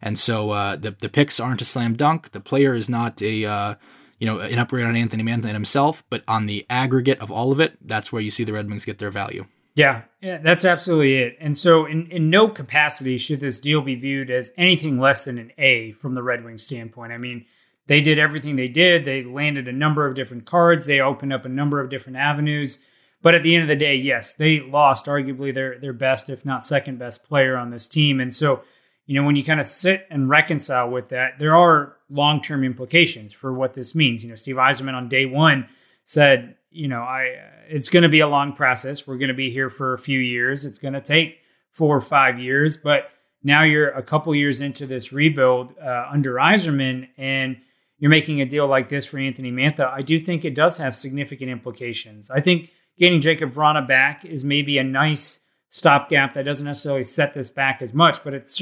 And 0.00 0.18
so 0.18 0.50
uh, 0.50 0.76
the 0.76 0.92
the 0.92 1.08
picks 1.08 1.40
aren't 1.40 1.62
a 1.62 1.64
slam 1.64 1.94
dunk. 1.94 2.32
The 2.32 2.40
player 2.40 2.74
is 2.74 2.88
not 2.88 3.20
a 3.22 3.44
uh, 3.44 3.74
you 4.18 4.26
know 4.26 4.38
an 4.38 4.58
upgrade 4.58 4.86
on 4.86 4.96
Anthony 4.96 5.22
Mantha 5.22 5.52
himself, 5.52 6.04
but 6.10 6.22
on 6.28 6.46
the 6.46 6.66
aggregate 6.70 7.20
of 7.20 7.30
all 7.30 7.52
of 7.52 7.60
it, 7.60 7.76
that's 7.86 8.12
where 8.12 8.22
you 8.22 8.30
see 8.30 8.44
the 8.44 8.52
Red 8.52 8.68
Wings 8.68 8.84
get 8.84 8.98
their 8.98 9.10
value. 9.10 9.46
Yeah, 9.74 10.02
yeah, 10.20 10.38
that's 10.38 10.64
absolutely 10.64 11.16
it. 11.18 11.36
And 11.38 11.56
so, 11.56 11.86
in, 11.86 12.10
in 12.10 12.30
no 12.30 12.48
capacity 12.48 13.16
should 13.16 13.38
this 13.38 13.60
deal 13.60 13.80
be 13.80 13.94
viewed 13.94 14.28
as 14.28 14.52
anything 14.56 14.98
less 14.98 15.24
than 15.24 15.38
an 15.38 15.52
A 15.56 15.92
from 15.92 16.14
the 16.14 16.22
Red 16.22 16.44
Wings 16.44 16.64
standpoint. 16.64 17.12
I 17.12 17.18
mean, 17.18 17.46
they 17.86 18.00
did 18.00 18.18
everything 18.18 18.56
they 18.56 18.68
did. 18.68 19.04
They 19.04 19.22
landed 19.22 19.68
a 19.68 19.72
number 19.72 20.04
of 20.04 20.14
different 20.14 20.46
cards. 20.46 20.86
They 20.86 21.00
opened 21.00 21.32
up 21.32 21.44
a 21.44 21.48
number 21.48 21.80
of 21.80 21.90
different 21.90 22.18
avenues. 22.18 22.80
But 23.22 23.34
at 23.34 23.42
the 23.42 23.54
end 23.54 23.62
of 23.62 23.68
the 23.68 23.76
day, 23.76 23.94
yes, 23.94 24.32
they 24.32 24.60
lost 24.60 25.06
arguably 25.06 25.54
their 25.54 25.78
their 25.78 25.92
best, 25.92 26.28
if 26.28 26.44
not 26.44 26.64
second 26.64 26.98
best 26.98 27.24
player 27.24 27.56
on 27.56 27.70
this 27.70 27.86
team. 27.86 28.20
And 28.20 28.34
so 28.34 28.62
you 29.08 29.14
know, 29.14 29.24
when 29.24 29.36
you 29.36 29.42
kind 29.42 29.58
of 29.58 29.64
sit 29.64 30.06
and 30.10 30.28
reconcile 30.28 30.90
with 30.90 31.08
that, 31.08 31.38
there 31.38 31.56
are 31.56 31.96
long 32.10 32.42
term 32.42 32.62
implications 32.62 33.32
for 33.32 33.54
what 33.54 33.72
this 33.72 33.94
means. 33.94 34.22
You 34.22 34.28
know, 34.28 34.36
Steve 34.36 34.56
Yzerman 34.56 34.92
on 34.92 35.08
day 35.08 35.24
one 35.24 35.66
said, 36.04 36.56
you 36.70 36.88
know, 36.88 37.00
I 37.00 37.34
it's 37.70 37.88
going 37.88 38.02
to 38.02 38.10
be 38.10 38.20
a 38.20 38.28
long 38.28 38.52
process. 38.52 39.06
We're 39.06 39.16
going 39.16 39.28
to 39.28 39.34
be 39.34 39.50
here 39.50 39.70
for 39.70 39.94
a 39.94 39.98
few 39.98 40.20
years. 40.20 40.66
It's 40.66 40.78
going 40.78 40.92
to 40.92 41.00
take 41.00 41.40
four 41.70 41.96
or 41.96 42.02
five 42.02 42.38
years, 42.38 42.76
but 42.76 43.10
now 43.42 43.62
you're 43.62 43.88
a 43.88 44.02
couple 44.02 44.34
years 44.34 44.60
into 44.60 44.84
this 44.86 45.10
rebuild 45.10 45.72
uh, 45.82 46.08
under 46.12 46.34
Yzerman, 46.34 47.08
and 47.16 47.56
you're 47.96 48.10
making 48.10 48.42
a 48.42 48.46
deal 48.46 48.66
like 48.66 48.90
this 48.90 49.06
for 49.06 49.16
Anthony 49.16 49.50
Mantha. 49.50 49.90
I 49.90 50.02
do 50.02 50.20
think 50.20 50.44
it 50.44 50.54
does 50.54 50.76
have 50.76 50.94
significant 50.94 51.50
implications. 51.50 52.30
I 52.30 52.42
think 52.42 52.72
getting 52.98 53.22
Jakub 53.22 53.54
Vrana 53.54 53.86
back 53.86 54.26
is 54.26 54.44
maybe 54.44 54.76
a 54.76 54.84
nice 54.84 55.40
stopgap 55.70 56.34
that 56.34 56.44
doesn't 56.44 56.66
necessarily 56.66 57.04
set 57.04 57.32
this 57.32 57.48
back 57.48 57.80
as 57.80 57.94
much, 57.94 58.22
but 58.22 58.34
it's 58.34 58.54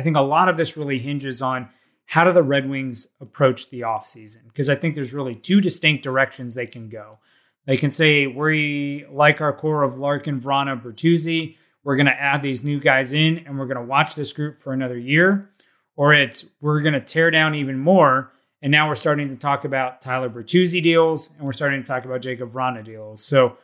I 0.00 0.02
think 0.02 0.16
a 0.16 0.22
lot 0.22 0.48
of 0.48 0.56
this 0.56 0.78
really 0.78 0.98
hinges 0.98 1.42
on 1.42 1.68
how 2.06 2.24
do 2.24 2.32
the 2.32 2.42
Red 2.42 2.70
Wings 2.70 3.06
approach 3.20 3.68
the 3.68 3.82
offseason? 3.82 4.48
Because 4.48 4.70
I 4.70 4.74
think 4.74 4.94
there's 4.94 5.12
really 5.12 5.34
two 5.34 5.60
distinct 5.60 6.02
directions 6.02 6.54
they 6.54 6.66
can 6.66 6.88
go. 6.88 7.18
They 7.66 7.76
can 7.76 7.90
say, 7.90 8.26
we 8.26 9.04
like 9.10 9.42
our 9.42 9.52
core 9.52 9.82
of 9.82 9.98
Larkin, 9.98 10.40
Vrana, 10.40 10.82
Bertuzzi. 10.82 11.56
We're 11.84 11.96
going 11.96 12.06
to 12.06 12.18
add 12.18 12.40
these 12.40 12.64
new 12.64 12.80
guys 12.80 13.12
in 13.12 13.44
and 13.46 13.58
we're 13.58 13.66
going 13.66 13.76
to 13.76 13.82
watch 13.82 14.14
this 14.14 14.32
group 14.32 14.62
for 14.62 14.72
another 14.72 14.96
year. 14.96 15.50
Or 15.96 16.14
it's, 16.14 16.48
we're 16.62 16.80
going 16.80 16.94
to 16.94 17.00
tear 17.00 17.30
down 17.30 17.54
even 17.54 17.78
more. 17.78 18.32
And 18.62 18.72
now 18.72 18.88
we're 18.88 18.94
starting 18.94 19.28
to 19.28 19.36
talk 19.36 19.66
about 19.66 20.00
Tyler 20.00 20.30
Bertuzzi 20.30 20.82
deals 20.82 21.28
and 21.36 21.42
we're 21.42 21.52
starting 21.52 21.82
to 21.82 21.86
talk 21.86 22.06
about 22.06 22.22
Jakub 22.22 22.50
Vrana 22.50 22.82
deals. 22.82 23.22
So 23.22 23.58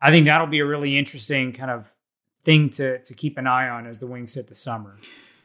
I 0.00 0.12
think 0.12 0.26
that'll 0.26 0.46
be 0.46 0.60
a 0.60 0.66
really 0.66 0.96
interesting 0.96 1.52
kind 1.52 1.72
of 1.72 1.92
thing 2.44 2.70
to, 2.70 3.00
to 3.02 3.12
keep 3.12 3.38
an 3.38 3.48
eye 3.48 3.68
on 3.68 3.88
as 3.88 3.98
the 3.98 4.06
Wings 4.06 4.34
hit 4.34 4.46
the 4.46 4.54
summer. 4.54 4.96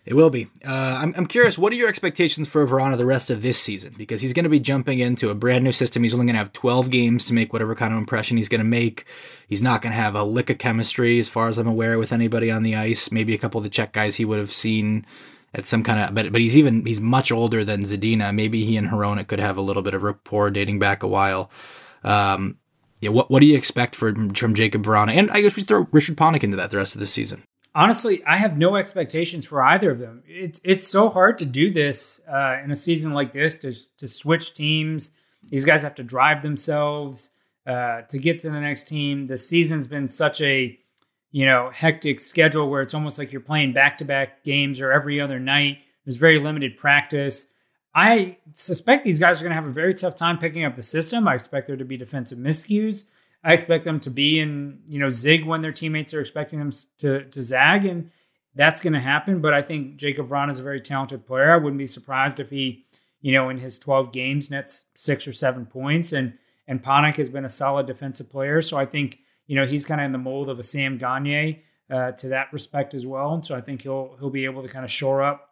It 0.06 0.14
will 0.14 0.30
be. 0.30 0.48
Uh, 0.64 0.70
I'm, 0.72 1.16
I'm 1.18 1.26
curious, 1.26 1.58
what 1.58 1.74
are 1.74 1.76
your 1.76 1.90
expectations 1.90 2.48
for 2.48 2.66
Vrana 2.68 2.96
the 2.96 3.08
rest 3.08 3.32
of 3.32 3.42
this 3.42 3.60
season? 3.60 3.96
Because 3.98 4.22
he's 4.22 4.34
going 4.34 4.44
to 4.44 4.50
be 4.50 4.60
jumping 4.60 5.00
into 5.00 5.32
a 5.32 5.36
brand 5.36 5.64
new 5.64 5.72
system. 5.72 6.04
He's 6.04 6.14
only 6.14 6.28
going 6.28 6.36
to 6.36 6.40
have 6.40 6.54
12 6.54 6.92
games 6.92 7.26
to 7.26 7.34
make 7.34 7.52
whatever 7.52 7.74
kind 7.74 7.92
of 7.92 7.98
impression 7.98 8.38
he's 8.38 8.50
going 8.50 8.60
to 8.60 8.66
make. 8.66 9.06
He's 9.48 9.64
not 9.64 9.82
going 9.82 9.94
to 9.94 10.00
have 10.00 10.14
a 10.14 10.24
lick 10.24 10.52
of 10.52 10.60
chemistry, 10.60 11.20
as 11.20 11.28
far 11.28 11.48
as 11.48 11.58
I'm 11.58 11.68
aware, 11.68 11.98
with 11.98 12.14
anybody 12.14 12.52
on 12.52 12.62
the 12.62 12.76
ice. 12.76 13.12
Maybe 13.12 13.34
a 13.34 13.40
couple 13.40 13.58
of 13.58 13.64
the 13.64 13.70
Czech 13.70 13.94
guys 13.94 14.18
he 14.18 14.26
would 14.26 14.38
have 14.38 14.52
seen 14.52 15.08
at 15.56 15.66
some 15.66 15.82
kind 15.82 16.00
of, 16.00 16.14
but 16.14 16.32
but 16.32 16.42
he's 16.42 16.58
even 16.58 16.86
he's 16.86 17.00
much 17.00 17.32
older 17.32 17.64
than 17.64 17.82
Zadina. 17.82 18.36
Maybe 18.36 18.64
he 18.64 18.78
and 18.78 18.90
Hronek 18.90 19.28
could 19.28 19.40
have 19.40 19.58
a 19.58 19.62
little 19.62 19.82
bit 19.82 19.94
of 19.96 20.04
rapport 20.04 20.52
dating 20.52 20.80
back 20.80 21.02
a 21.02 21.08
while. 21.08 21.50
Um, 22.04 22.58
yeah, 23.00 23.10
what 23.10 23.32
what 23.32 23.40
do 23.40 23.48
you 23.48 23.58
expect 23.58 23.96
from 23.96 24.34
from 24.36 24.54
Jakub 24.54 24.84
Vrana? 24.84 25.16
And 25.16 25.32
I 25.32 25.42
guess 25.42 25.56
we 25.56 25.64
throw 25.64 25.88
Richard 25.92 26.18
Panik 26.18 26.44
into 26.44 26.58
that 26.58 26.72
the 26.72 26.78
rest 26.78 26.94
of 26.94 27.00
the 27.00 27.08
season 27.08 27.44
honestly, 27.76 28.24
I 28.26 28.38
have 28.38 28.58
no 28.58 28.78
expectations 28.78 29.46
for 29.46 29.62
either 29.62 29.92
of 29.92 30.00
them. 30.00 30.24
It's 30.26 30.60
it's 30.64 30.88
so 30.88 31.10
hard 31.10 31.38
to 31.40 31.46
do 31.46 31.72
this 31.72 32.22
uh, 32.28 32.58
in 32.64 32.72
a 32.72 32.76
season 32.76 33.14
like 33.14 33.34
this 33.34 33.58
to 33.58 33.74
to 33.98 34.08
switch 34.08 34.54
teams. 34.56 35.12
These 35.48 35.66
guys 35.66 35.84
have 35.84 35.96
to 35.96 36.04
drive 36.04 36.42
themselves 36.42 37.32
uh, 37.68 38.02
to 38.04 38.18
get 38.18 38.40
to 38.40 38.50
the 38.50 38.60
next 38.60 38.88
team. 38.88 39.28
The 39.28 39.38
season's 39.38 39.86
been 39.86 40.08
such 40.08 40.42
a 40.42 40.80
you 41.32 41.46
know 41.46 41.70
hectic 41.72 42.20
schedule 42.22 42.70
where 42.70 42.82
it's 42.82 42.94
almost 42.94 43.20
like 43.20 43.32
you're 43.32 43.42
playing 43.42 43.74
back 43.74 43.98
to 44.00 44.06
back 44.06 44.44
games 44.44 44.82
or 44.82 44.92
every 44.92 45.20
other 45.20 45.40
night. 45.40 45.80
There's 46.06 46.18
very 46.18 46.40
limited 46.40 46.78
practice. 46.78 47.48
I 47.94 48.38
suspect 48.52 49.06
these 49.06 49.20
guys 49.20 49.40
are 49.40 49.44
going 49.44 49.56
to 49.56 49.62
have 49.62 49.66
a 49.66 49.72
very 49.72 49.94
tough 49.94 50.16
time 50.16 50.38
picking 50.38 50.66
up 50.66 50.76
the 50.76 50.84
system. 50.84 51.28
I 51.28 51.36
expect 51.36 51.68
there 51.68 51.78
to 51.78 51.86
be 51.86 51.96
defensive 51.96 52.38
miscues. 52.38 53.06
I 53.46 53.54
expect 53.54 53.86
them 53.86 54.00
to 54.02 54.10
be 54.10 54.40
in, 54.40 54.80
you 54.88 55.00
know, 55.00 55.12
zig 55.12 55.46
when 55.46 55.62
their 55.62 55.72
teammates 55.72 56.16
are 56.16 56.20
expecting 56.20 56.58
them 56.58 56.72
to 56.98 57.26
to 57.26 57.44
zag, 57.44 57.86
and 57.86 58.10
that's 58.56 58.82
going 58.82 58.94
to 58.94 59.00
happen. 59.00 59.40
But 59.40 59.54
I 59.54 59.62
think 59.62 59.98
Jakub 59.98 60.28
Vrana 60.28 60.50
is 60.50 60.60
a 60.60 60.64
very 60.64 60.82
talented 60.82 61.28
player. 61.28 61.54
I 61.54 61.58
wouldn't 61.58 61.78
be 61.78 61.86
surprised 61.86 62.40
if 62.40 62.50
he, 62.50 62.86
you 63.22 63.32
know, 63.32 63.50
in 63.50 63.60
his 63.60 63.78
12 63.78 64.12
games 64.12 64.50
nets 64.50 64.86
six 64.96 65.28
or 65.28 65.34
seven 65.34 65.68
points, 65.68 66.12
and 66.12 66.34
and 66.68 66.84
Panik 66.84 67.18
has 67.18 67.30
been 67.30 67.46
a 67.46 67.50
solid 67.50 67.86
defensive 67.86 68.32
player. 68.32 68.64
So 68.64 68.78
I 68.78 68.86
think 68.88 69.20
you 69.46 69.56
know 69.56 69.68
he's 69.68 69.86
kind 69.86 70.02
of 70.02 70.06
in 70.06 70.12
the 70.12 70.18
mold 70.18 70.50
of 70.50 70.58
a 70.58 70.64
Sam 70.64 70.98
Gagner 70.98 71.58
uh, 71.90 72.12
to 72.14 72.30
that 72.30 72.52
respect 72.52 72.96
as 72.96 73.06
well. 73.06 73.34
And 73.36 73.46
so 73.46 73.56
I 73.56 73.62
think 73.62 73.84
he'll 73.84 74.16
he'll 74.20 74.32
be 74.32 74.46
able 74.46 74.64
to 74.64 74.70
kind 74.70 74.84
of 74.84 74.90
shore 74.90 75.22
up, 75.22 75.52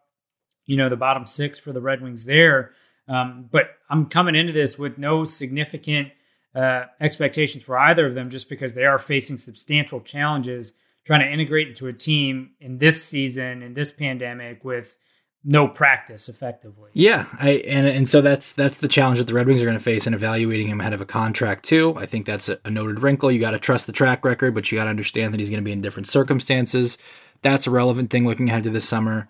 you 0.65 0.77
know, 0.77 0.89
the 0.89 0.97
bottom 0.97 1.25
six 1.25 1.59
for 1.59 1.71
the 1.71 1.81
Red 1.81 2.01
Wings 2.01 2.25
there. 2.25 2.71
Um, 3.07 3.49
but 3.51 3.69
I'm 3.89 4.07
coming 4.07 4.35
into 4.35 4.53
this 4.53 4.79
with 4.79 4.97
no 4.97 5.25
significant 5.25 6.09
uh, 6.55 6.85
expectations 6.99 7.63
for 7.63 7.77
either 7.77 8.05
of 8.05 8.13
them 8.13 8.29
just 8.29 8.49
because 8.49 8.73
they 8.73 8.85
are 8.85 8.99
facing 8.99 9.37
substantial 9.37 9.99
challenges 9.99 10.73
trying 11.05 11.19
to 11.19 11.31
integrate 11.31 11.67
into 11.67 11.87
a 11.87 11.93
team 11.93 12.51
in 12.59 12.77
this 12.77 13.03
season 13.03 13.61
in 13.61 13.73
this 13.73 13.91
pandemic 13.91 14.63
with 14.63 14.95
no 15.43 15.67
practice 15.67 16.29
effectively. 16.29 16.89
Yeah, 16.93 17.25
I 17.37 17.63
and 17.67 17.85
and 17.85 18.07
so 18.07 18.21
that's 18.21 18.53
that's 18.53 18.77
the 18.77 18.87
challenge 18.87 19.19
that 19.19 19.27
the 19.27 19.33
Red 19.33 19.47
Wings 19.47 19.61
are 19.61 19.65
going 19.65 19.77
to 19.77 19.83
face 19.83 20.07
in 20.07 20.13
evaluating 20.13 20.67
him 20.69 20.79
ahead 20.79 20.93
of 20.93 21.01
a 21.01 21.05
contract 21.05 21.65
too. 21.65 21.95
I 21.97 22.05
think 22.05 22.25
that's 22.25 22.47
a, 22.47 22.59
a 22.63 22.71
noted 22.71 23.01
wrinkle. 23.01 23.31
You 23.31 23.39
got 23.39 23.51
to 23.51 23.59
trust 23.59 23.85
the 23.85 23.91
track 23.91 24.23
record, 24.23 24.53
but 24.55 24.71
you 24.71 24.77
got 24.77 24.85
to 24.85 24.89
understand 24.89 25.33
that 25.33 25.39
he's 25.39 25.49
going 25.49 25.61
to 25.61 25.65
be 25.65 25.73
in 25.73 25.81
different 25.81 26.07
circumstances. 26.07 26.97
That's 27.41 27.67
a 27.67 27.71
relevant 27.71 28.09
thing 28.09 28.25
looking 28.25 28.49
ahead 28.49 28.63
to 28.63 28.69
this 28.69 28.87
summer. 28.87 29.27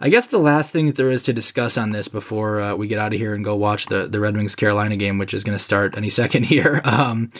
I 0.00 0.10
guess 0.10 0.26
the 0.26 0.38
last 0.38 0.72
thing 0.72 0.86
that 0.86 0.96
there 0.96 1.10
is 1.10 1.22
to 1.24 1.32
discuss 1.32 1.78
on 1.78 1.90
this 1.90 2.08
before 2.08 2.60
uh, 2.60 2.74
we 2.74 2.86
get 2.86 2.98
out 2.98 3.14
of 3.14 3.18
here 3.18 3.34
and 3.34 3.44
go 3.44 3.56
watch 3.56 3.86
the 3.86 4.06
the 4.06 4.20
Red 4.20 4.36
Wings 4.36 4.54
Carolina 4.54 4.96
game, 4.96 5.18
which 5.18 5.32
is 5.32 5.44
going 5.44 5.56
to 5.56 5.62
start 5.62 5.96
any 5.96 6.10
second 6.22 6.46
here, 6.46 6.80
um, 6.84 7.32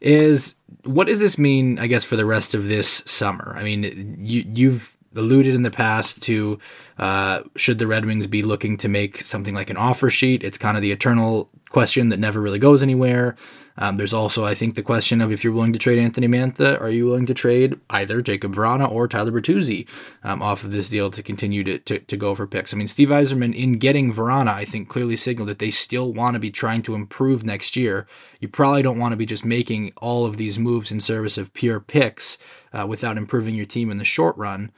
is 0.00 0.56
what 0.84 1.06
does 1.06 1.20
this 1.20 1.38
mean? 1.38 1.78
I 1.78 1.86
guess 1.86 2.04
for 2.04 2.16
the 2.16 2.26
rest 2.26 2.54
of 2.54 2.66
this 2.66 3.02
summer. 3.06 3.54
I 3.56 3.62
mean, 3.62 4.18
you 4.20 4.44
you've 4.54 4.96
alluded 5.16 5.54
in 5.54 5.62
the 5.62 5.70
past 5.70 6.22
to 6.22 6.58
uh, 6.98 7.42
should 7.56 7.78
the 7.78 7.86
Red 7.86 8.04
Wings 8.04 8.26
be 8.26 8.42
looking 8.42 8.76
to 8.78 8.88
make 8.88 9.18
something 9.22 9.54
like 9.54 9.70
an 9.70 9.76
offer 9.76 10.10
sheet? 10.10 10.44
It's 10.44 10.58
kind 10.58 10.76
of 10.76 10.82
the 10.82 10.92
eternal 10.92 11.48
question 11.70 12.08
that 12.10 12.18
never 12.18 12.40
really 12.40 12.58
goes 12.58 12.82
anywhere. 12.82 13.36
Um, 13.78 13.96
there's 13.96 14.12
also, 14.12 14.44
I 14.44 14.54
think, 14.54 14.74
the 14.74 14.82
question 14.82 15.22
of 15.22 15.32
if 15.32 15.42
you're 15.42 15.52
willing 15.52 15.72
to 15.72 15.78
trade 15.78 15.98
Anthony 15.98 16.28
Mantha, 16.28 16.78
are 16.80 16.90
you 16.90 17.06
willing 17.06 17.24
to 17.26 17.34
trade 17.34 17.80
either 17.88 18.20
Jakub 18.20 18.54
Vrana 18.54 18.90
or 18.90 19.08
Tyler 19.08 19.32
Bertuzzi 19.32 19.88
um, 20.22 20.42
off 20.42 20.64
of 20.64 20.70
this 20.70 20.90
deal 20.90 21.10
to 21.10 21.22
continue 21.22 21.64
to, 21.64 21.78
to, 21.78 21.98
to, 22.00 22.16
go 22.16 22.34
for 22.34 22.46
picks? 22.46 22.74
I 22.74 22.76
mean, 22.76 22.88
Steve 22.88 23.08
Yzerman, 23.08 23.54
in 23.54 23.74
getting 23.74 24.12
Vrana, 24.12 24.52
I 24.52 24.66
think 24.66 24.88
clearly 24.88 25.16
signaled 25.16 25.48
that 25.48 25.60
they 25.60 25.70
still 25.70 26.12
want 26.12 26.34
to 26.34 26.40
be 26.40 26.50
trying 26.50 26.82
to 26.82 26.94
improve 26.94 27.42
next 27.42 27.74
year. 27.74 28.06
You 28.40 28.48
probably 28.48 28.82
don't 28.82 28.98
want 28.98 29.12
to 29.12 29.16
be 29.16 29.26
just 29.26 29.46
making 29.46 29.92
all 29.96 30.26
of 30.26 30.36
these 30.36 30.58
moves 30.58 30.92
in 30.92 31.00
service 31.00 31.38
of 31.38 31.54
pure 31.54 31.80
picks 31.80 32.36
uh, 32.74 32.86
without 32.86 33.16
improving 33.16 33.54
your 33.54 33.66
team 33.66 33.90
in 33.90 33.96
the 33.96 34.04
short 34.04 34.36
run. 34.36 34.72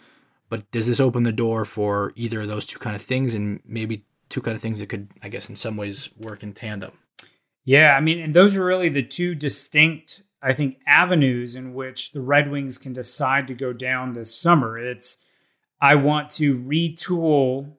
But 0.53 0.71
does 0.71 0.87
this 0.87 1.01
open 1.01 1.23
the 1.23 1.33
door 1.33 1.65
for 1.65 2.13
either 2.15 2.43
of 2.43 2.47
those 2.47 2.67
two 2.67 2.79
kind 2.79 2.95
of 2.95 3.01
things 3.01 3.35
and 3.35 3.61
maybe 3.65 4.05
two 4.29 4.43
kind 4.43 4.55
of 4.55 4.61
things 4.61 4.81
that 4.81 4.91
could, 4.91 5.09
I 5.23 5.31
guess, 5.31 5.49
in 5.49 5.57
some 5.57 5.79
ways 5.79 6.11
work 6.19 6.43
in 6.43 6.53
tandem? 6.53 6.93
Yeah, 7.65 7.97
I 7.97 8.01
mean, 8.01 8.19
and 8.19 8.35
those 8.35 8.55
are 8.55 8.63
really 8.63 8.91
the 8.91 9.03
two 9.03 9.35
distinct, 9.35 10.25
I 10.43 10.53
think, 10.53 10.77
avenues 10.87 11.57
in 11.57 11.73
which 11.73 12.13
the 12.13 12.21
Red 12.21 12.51
Wings 12.51 12.77
can 12.77 12.93
decide 12.93 13.47
to 13.47 13.55
go 13.55 13.73
down 13.73 14.13
this 14.13 14.35
summer. 14.35 14.77
It's 14.77 15.17
I 15.81 15.95
want 15.95 16.29
to 16.33 16.59
retool 16.59 17.73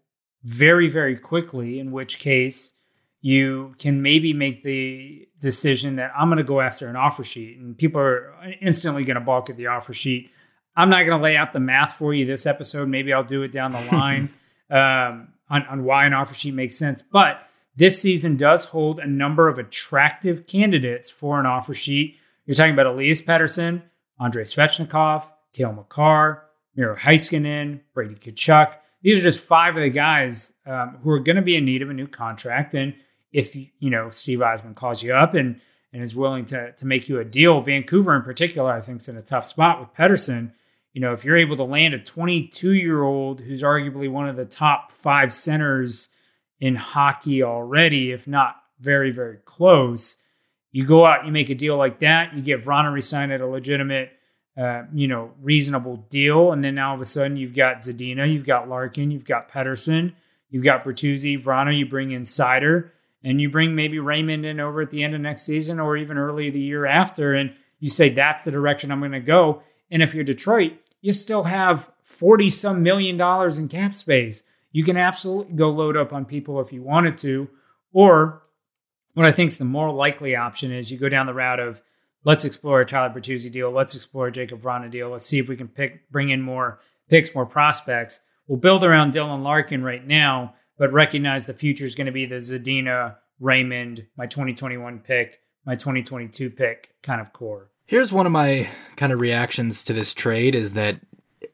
very, 0.44 0.90
very 0.90 1.16
quickly, 1.16 1.78
in 1.78 1.92
which 1.92 2.18
case 2.18 2.74
you 3.22 3.76
can 3.78 4.02
maybe 4.02 4.34
make 4.34 4.64
the 4.64 5.28
decision 5.40 5.98
that 5.98 6.12
I'm 6.18 6.28
going 6.28 6.40
to 6.40 6.44
go 6.44 6.60
after 6.60 6.88
an 6.88 6.96
offer 6.96 7.24
sheet, 7.24 7.60
and 7.60 7.78
people 7.78 8.02
are 8.02 8.34
instantly 8.62 9.04
going 9.04 9.20
to 9.20 9.22
balk 9.22 9.52
at 9.52 9.58
the 9.58 9.68
offer 9.68 9.94
sheet. 9.94 10.32
I'm 10.76 10.90
not 10.90 11.00
going 11.00 11.18
to 11.18 11.24
lay 11.24 11.38
out 11.38 11.54
the 11.54 11.60
math 11.60 11.94
for 11.94 12.14
you 12.14 12.26
this 12.26 12.46
episode. 12.46 12.88
Maybe 12.88 13.14
I'll 13.14 13.24
do 13.24 13.44
it 13.44 13.52
down 13.52 13.72
the 13.72 13.82
line 13.92 14.30
um, 14.70 15.30
on, 15.50 15.66
on 15.68 15.84
why 15.84 16.06
an 16.06 16.14
offer 16.14 16.34
sheet 16.34 16.54
makes 16.54 16.76
sense. 16.76 17.02
But 17.02 17.48
this 17.76 18.02
season 18.02 18.38
does 18.38 18.66
hold 18.66 19.00
a 19.00 19.08
number 19.08 19.48
of 19.48 19.60
attractive 19.60 20.46
candidates 20.48 21.10
for 21.10 21.40
an 21.40 21.46
offer 21.46 21.74
sheet. 21.74 22.18
You're 22.46 22.56
talking 22.56 22.74
about 22.74 22.88
Elias 22.88 23.22
Pettersson, 23.22 23.82
Andrei 24.20 24.44
Svechnikov, 24.44 25.24
Cale 25.54 25.74
Makar, 25.74 26.44
Miro 26.76 26.96
Heiskanen, 26.96 27.82
Brady 27.94 28.16
Tkachuk. 28.16 28.76
These 29.02 29.20
are 29.20 29.24
just 29.24 29.40
five 29.40 29.76
of 29.76 29.84
the 29.84 29.90
guys 29.90 30.54
um, 30.66 30.98
who 31.04 31.10
are 31.12 31.20
going 31.20 31.36
to 31.36 31.42
be 31.42 31.56
in 31.56 31.66
need 31.66 31.82
of 31.82 31.90
a 31.90 31.94
new 31.94 32.08
contract. 32.08 32.74
And 32.74 32.96
if 33.32 33.56
you 33.56 33.90
know 33.90 34.10
Steve 34.12 34.40
Yzerman 34.40 34.76
calls 34.76 35.04
you 35.04 35.14
up 35.14 35.34
and 35.34 35.60
and 35.92 36.02
is 36.02 36.16
willing 36.16 36.46
to 36.46 36.72
to 36.72 36.86
make 36.86 37.10
you 37.10 37.20
a 37.20 37.26
deal, 37.26 37.60
Vancouver 37.62 38.16
in 38.16 38.22
particular, 38.22 38.72
I 38.72 38.82
think 38.82 39.02
is 39.02 39.10
in 39.10 39.18
a 39.18 39.22
tough 39.22 39.46
spot 39.46 39.80
with 39.80 39.94
Pettersson. 39.94 40.52
You 40.93 41.01
know, 41.01 41.12
if 41.12 41.25
you're 41.25 41.38
able 41.38 41.56
to 41.58 41.63
land 41.63 41.93
a 41.93 41.99
22 41.99 42.73
year 42.73 43.03
old 43.03 43.41
who's 43.41 43.63
arguably 43.63 44.10
one 44.10 44.29
of 44.29 44.36
the 44.36 44.45
top 44.45 44.91
five 44.91 45.34
centers 45.34 46.10
in 46.60 46.75
hockey 46.75 47.43
already, 47.43 48.12
if 48.12 48.27
not 48.27 48.56
very, 48.79 49.12
very 49.12 49.38
close. 49.45 50.17
You 50.71 50.86
go 50.86 51.06
out, 51.06 51.25
you 51.25 51.32
make 51.32 51.49
a 51.49 51.56
deal 51.56 51.77
like 51.77 51.99
that, 51.99 52.34
you 52.34 52.41
get 52.41 52.62
Vrana 52.62 52.93
resigned 52.93 53.32
at 53.32 53.41
a 53.41 53.47
legitimate, 53.47 54.12
uh, 54.58 54.84
you 54.93 55.08
know, 55.08 55.32
reasonable 55.41 55.98
deal, 56.10 56.52
and 56.52 56.63
then 56.63 56.75
now 56.75 56.89
all 56.89 56.96
of 56.96 57.02
a 57.02 57.06
sudden 57.06 57.37
you've 57.37 57.56
got 57.56 57.77
Zadina, 57.77 58.31
you've 58.31 58.46
got 58.46 58.69
Larkin, 58.69 59.12
you've 59.12 59.25
got 59.25 59.50
Pettersson, 59.50 60.13
you've 60.50 60.63
got 60.63 60.83
Bertuzzi, 60.83 61.41
Vrana, 61.41 61.77
you 61.77 61.85
bring 61.85 62.12
in 62.12 62.23
Seider, 62.23 62.89
and 63.23 63.39
you 63.39 63.50
bring 63.50 63.75
maybe 63.75 64.00
Raymond 64.00 64.46
in 64.46 64.60
over 64.60 64.81
at 64.81 64.89
the 64.89 65.04
end 65.04 65.15
of 65.15 65.21
next 65.21 65.44
season 65.44 65.79
or 65.79 65.96
even 65.96 66.17
early 66.17 66.50
the 66.50 66.60
year 66.60 66.85
after, 66.85 67.33
and 67.33 67.54
you 67.79 67.89
say 67.89 68.10
that's 68.10 68.44
the 68.44 68.52
direction 68.52 68.91
I'm 68.91 69.00
going 69.00 69.12
to 69.12 69.19
go. 69.19 69.63
And 69.91 70.02
if 70.02 70.15
you're 70.15 70.23
Detroit, 70.23 70.73
you 71.04 71.13
still 71.13 71.43
have 71.43 71.91
40 72.01 72.49
some 72.49 72.81
million 72.81 73.17
dollars 73.17 73.60
in 73.60 73.67
cap 73.67 73.95
space 73.95 74.41
you 74.73 74.83
can 74.83 74.97
absolutely 74.97 75.54
go 75.54 75.69
load 75.69 75.95
up 75.95 76.12
on 76.12 76.25
people 76.25 76.60
if 76.60 76.73
you 76.73 76.81
wanted 76.81 77.17
to. 77.19 77.47
Or 77.93 78.41
what 79.13 79.27
I 79.27 79.31
think 79.31 79.49
is 79.49 79.60
the 79.60 79.65
more 79.65 79.91
likely 79.91 80.35
option 80.35 80.73
is 80.73 80.91
you 80.91 80.97
go 80.97 81.08
down 81.08 81.27
the 81.27 81.33
route 81.33 81.60
of 81.60 81.81
let's 82.25 82.43
explore 82.43 82.81
a 82.81 82.85
Tyler 82.85 83.13
Bertuzzi 83.13 83.51
deal, 83.51 83.71
let's 83.71 83.95
explore 83.95 84.27
a 84.27 84.31
Jakub 84.31 84.60
Vrana 84.60 84.89
deal, 84.89 85.10
let's 85.10 85.25
see 85.25 85.37
if 85.37 85.47
we 85.47 85.56
can 85.56 85.67
pick 85.67 86.10
bring 86.12 86.29
in 86.29 86.41
more 86.41 86.79
picks, 87.08 87.33
more 87.33 87.45
prospects. 87.45 88.19
We'll 88.47 88.58
build 88.58 88.83
around 88.83 89.13
Dylan 89.13 89.43
Larkin 89.43 89.83
right 89.83 90.06
now, 90.06 90.56
but 90.77 90.91
recognize 90.91 91.45
the 91.45 91.54
future 91.54 91.85
is 91.85 91.95
going 91.95 92.08
to 92.08 92.12
be 92.12 92.25
the 92.25 92.35
Zadina, 92.35 93.17
Raymond, 93.39 94.08
my 94.17 94.25
2021 94.25 94.99
pick, 94.99 95.39
my 95.65 95.75
2022 95.75 96.49
pick 96.49 96.95
kind 97.04 97.21
of 97.21 97.31
core. 97.31 97.69
Here's 97.94 98.12
one 98.12 98.25
of 98.25 98.31
my 98.31 98.69
kind 98.96 99.13
of 99.13 99.21
reactions 99.21 99.83
to 99.83 99.94
this 99.94 100.15
trade 100.15 100.56
is 100.56 100.73
that 100.73 100.98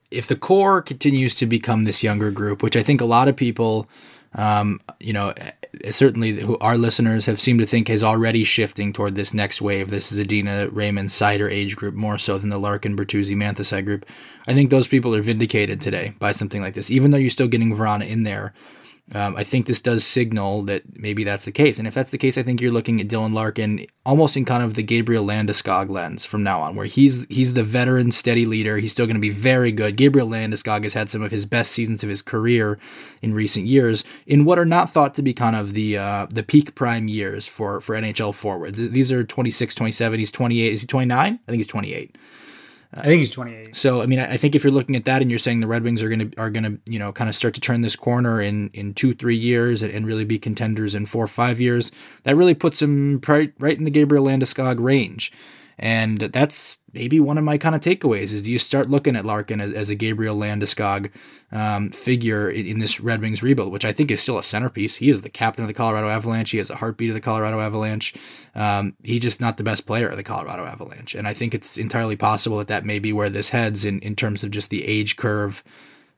if 0.09 0.25
the 0.25 0.37
core 0.37 0.81
continues 0.81 1.35
to 1.35 1.45
become 1.45 1.83
this 1.83 2.01
younger 2.01 2.31
group, 2.31 2.63
which 2.63 2.77
I 2.77 2.81
think 2.81 3.01
a 3.01 3.05
lot 3.05 3.27
of 3.27 3.35
people, 3.35 3.89
um, 4.35 4.79
you 5.01 5.11
know, 5.11 5.33
eh, 5.35 5.91
certainly 5.91 6.39
who 6.39 6.57
our 6.59 6.77
listeners 6.77 7.25
have 7.25 7.41
seemed 7.41 7.59
to 7.59 7.65
think 7.65 7.89
is 7.89 8.05
already 8.05 8.45
shifting 8.45 8.93
toward 8.93 9.15
this 9.15 9.33
next 9.33 9.61
wave. 9.61 9.89
This 9.89 10.13
is 10.13 10.25
Zadina, 10.25 10.69
Raymond, 10.71 11.09
Seider 11.09 11.51
age 11.51 11.75
group 11.75 11.93
more 11.93 12.17
so 12.17 12.37
than 12.37 12.47
the 12.47 12.57
Larkin, 12.57 12.95
Bertuzzi, 12.95 13.35
Mantha 13.35 13.83
group. 13.83 14.05
I 14.47 14.53
think 14.53 14.69
those 14.69 14.87
people 14.87 15.13
are 15.13 15.21
vindicated 15.21 15.81
today 15.81 16.13
by 16.19 16.31
something 16.31 16.61
like 16.61 16.73
this, 16.73 16.89
even 16.89 17.11
though 17.11 17.17
you're 17.17 17.31
still 17.31 17.49
getting 17.49 17.75
Vrana 17.75 18.07
in 18.07 18.23
there. 18.23 18.53
Um, 19.13 19.35
I 19.35 19.43
think 19.43 19.65
this 19.65 19.81
does 19.81 20.03
signal 20.03 20.63
that 20.63 20.83
maybe 20.99 21.23
that's 21.23 21.45
the 21.45 21.51
case. 21.51 21.79
And 21.79 21.87
if 21.87 21.95
that's 21.95 22.11
the 22.11 22.17
case, 22.17 22.37
I 22.37 22.43
think 22.43 22.61
you're 22.61 22.71
looking 22.71 23.01
at 23.01 23.07
Dylan 23.07 23.33
Larkin 23.33 23.87
almost 24.05 24.37
in 24.37 24.45
kind 24.45 24.63
of 24.63 24.75
the 24.75 24.83
Gabriel 24.83 25.25
Landeskog 25.25 25.89
lens 25.89 26.25
from 26.25 26.43
now 26.43 26.61
on, 26.61 26.75
where 26.75 26.85
he's 26.85 27.25
he's 27.29 27.53
the 27.53 27.63
veteran, 27.63 28.11
steady 28.11 28.45
leader. 28.45 28.77
He's 28.77 28.91
still 28.91 29.07
going 29.07 29.15
to 29.15 29.21
be 29.21 29.31
very 29.31 29.71
good. 29.71 29.95
Gabriel 29.95 30.27
Landeskog 30.27 30.83
has 30.83 30.93
had 30.93 31.09
some 31.09 31.23
of 31.23 31.31
his 31.31 31.47
best 31.47 31.71
seasons 31.71 32.03
of 32.03 32.09
his 32.09 32.21
career 32.21 32.77
in 33.21 33.33
recent 33.33 33.65
years 33.65 34.03
in 34.27 34.45
what 34.45 34.59
are 34.59 34.65
not 34.65 34.91
thought 34.91 35.15
to 35.15 35.21
be 35.23 35.33
kind 35.33 35.55
of 35.55 35.73
the 35.73 35.97
uh, 35.97 36.27
the 36.29 36.43
peak 36.43 36.75
prime 36.75 37.07
years 37.07 37.47
for 37.47 37.81
for 37.81 37.95
NHL 37.95 38.33
forwards. 38.33 38.89
These 38.89 39.11
are 39.11 39.23
26, 39.23 39.73
27. 39.73 40.19
He's 40.19 40.31
28. 40.31 40.71
Is 40.73 40.81
he 40.81 40.87
29? 40.87 41.33
I 41.33 41.51
think 41.51 41.57
he's 41.57 41.67
28. 41.67 42.15
I 42.93 43.03
think 43.03 43.19
he's 43.19 43.31
28. 43.31 43.75
So 43.75 44.01
I 44.01 44.07
mean, 44.07 44.19
I 44.19 44.35
think 44.37 44.55
if 44.55 44.63
you're 44.63 44.73
looking 44.73 44.95
at 44.95 45.05
that 45.05 45.21
and 45.21 45.29
you're 45.29 45.39
saying 45.39 45.59
the 45.59 45.67
Red 45.67 45.83
Wings 45.83 46.01
are 46.01 46.09
going 46.09 46.31
to 46.31 46.39
are 46.39 46.49
to 46.49 46.79
you 46.87 46.97
know 46.97 47.11
kind 47.11 47.29
of 47.29 47.35
start 47.35 47.53
to 47.53 47.61
turn 47.61 47.81
this 47.81 47.95
corner 47.95 48.41
in 48.41 48.71
in 48.73 48.93
two 48.95 49.13
three 49.13 49.37
years 49.37 49.83
and, 49.83 49.93
and 49.93 50.07
really 50.07 50.25
be 50.25 50.39
contenders 50.39 50.95
in 50.95 51.05
four 51.05 51.27
five 51.27 51.61
years, 51.61 51.91
that 52.23 52.35
really 52.35 52.55
puts 52.55 52.81
him 52.81 53.21
right 53.27 53.53
right 53.59 53.77
in 53.77 53.83
the 53.83 53.91
Gabriel 53.91 54.25
Landeskog 54.25 54.79
range. 54.79 55.31
And 55.79 56.19
that's 56.19 56.77
maybe 56.93 57.21
one 57.21 57.37
of 57.37 57.43
my 57.45 57.57
kind 57.57 57.73
of 57.73 57.79
takeaways 57.79 58.33
is 58.33 58.41
do 58.41 58.51
you 58.51 58.59
start 58.59 58.89
looking 58.89 59.15
at 59.15 59.23
Larkin 59.25 59.61
as, 59.61 59.71
as 59.71 59.89
a 59.89 59.95
Gabriel 59.95 60.35
Landeskog 60.35 61.09
um, 61.53 61.89
figure 61.89 62.49
in, 62.49 62.65
in, 62.65 62.79
this 62.79 62.99
Red 62.99 63.21
Wings 63.21 63.41
rebuild, 63.41 63.71
which 63.71 63.85
I 63.85 63.93
think 63.93 64.11
is 64.11 64.19
still 64.19 64.37
a 64.37 64.43
centerpiece. 64.43 64.97
He 64.97 65.09
is 65.09 65.21
the 65.21 65.29
captain 65.29 65.63
of 65.63 65.69
the 65.69 65.73
Colorado 65.73 66.09
Avalanche. 66.09 66.51
He 66.51 66.57
has 66.57 66.69
a 66.69 66.75
heartbeat 66.75 67.09
of 67.09 67.13
the 67.13 67.21
Colorado 67.21 67.61
Avalanche. 67.61 68.13
Um, 68.55 68.95
he's 69.03 69.21
just 69.21 69.39
not 69.39 69.55
the 69.55 69.63
best 69.63 69.85
player 69.85 70.09
of 70.09 70.17
the 70.17 70.23
Colorado 70.23 70.65
Avalanche. 70.65 71.15
And 71.15 71.27
I 71.27 71.33
think 71.33 71.55
it's 71.55 71.77
entirely 71.77 72.17
possible 72.17 72.57
that 72.57 72.67
that 72.67 72.85
may 72.85 72.99
be 72.99 73.13
where 73.13 73.29
this 73.29 73.49
heads 73.49 73.85
in, 73.85 73.99
in 73.99 74.15
terms 74.17 74.43
of 74.43 74.51
just 74.51 74.69
the 74.69 74.85
age 74.85 75.15
curve 75.15 75.63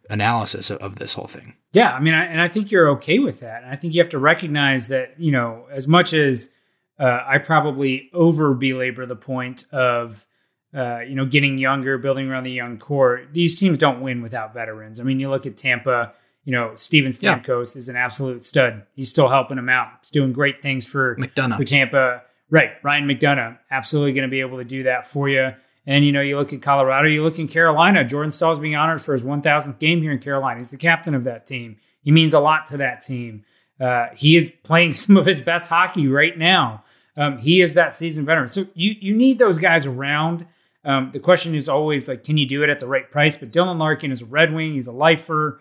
analysis 0.09 0.72
of, 0.72 0.80
of 0.80 0.95
this 0.95 1.14
whole 1.14 1.28
thing. 1.28 1.53
Yeah. 1.72 1.93
I 1.93 1.99
mean, 1.99 2.16
I, 2.16 2.26
and 2.26 2.41
I 2.41 2.47
think 2.47 2.72
you're 2.72 2.89
okay 2.91 3.20
with 3.20 3.41
that. 3.41 3.62
And 3.62 3.72
I 3.72 3.76
think 3.76 3.93
you 3.93 4.01
have 4.01 4.09
to 4.09 4.20
recognize 4.20 4.88
that, 4.88 5.14
you 5.20 5.32
know, 5.32 5.68
as 5.70 5.88
much 5.88 6.14
as– 6.14 6.49
uh, 7.02 7.24
I 7.28 7.39
probably 7.39 8.10
over 8.14 8.54
belabor 8.54 9.08
the 9.08 9.16
point 9.16 9.66
of 9.72 10.28
uh, 10.74 10.99
you 10.99 11.16
know 11.16 11.26
getting 11.26 11.58
younger, 11.58 11.97
building 11.97 12.30
around 12.30 12.43
the 12.43 12.52
young 12.52 12.78
core. 12.78 13.24
These 13.32 13.60
teams 13.60 13.78
don't 13.78 14.02
win 14.02 14.22
without 14.22 14.54
veterans. 14.54 14.99
I 14.99 15.04
mean, 15.04 15.20
you 15.20 15.30
look 15.30 15.45
at 15.45 15.58
Tampa. 15.58 16.14
You 16.43 16.54
know, 16.54 16.74
Steven 16.76 17.12
Stamkos 17.12 17.76
yeah. 17.76 17.80
is 17.80 17.88
an 17.88 17.95
absolute 17.95 18.43
stud. 18.43 18.84
He's 18.95 19.10
still 19.10 19.30
helping 19.30 19.58
them 19.58 19.70
out. 19.70 19.89
He's 20.02 20.10
doing 20.10 20.34
great 20.34 20.62
things 20.64 20.88
for 20.88 21.16
McDonagh 21.18 21.58
for 21.58 21.64
Tampa. 21.64 22.24
Right, 22.49 22.72
Ryan 22.84 23.08
McDonagh 23.08 23.58
absolutely 23.70 24.14
going 24.14 24.28
to 24.28 24.32
be 24.32 24.41
able 24.41 24.58
to 24.58 24.64
do 24.64 24.84
that 24.84 25.08
for 25.08 25.30
you. 25.30 25.54
And 25.86 26.06
you 26.06 26.12
know, 26.12 26.22
you 26.22 26.38
look 26.38 26.54
at 26.54 26.62
Colorado, 26.62 27.08
you 27.08 27.24
look 27.24 27.39
in 27.39 27.47
Carolina. 27.47 28.04
Jordan 28.04 28.32
Staal's 28.32 28.60
being 28.60 28.76
honored 28.76 29.02
for 29.02 29.14
his 29.14 29.24
1,000th 29.24 29.80
game 29.80 30.02
here 30.02 30.12
in 30.12 30.20
Carolina. 30.20 30.60
He's 30.60 30.72
the 30.72 30.78
captain 30.78 31.16
of 31.16 31.24
that 31.24 31.45
team. 31.45 31.78
He 32.04 32.12
means 32.12 32.34
a 32.34 32.39
lot 32.39 32.68
to 32.68 32.78
that 32.78 33.02
team. 33.02 33.45
Uh, 33.80 34.08
he 34.16 34.36
is 34.36 34.52
playing 34.64 34.93
some 34.93 35.18
of 35.18 35.26
his 35.26 35.41
best 35.41 35.70
hockey 35.70 36.08
right 36.08 36.38
now. 36.38 36.84
Um, 37.18 37.38
he 37.39 37.62
is 37.62 37.74
that 37.74 37.93
seasoned 37.93 38.26
veteran. 38.26 38.47
So 38.47 38.68
you 38.74 38.95
you 38.99 39.14
need 39.14 39.39
those 39.39 39.59
guys 39.59 39.86
around. 39.86 40.45
Um, 40.84 41.12
the 41.12 41.20
question 41.20 41.53
is 41.53 41.70
always 41.70 42.07
like, 42.07 42.24
can 42.24 42.38
you 42.38 42.47
do 42.47 42.64
it 42.64 42.70
at 42.70 42.80
the 42.80 42.88
right 42.88 43.09
price? 43.09 43.38
But 43.38 43.51
Dylan 43.51 43.80
Larkin 43.80 44.12
is 44.12 44.22
a 44.22 44.26
Red 44.26 44.53
Wing. 44.53 44.74
He's 44.74 44.88
a 44.88 44.91
lifer. 44.91 45.59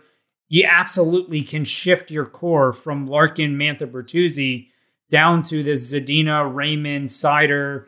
You 0.48 0.66
absolutely 0.68 1.42
can 1.42 1.64
shift 1.64 2.11
your 2.11 2.26
core 2.26 2.72
from 2.72 3.07
Larkin, 3.07 3.57
Mantha, 3.57 3.86
Bertuzzi 3.86 4.68
down 5.11 5.42
to 5.42 5.62
this 5.62 5.92
Zadina, 5.92 6.53
Raymond, 6.53 7.09
Seider, 7.09 7.86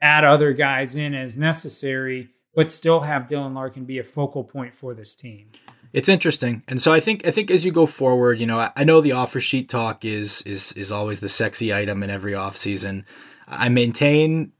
add 0.00 0.24
other 0.24 0.52
guys 0.52 0.96
in 0.96 1.14
as 1.14 1.36
necessary, 1.36 2.30
but 2.54 2.70
still 2.70 3.00
have 3.00 3.26
Dylan 3.26 3.54
Larkin 3.54 3.84
be 3.84 3.98
a 3.98 4.04
focal 4.04 4.44
point 4.44 4.74
for 4.74 4.94
this 4.94 5.14
team. 5.14 5.50
It's 5.94 6.08
interesting, 6.08 6.64
and 6.66 6.82
so 6.82 6.92
I 6.92 6.98
think 6.98 7.24
I 7.24 7.30
think 7.30 7.52
as 7.52 7.64
you 7.64 7.70
go 7.70 7.86
forward, 7.86 8.40
you 8.40 8.46
know, 8.46 8.58
I, 8.58 8.72
I 8.74 8.82
know 8.82 9.00
the 9.00 9.12
offer 9.12 9.40
sheet 9.40 9.68
talk 9.68 10.04
is 10.04 10.42
is 10.42 10.72
is 10.72 10.90
always 10.90 11.20
the 11.20 11.28
sexy 11.28 11.72
item 11.72 12.02
in 12.02 12.10
every 12.10 12.34
off 12.34 12.56
season. 12.56 13.06
I 13.46 13.68
maintain, 13.68 14.50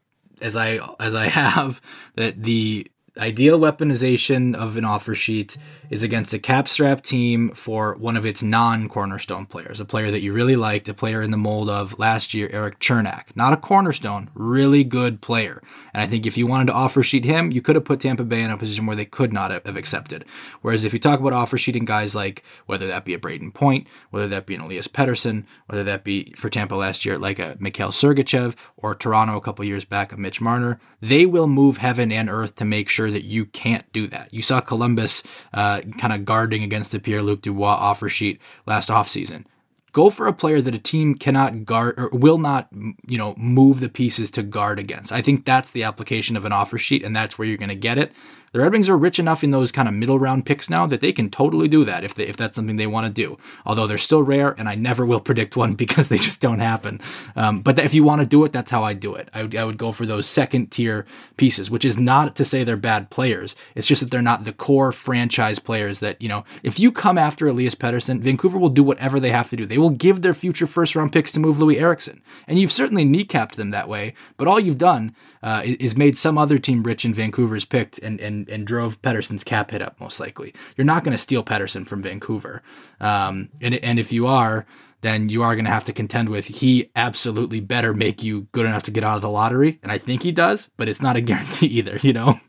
as 0.41 0.55
I 0.55 0.79
as 1.01 1.13
I 1.13 1.27
have, 1.41 1.81
that 2.15 2.45
the 2.45 2.87
ideal 3.19 3.59
weaponization 3.59 4.55
of 4.55 4.77
an 4.77 4.85
offer 4.85 5.17
sheet 5.17 5.57
is 5.91 6.03
against 6.03 6.35
a 6.35 6.39
capstrap 6.39 7.03
team 7.03 7.51
for 7.51 7.95
one 7.97 8.17
of 8.17 8.27
its 8.27 8.43
non-cornerstone 8.43 9.47
players, 9.47 9.81
a 9.81 9.85
player 9.85 10.11
that 10.11 10.21
you 10.21 10.33
really 10.33 10.57
liked, 10.57 10.89
a 10.89 10.95
player 10.95 11.23
in 11.23 11.31
the 11.31 11.37
mold 11.37 11.69
of 11.69 11.99
last 11.99 12.35
year, 12.35 12.49
Erik 12.53 12.79
Cernak. 12.81 13.25
Not 13.35 13.53
a 13.53 13.57
cornerstone, 13.57 14.31
really 14.35 14.85
good 14.85 15.21
player. 15.21 15.63
And 15.93 16.03
I 16.03 16.07
think 16.07 16.27
if 16.27 16.37
you 16.37 16.47
wanted 16.47 16.67
to 16.67 16.73
offer 16.73 17.03
sheet 17.03 17.25
him, 17.25 17.51
you 17.51 17.63
could 17.63 17.77
have 17.77 17.85
put 17.85 18.01
Tampa 18.01 18.25
Bay 18.25 18.43
in 18.43 18.51
a 18.51 18.57
position 18.57 18.87
where 18.87 18.97
they 18.97 19.05
could 19.05 19.33
not 19.33 19.51
have 19.51 19.77
accepted. 19.77 20.25
Whereas 20.63 20.85
if 20.85 20.93
you 20.93 20.99
talk 20.99 21.21
about 21.21 21.33
offer 21.33 21.59
sheeting 21.59 21.85
guys 21.85 22.15
like 22.15 22.43
whether 22.67 22.87
that 22.87 23.05
be 23.05 23.15
a 23.15 23.19
Brayden 23.19 23.53
Point, 23.53 23.87
whether 24.11 24.29
that 24.29 24.47
be 24.47 24.55
an 24.55 24.61
Elias 24.61 24.89
Pettersson, 24.89 25.45
whether 25.67 25.85
that 25.85 26.05
be 26.05 26.33
for 26.37 26.51
Tampa 26.51 26.75
last 26.75 27.05
year 27.05 27.19
like 27.19 27.39
a 27.39 27.57
Mikhail 27.61 27.91
Sergachev, 27.91 28.55
or 28.77 28.95
Toronto 28.95 29.37
a 29.37 29.41
couple 29.41 29.65
years 29.65 29.85
back 29.85 30.13
a 30.13 30.17
Mitch 30.17 30.41
Marner, 30.41 30.81
they 31.01 31.27
will 31.27 31.47
move 31.47 31.79
heaven 31.79 32.13
and 32.13 32.29
earth 32.29 32.57
to 32.57 32.65
make 32.65 32.89
sure 32.89 33.11
that 33.11 33.25
you 33.25 33.45
can't 33.47 33.91
do 33.93 34.07
that. 34.09 34.33
You 34.33 34.43
saw 34.43 34.61
Columbus 34.61 35.23
uh, 35.53 35.81
kind 35.93 36.13
of 36.13 36.25
guarding 36.25 36.63
against 36.63 36.93
the 36.93 37.01
Pierre 37.01 37.23
Luc 37.23 37.43
Dubois 37.43 37.75
offer 37.75 38.09
sheet 38.09 38.41
last 38.67 38.89
offseason. 38.89 39.45
Go 39.93 40.11
for 40.11 40.27
a 40.27 40.33
player 40.33 40.61
that 40.61 40.75
a 40.75 40.79
team 40.79 41.15
cannot 41.15 41.65
guard 41.65 41.95
or 41.97 42.09
will 42.13 42.39
not, 42.39 42.69
you 43.07 43.17
know, 43.17 43.35
move 43.37 43.79
the 43.79 43.89
pieces 43.89 44.29
to 44.33 44.43
guard 44.43 44.81
against. 44.81 45.13
I 45.13 45.23
think 45.23 45.45
that's 45.45 45.71
the 45.71 45.85
application 45.85 46.37
of 46.37 46.45
an 46.45 46.53
offer 46.53 46.79
sheet, 46.79 47.05
and 47.05 47.15
that's 47.15 47.39
where 47.39 47.47
you're 47.47 47.57
going 47.57 47.69
to 47.69 47.77
get 47.77 47.97
it. 47.97 48.13
The 48.55 48.61
Red 48.61 48.71
Wings 48.71 48.89
are 48.89 48.97
rich 48.97 49.19
enough 49.19 49.43
in 49.43 49.51
those 49.51 49.73
kind 49.73 49.89
of 49.89 49.95
middle 49.95 50.17
round 50.17 50.47
picks 50.47 50.71
now 50.71 50.87
that 50.87 51.01
they 51.01 51.13
can 51.13 51.29
totally 51.29 51.67
do 51.67 51.85
that 51.87 52.05
if 52.05 52.15
they, 52.15 52.23
if 52.29 52.37
that's 52.37 52.55
something 52.55 52.77
they 52.77 52.87
want 52.87 53.05
to 53.05 53.13
do. 53.13 53.37
Although 53.67 53.89
they're 53.89 53.99
still 53.99 54.23
rare, 54.23 54.55
and 54.57 54.69
I 54.69 54.77
never 54.77 55.05
will 55.05 55.19
predict 55.29 55.57
one 55.57 55.75
because 55.75 56.07
they 56.07 56.19
just 56.19 56.41
don't 56.41 56.61
happen. 56.61 57.01
Um, 57.35 57.63
but 57.63 57.81
if 57.81 57.95
you 57.95 58.05
want 58.05 58.21
to 58.21 58.27
do 58.27 58.45
it, 58.45 58.53
that's 58.53 58.71
how 58.71 58.85
I 58.85 58.95
do 58.95 59.17
it. 59.17 59.29
I 59.35 59.43
would, 59.43 59.57
I 59.57 59.65
would 59.65 59.77
go 59.77 59.91
for 59.91 60.07
those 60.07 60.27
second 60.27 60.71
tier 60.71 61.05
pieces, 61.37 61.69
which 61.69 61.85
is 61.85 61.99
not 61.99 62.37
to 62.37 62.45
say 62.45 62.63
they're 62.63 62.77
bad 62.77 63.11
players. 63.11 63.57
It's 63.75 63.89
just 63.89 64.03
that 64.03 64.13
they're 64.13 64.23
not 64.23 64.45
the 64.45 64.53
core 64.53 64.93
franchise 64.93 65.59
players 65.59 65.99
that 65.99 66.23
you 66.23 66.29
know. 66.29 66.45
If 66.63 66.79
you 66.79 66.93
come 66.93 67.19
after 67.19 67.49
Elias 67.49 67.75
Pettersson, 67.75 68.21
Vancouver 68.21 68.57
will 68.57 68.69
do 68.69 68.85
whatever 68.85 69.19
they 69.19 69.31
have 69.31 69.51
to 69.51 69.57
do. 69.57 69.67
They 69.67 69.79
will 69.79 69.91
give 69.91 70.23
their 70.23 70.33
future 70.33 70.69
first 70.69 70.95
round 70.95 71.13
picks 71.13 71.33
to 71.33 71.41
move 71.41 71.57
Loui 71.57 71.81
Eriksson, 71.81 72.23
and 72.47 72.61
you've 72.61 72.71
certainly 72.71 73.05
kneecapped 73.05 73.57
them 73.57 73.71
that 73.71 73.89
way. 73.89 74.15
But 74.37 74.47
all 74.47 74.61
you've 74.61 74.79
done 74.79 75.17
uh, 75.43 75.63
is 75.65 75.97
made 75.97 76.17
some 76.17 76.39
other 76.39 76.61
team 76.61 76.85
rich 76.85 77.05
in 77.05 77.13
Vancouver's 77.13 77.65
picked 77.65 77.99
and 77.99 78.21
and 78.21 78.44
and, 78.49 78.67
drove 78.67 79.03
Pettersson's 79.03 79.45
cap 79.45 79.71
hit 79.71 79.83
up 79.83 80.01
most 80.01 80.19
likely. 80.21 80.55
You're 80.77 80.85
not 80.85 81.05
going 81.05 81.13
to 81.13 81.19
steal 81.19 81.45
Pettersson 81.45 81.87
from 81.87 82.03
Vancouver, 82.03 82.63
um, 83.01 83.51
and 83.61 83.75
and 83.75 83.99
if 83.99 84.13
you 84.13 84.27
are, 84.27 84.67
then 85.03 85.29
you 85.29 85.43
are 85.43 85.55
going 85.55 85.67
to 85.67 85.71
have 85.71 85.85
to 85.85 85.93
contend 85.93 86.29
with 86.29 86.47
he 86.47 86.91
absolutely 86.97 87.61
better 87.61 87.93
make 87.93 88.23
you 88.23 88.43
good 88.53 88.67
enough 88.67 88.85
to 88.85 88.91
get 88.91 89.05
out 89.05 89.17
of 89.17 89.23
the 89.23 89.29
lottery, 89.29 89.79
and 89.83 89.93
I 89.93 89.99
think 89.99 90.23
he 90.23 90.33
does, 90.33 90.71
but 90.77 90.89
it's 90.89 91.03
not 91.03 91.17
a 91.17 91.21
guarantee 91.23 91.67
either. 91.67 91.99
You 92.03 92.13
know. 92.13 92.41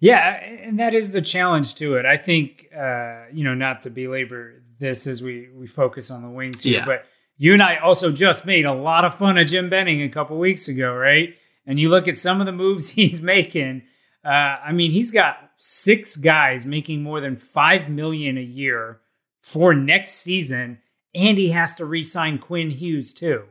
Yeah, 0.00 0.34
and 0.34 0.78
that 0.78 0.92
is 0.92 1.12
the 1.12 1.22
challenge 1.22 1.76
to 1.76 1.94
it. 1.94 2.06
I 2.06 2.16
think 2.16 2.68
uh, 2.76 3.24
you 3.32 3.44
know 3.44 3.54
not 3.54 3.82
to 3.82 3.90
belabor 3.90 4.62
this 4.78 5.06
as 5.06 5.22
we 5.22 5.48
we 5.54 5.66
focus 5.66 6.10
on 6.10 6.22
the 6.22 6.30
wings 6.30 6.62
here, 6.62 6.78
yeah. 6.78 6.84
but 6.86 7.06
you 7.36 7.52
and 7.52 7.62
I 7.62 7.76
also 7.76 8.12
just 8.12 8.46
made 8.46 8.64
a 8.64 8.72
lot 8.72 9.04
of 9.04 9.14
fun 9.14 9.38
of 9.38 9.46
Jim 9.46 9.68
Benning 9.68 10.02
a 10.02 10.08
couple 10.08 10.38
weeks 10.38 10.68
ago, 10.68 10.94
right? 10.94 11.34
And 11.66 11.80
you 11.80 11.88
look 11.88 12.06
at 12.06 12.16
some 12.16 12.40
of 12.40 12.46
the 12.46 12.52
moves 12.52 12.90
he's 12.90 13.20
making 13.20 13.82
uh, 14.24 14.56
I 14.64 14.72
mean, 14.72 14.90
he's 14.90 15.10
got 15.10 15.43
six 15.58 16.16
guys 16.16 16.66
making 16.66 17.02
more 17.02 17.20
than 17.20 17.36
five 17.36 17.88
million 17.88 18.38
a 18.38 18.42
year 18.42 19.00
for 19.42 19.74
next 19.74 20.12
season, 20.12 20.78
and 21.14 21.38
he 21.38 21.50
has 21.50 21.74
to 21.76 21.84
re-sign 21.84 22.38
Quinn 22.38 22.70
Hughes 22.70 23.12
too. 23.12 23.44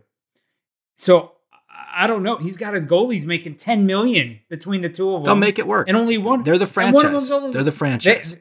So 0.95 1.33
I 1.95 2.07
don't 2.07 2.23
know. 2.23 2.37
He's 2.37 2.57
got 2.57 2.73
his 2.73 2.85
goalies 2.85 3.25
making 3.25 3.55
ten 3.55 3.85
million 3.85 4.39
between 4.49 4.81
the 4.81 4.89
two 4.89 5.09
of 5.13 5.21
them. 5.21 5.25
They'll 5.25 5.35
make 5.35 5.59
it 5.59 5.67
work, 5.67 5.87
and 5.87 5.97
only 5.97 6.17
one. 6.17 6.43
They're 6.43 6.57
the 6.57 6.67
franchise. 6.67 7.29
They're 7.29 7.63
the 7.63 7.71
franchise. 7.71 8.37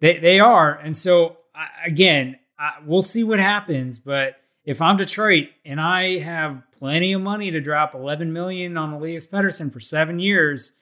They, 0.00 0.14
they, 0.14 0.18
they 0.18 0.40
are, 0.40 0.74
and 0.74 0.96
so 0.96 1.38
again, 1.84 2.38
I, 2.58 2.74
we'll 2.84 3.02
see 3.02 3.24
what 3.24 3.38
happens. 3.38 3.98
But 3.98 4.36
if 4.64 4.80
I'm 4.82 4.96
Detroit 4.96 5.48
and 5.64 5.80
I 5.80 6.18
have 6.18 6.62
plenty 6.72 7.12
of 7.12 7.22
money 7.22 7.50
to 7.50 7.60
drop 7.60 7.94
11 7.94 8.32
million 8.32 8.76
on 8.76 8.92
Elias 8.92 9.26
Pettersson 9.26 9.72
for 9.72 9.80
seven 9.80 10.18
years 10.18 10.72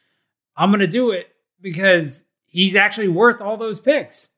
I'm 0.57 0.71
going 0.71 0.81
to 0.81 0.87
do 0.87 1.11
it 1.11 1.29
because 1.63 2.25
he's 2.47 2.77
actually 2.77 3.09
worth 3.09 3.41
all 3.41 3.57
those 3.57 3.81
picks. 3.81 4.31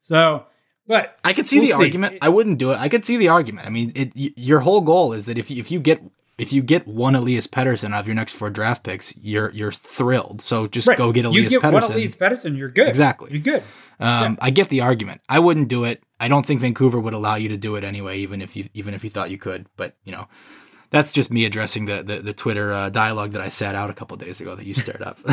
So, 0.00 0.44
but 0.86 1.16
I 1.24 1.32
could 1.32 1.46
see 1.46 1.58
we'll 1.60 1.68
the 1.68 1.74
see. 1.74 1.82
argument. 1.84 2.18
I 2.20 2.28
wouldn't 2.28 2.58
do 2.58 2.72
it. 2.72 2.76
I 2.78 2.88
could 2.88 3.04
see 3.04 3.16
the 3.16 3.28
argument. 3.28 3.66
I 3.66 3.70
mean, 3.70 3.92
it, 3.94 4.12
your 4.14 4.60
whole 4.60 4.80
goal 4.80 5.12
is 5.12 5.26
that 5.26 5.38
if 5.38 5.50
you, 5.50 5.58
if 5.58 5.70
you 5.70 5.80
get 5.80 6.02
if 6.38 6.52
you 6.52 6.62
get 6.62 6.88
one 6.88 7.14
Elias 7.14 7.46
Pettersson 7.46 7.94
out 7.94 8.00
of 8.00 8.06
your 8.06 8.16
next 8.16 8.32
four 8.32 8.50
draft 8.50 8.82
picks, 8.82 9.16
you're 9.16 9.50
you're 9.50 9.70
thrilled. 9.72 10.42
So 10.42 10.66
just 10.66 10.88
Right. 10.88 10.98
go 10.98 11.12
get 11.12 11.24
Elias 11.24 11.52
you 11.52 11.60
get 11.60 11.68
Pettersson. 11.70 11.72
one 11.72 11.92
Elias 11.92 12.16
Pettersson, 12.16 12.56
you're 12.58 12.68
good. 12.70 12.88
Exactly. 12.88 13.30
You're 13.30 13.40
good. 13.40 13.62
Um, 14.00 14.36
I 14.40 14.50
get 14.50 14.68
the 14.68 14.80
argument. 14.80 15.20
I 15.28 15.38
wouldn't 15.38 15.68
do 15.68 15.84
it. 15.84 16.02
I 16.18 16.26
don't 16.26 16.44
think 16.44 16.60
Vancouver 16.60 16.98
would 16.98 17.14
allow 17.14 17.36
you 17.36 17.48
to 17.50 17.56
do 17.56 17.76
it 17.76 17.84
anyway, 17.84 18.18
even 18.18 18.42
if 18.42 18.56
you 18.56 18.68
even 18.74 18.94
if 18.94 19.04
you 19.04 19.10
thought 19.10 19.30
you 19.30 19.38
could. 19.38 19.66
But 19.76 19.94
you 20.04 20.10
know, 20.10 20.26
that's 20.90 21.12
just 21.12 21.30
me 21.30 21.44
addressing 21.44 21.84
the 21.86 22.02
the, 22.02 22.16
the 22.18 22.32
Twitter 22.32 22.72
uh, 22.72 22.88
dialogue 22.90 23.30
that 23.32 23.40
I 23.40 23.48
sat 23.48 23.76
out 23.76 23.90
a 23.90 23.94
couple 23.94 24.16
days 24.16 24.40
ago 24.40 24.56
that 24.56 24.66
you 24.66 24.74
stirred 24.74 25.02
up. 25.02 25.18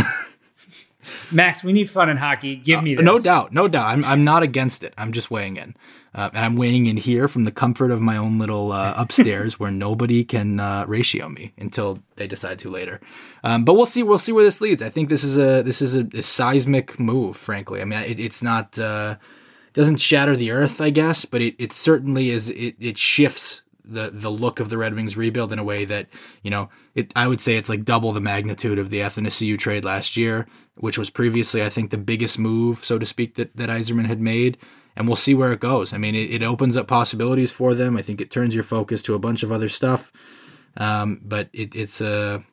Max, 1.31 1.63
we 1.63 1.73
need 1.73 1.89
fun 1.89 2.09
in 2.09 2.17
hockey. 2.17 2.55
Give 2.55 2.83
me 2.83 2.95
this. 2.95 3.01
Uh, 3.01 3.11
no 3.11 3.17
doubt, 3.19 3.53
no 3.53 3.67
doubt. 3.67 3.87
I'm 3.87 4.03
I'm 4.03 4.23
not 4.23 4.43
against 4.43 4.83
it. 4.83 4.93
I'm 4.97 5.11
just 5.11 5.31
weighing 5.31 5.57
in, 5.57 5.75
uh, 6.13 6.29
and 6.33 6.45
I'm 6.45 6.55
weighing 6.57 6.87
in 6.87 6.97
here 6.97 7.27
from 7.27 7.45
the 7.45 7.51
comfort 7.51 7.91
of 7.91 8.01
my 8.01 8.17
own 8.17 8.37
little 8.37 8.71
uh, 8.71 8.93
upstairs 8.97 9.59
where 9.59 9.71
nobody 9.71 10.23
can 10.23 10.59
uh, 10.59 10.85
ratio 10.87 11.29
me 11.29 11.53
until 11.57 11.99
they 12.17 12.27
decide 12.27 12.59
to 12.59 12.69
later. 12.69 12.99
Um, 13.43 13.63
but 13.63 13.73
we'll 13.73 13.85
see. 13.85 14.03
We'll 14.03 14.19
see 14.19 14.33
where 14.33 14.43
this 14.43 14.59
leads. 14.59 14.83
I 14.83 14.89
think 14.89 15.09
this 15.09 15.23
is 15.23 15.37
a 15.37 15.61
this 15.61 15.81
is 15.81 15.95
a, 15.95 16.07
a 16.13 16.21
seismic 16.21 16.99
move. 16.99 17.37
Frankly, 17.37 17.81
I 17.81 17.85
mean, 17.85 17.99
it, 17.99 18.19
it's 18.19 18.43
not. 18.43 18.77
Uh, 18.77 19.15
doesn't 19.73 19.97
shatter 19.97 20.35
the 20.35 20.51
earth, 20.51 20.81
I 20.81 20.89
guess, 20.89 21.25
but 21.25 21.41
it, 21.41 21.55
it 21.57 21.71
certainly 21.71 22.31
is. 22.31 22.49
It, 22.49 22.75
it 22.79 22.97
shifts 22.97 23.61
the 23.85 24.09
the 24.11 24.29
look 24.29 24.59
of 24.59 24.69
the 24.69 24.77
Red 24.77 24.93
Wings 24.93 25.15
rebuild 25.15 25.51
in 25.51 25.59
a 25.59 25.63
way 25.63 25.85
that 25.85 26.07
you 26.43 26.51
know. 26.51 26.69
It 26.95 27.11
I 27.15 27.27
would 27.27 27.39
say 27.39 27.55
it's 27.55 27.69
like 27.69 27.85
double 27.85 28.11
the 28.11 28.21
magnitude 28.21 28.79
of 28.79 28.89
the 28.89 28.99
Athanasiu 28.99 29.57
trade 29.57 29.85
last 29.85 30.17
year, 30.17 30.47
which 30.79 30.97
was 30.97 31.09
previously 31.09 31.63
I 31.63 31.69
think 31.69 31.91
the 31.91 31.97
biggest 31.97 32.39
move, 32.39 32.83
so 32.85 32.97
to 32.97 33.05
speak, 33.05 33.35
that 33.35 33.55
that 33.55 33.69
Yzerman 33.69 34.07
had 34.07 34.21
made. 34.21 34.57
And 34.95 35.07
we'll 35.07 35.15
see 35.15 35.33
where 35.33 35.53
it 35.53 35.61
goes. 35.61 35.93
I 35.93 35.97
mean, 35.97 36.13
it, 36.13 36.29
it 36.29 36.43
opens 36.43 36.75
up 36.75 36.87
possibilities 36.87 37.53
for 37.53 37.73
them. 37.73 37.95
I 37.95 38.01
think 38.01 38.19
it 38.19 38.29
turns 38.29 38.53
your 38.53 38.65
focus 38.65 39.01
to 39.03 39.13
a 39.13 39.19
bunch 39.19 39.43
of 39.43 39.51
other 39.51 39.69
stuff. 39.69 40.11
Um, 40.75 41.21
but 41.23 41.47
it, 41.53 41.73
it's 41.73 42.01
a 42.01 42.43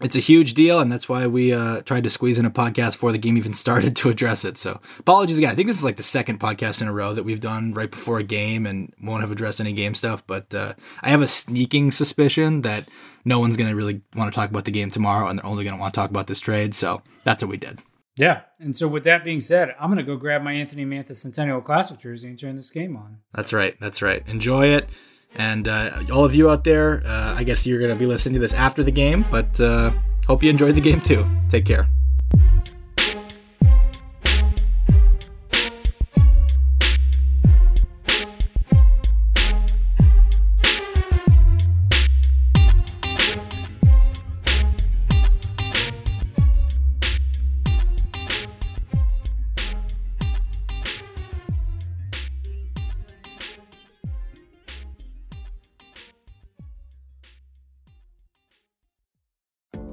it's 0.00 0.16
a 0.16 0.20
huge 0.20 0.54
deal, 0.54 0.80
and 0.80 0.90
that's 0.90 1.08
why 1.08 1.26
we 1.26 1.52
uh, 1.52 1.82
tried 1.82 2.04
to 2.04 2.10
squeeze 2.10 2.38
in 2.38 2.44
a 2.44 2.50
podcast 2.50 2.92
before 2.92 3.12
the 3.12 3.18
game 3.18 3.36
even 3.36 3.54
started 3.54 3.96
to 3.96 4.08
address 4.08 4.44
it. 4.44 4.58
So 4.58 4.80
apologies 4.98 5.38
again. 5.38 5.50
I 5.50 5.54
think 5.54 5.68
this 5.68 5.76
is 5.76 5.84
like 5.84 5.96
the 5.96 6.02
second 6.02 6.40
podcast 6.40 6.80
in 6.80 6.88
a 6.88 6.92
row 6.92 7.12
that 7.14 7.24
we've 7.24 7.40
done 7.40 7.74
right 7.74 7.90
before 7.90 8.18
a 8.18 8.24
game, 8.24 8.66
and 8.66 8.92
won't 9.02 9.20
have 9.20 9.30
addressed 9.30 9.60
any 9.60 9.72
game 9.72 9.94
stuff. 9.94 10.26
But 10.26 10.54
uh, 10.54 10.74
I 11.02 11.10
have 11.10 11.22
a 11.22 11.28
sneaking 11.28 11.90
suspicion 11.90 12.62
that 12.62 12.88
no 13.24 13.38
one's 13.38 13.56
going 13.56 13.70
to 13.70 13.76
really 13.76 14.00
want 14.16 14.32
to 14.32 14.34
talk 14.34 14.50
about 14.50 14.64
the 14.64 14.70
game 14.70 14.90
tomorrow, 14.90 15.28
and 15.28 15.38
they're 15.38 15.46
only 15.46 15.64
going 15.64 15.76
to 15.76 15.80
want 15.80 15.92
to 15.94 16.00
talk 16.00 16.10
about 16.10 16.26
this 16.26 16.40
trade. 16.40 16.74
So 16.74 17.02
that's 17.24 17.42
what 17.42 17.50
we 17.50 17.56
did. 17.56 17.80
Yeah. 18.16 18.42
And 18.58 18.76
so 18.76 18.86
with 18.86 19.04
that 19.04 19.24
being 19.24 19.40
said, 19.40 19.74
I'm 19.80 19.88
gonna 19.88 20.02
go 20.02 20.16
grab 20.16 20.42
my 20.42 20.52
Anthony 20.52 20.84
Mantha 20.84 21.16
Centennial 21.16 21.62
Classic 21.62 21.98
jersey 21.98 22.28
and 22.28 22.38
turn 22.38 22.56
this 22.56 22.70
game 22.70 22.94
on. 22.94 23.18
That's 23.32 23.52
right. 23.52 23.78
That's 23.80 24.02
right. 24.02 24.22
Enjoy 24.26 24.66
it. 24.66 24.90
And 25.34 25.68
uh, 25.68 26.02
all 26.12 26.24
of 26.24 26.34
you 26.34 26.50
out 26.50 26.64
there, 26.64 27.02
uh, 27.06 27.34
I 27.36 27.44
guess 27.44 27.66
you're 27.66 27.78
going 27.78 27.92
to 27.92 27.96
be 27.96 28.06
listening 28.06 28.34
to 28.34 28.40
this 28.40 28.52
after 28.52 28.82
the 28.82 28.90
game, 28.90 29.24
but 29.30 29.60
uh, 29.60 29.92
hope 30.26 30.42
you 30.42 30.50
enjoyed 30.50 30.74
the 30.74 30.80
game 30.80 31.00
too. 31.00 31.24
Take 31.48 31.64
care. 31.64 31.88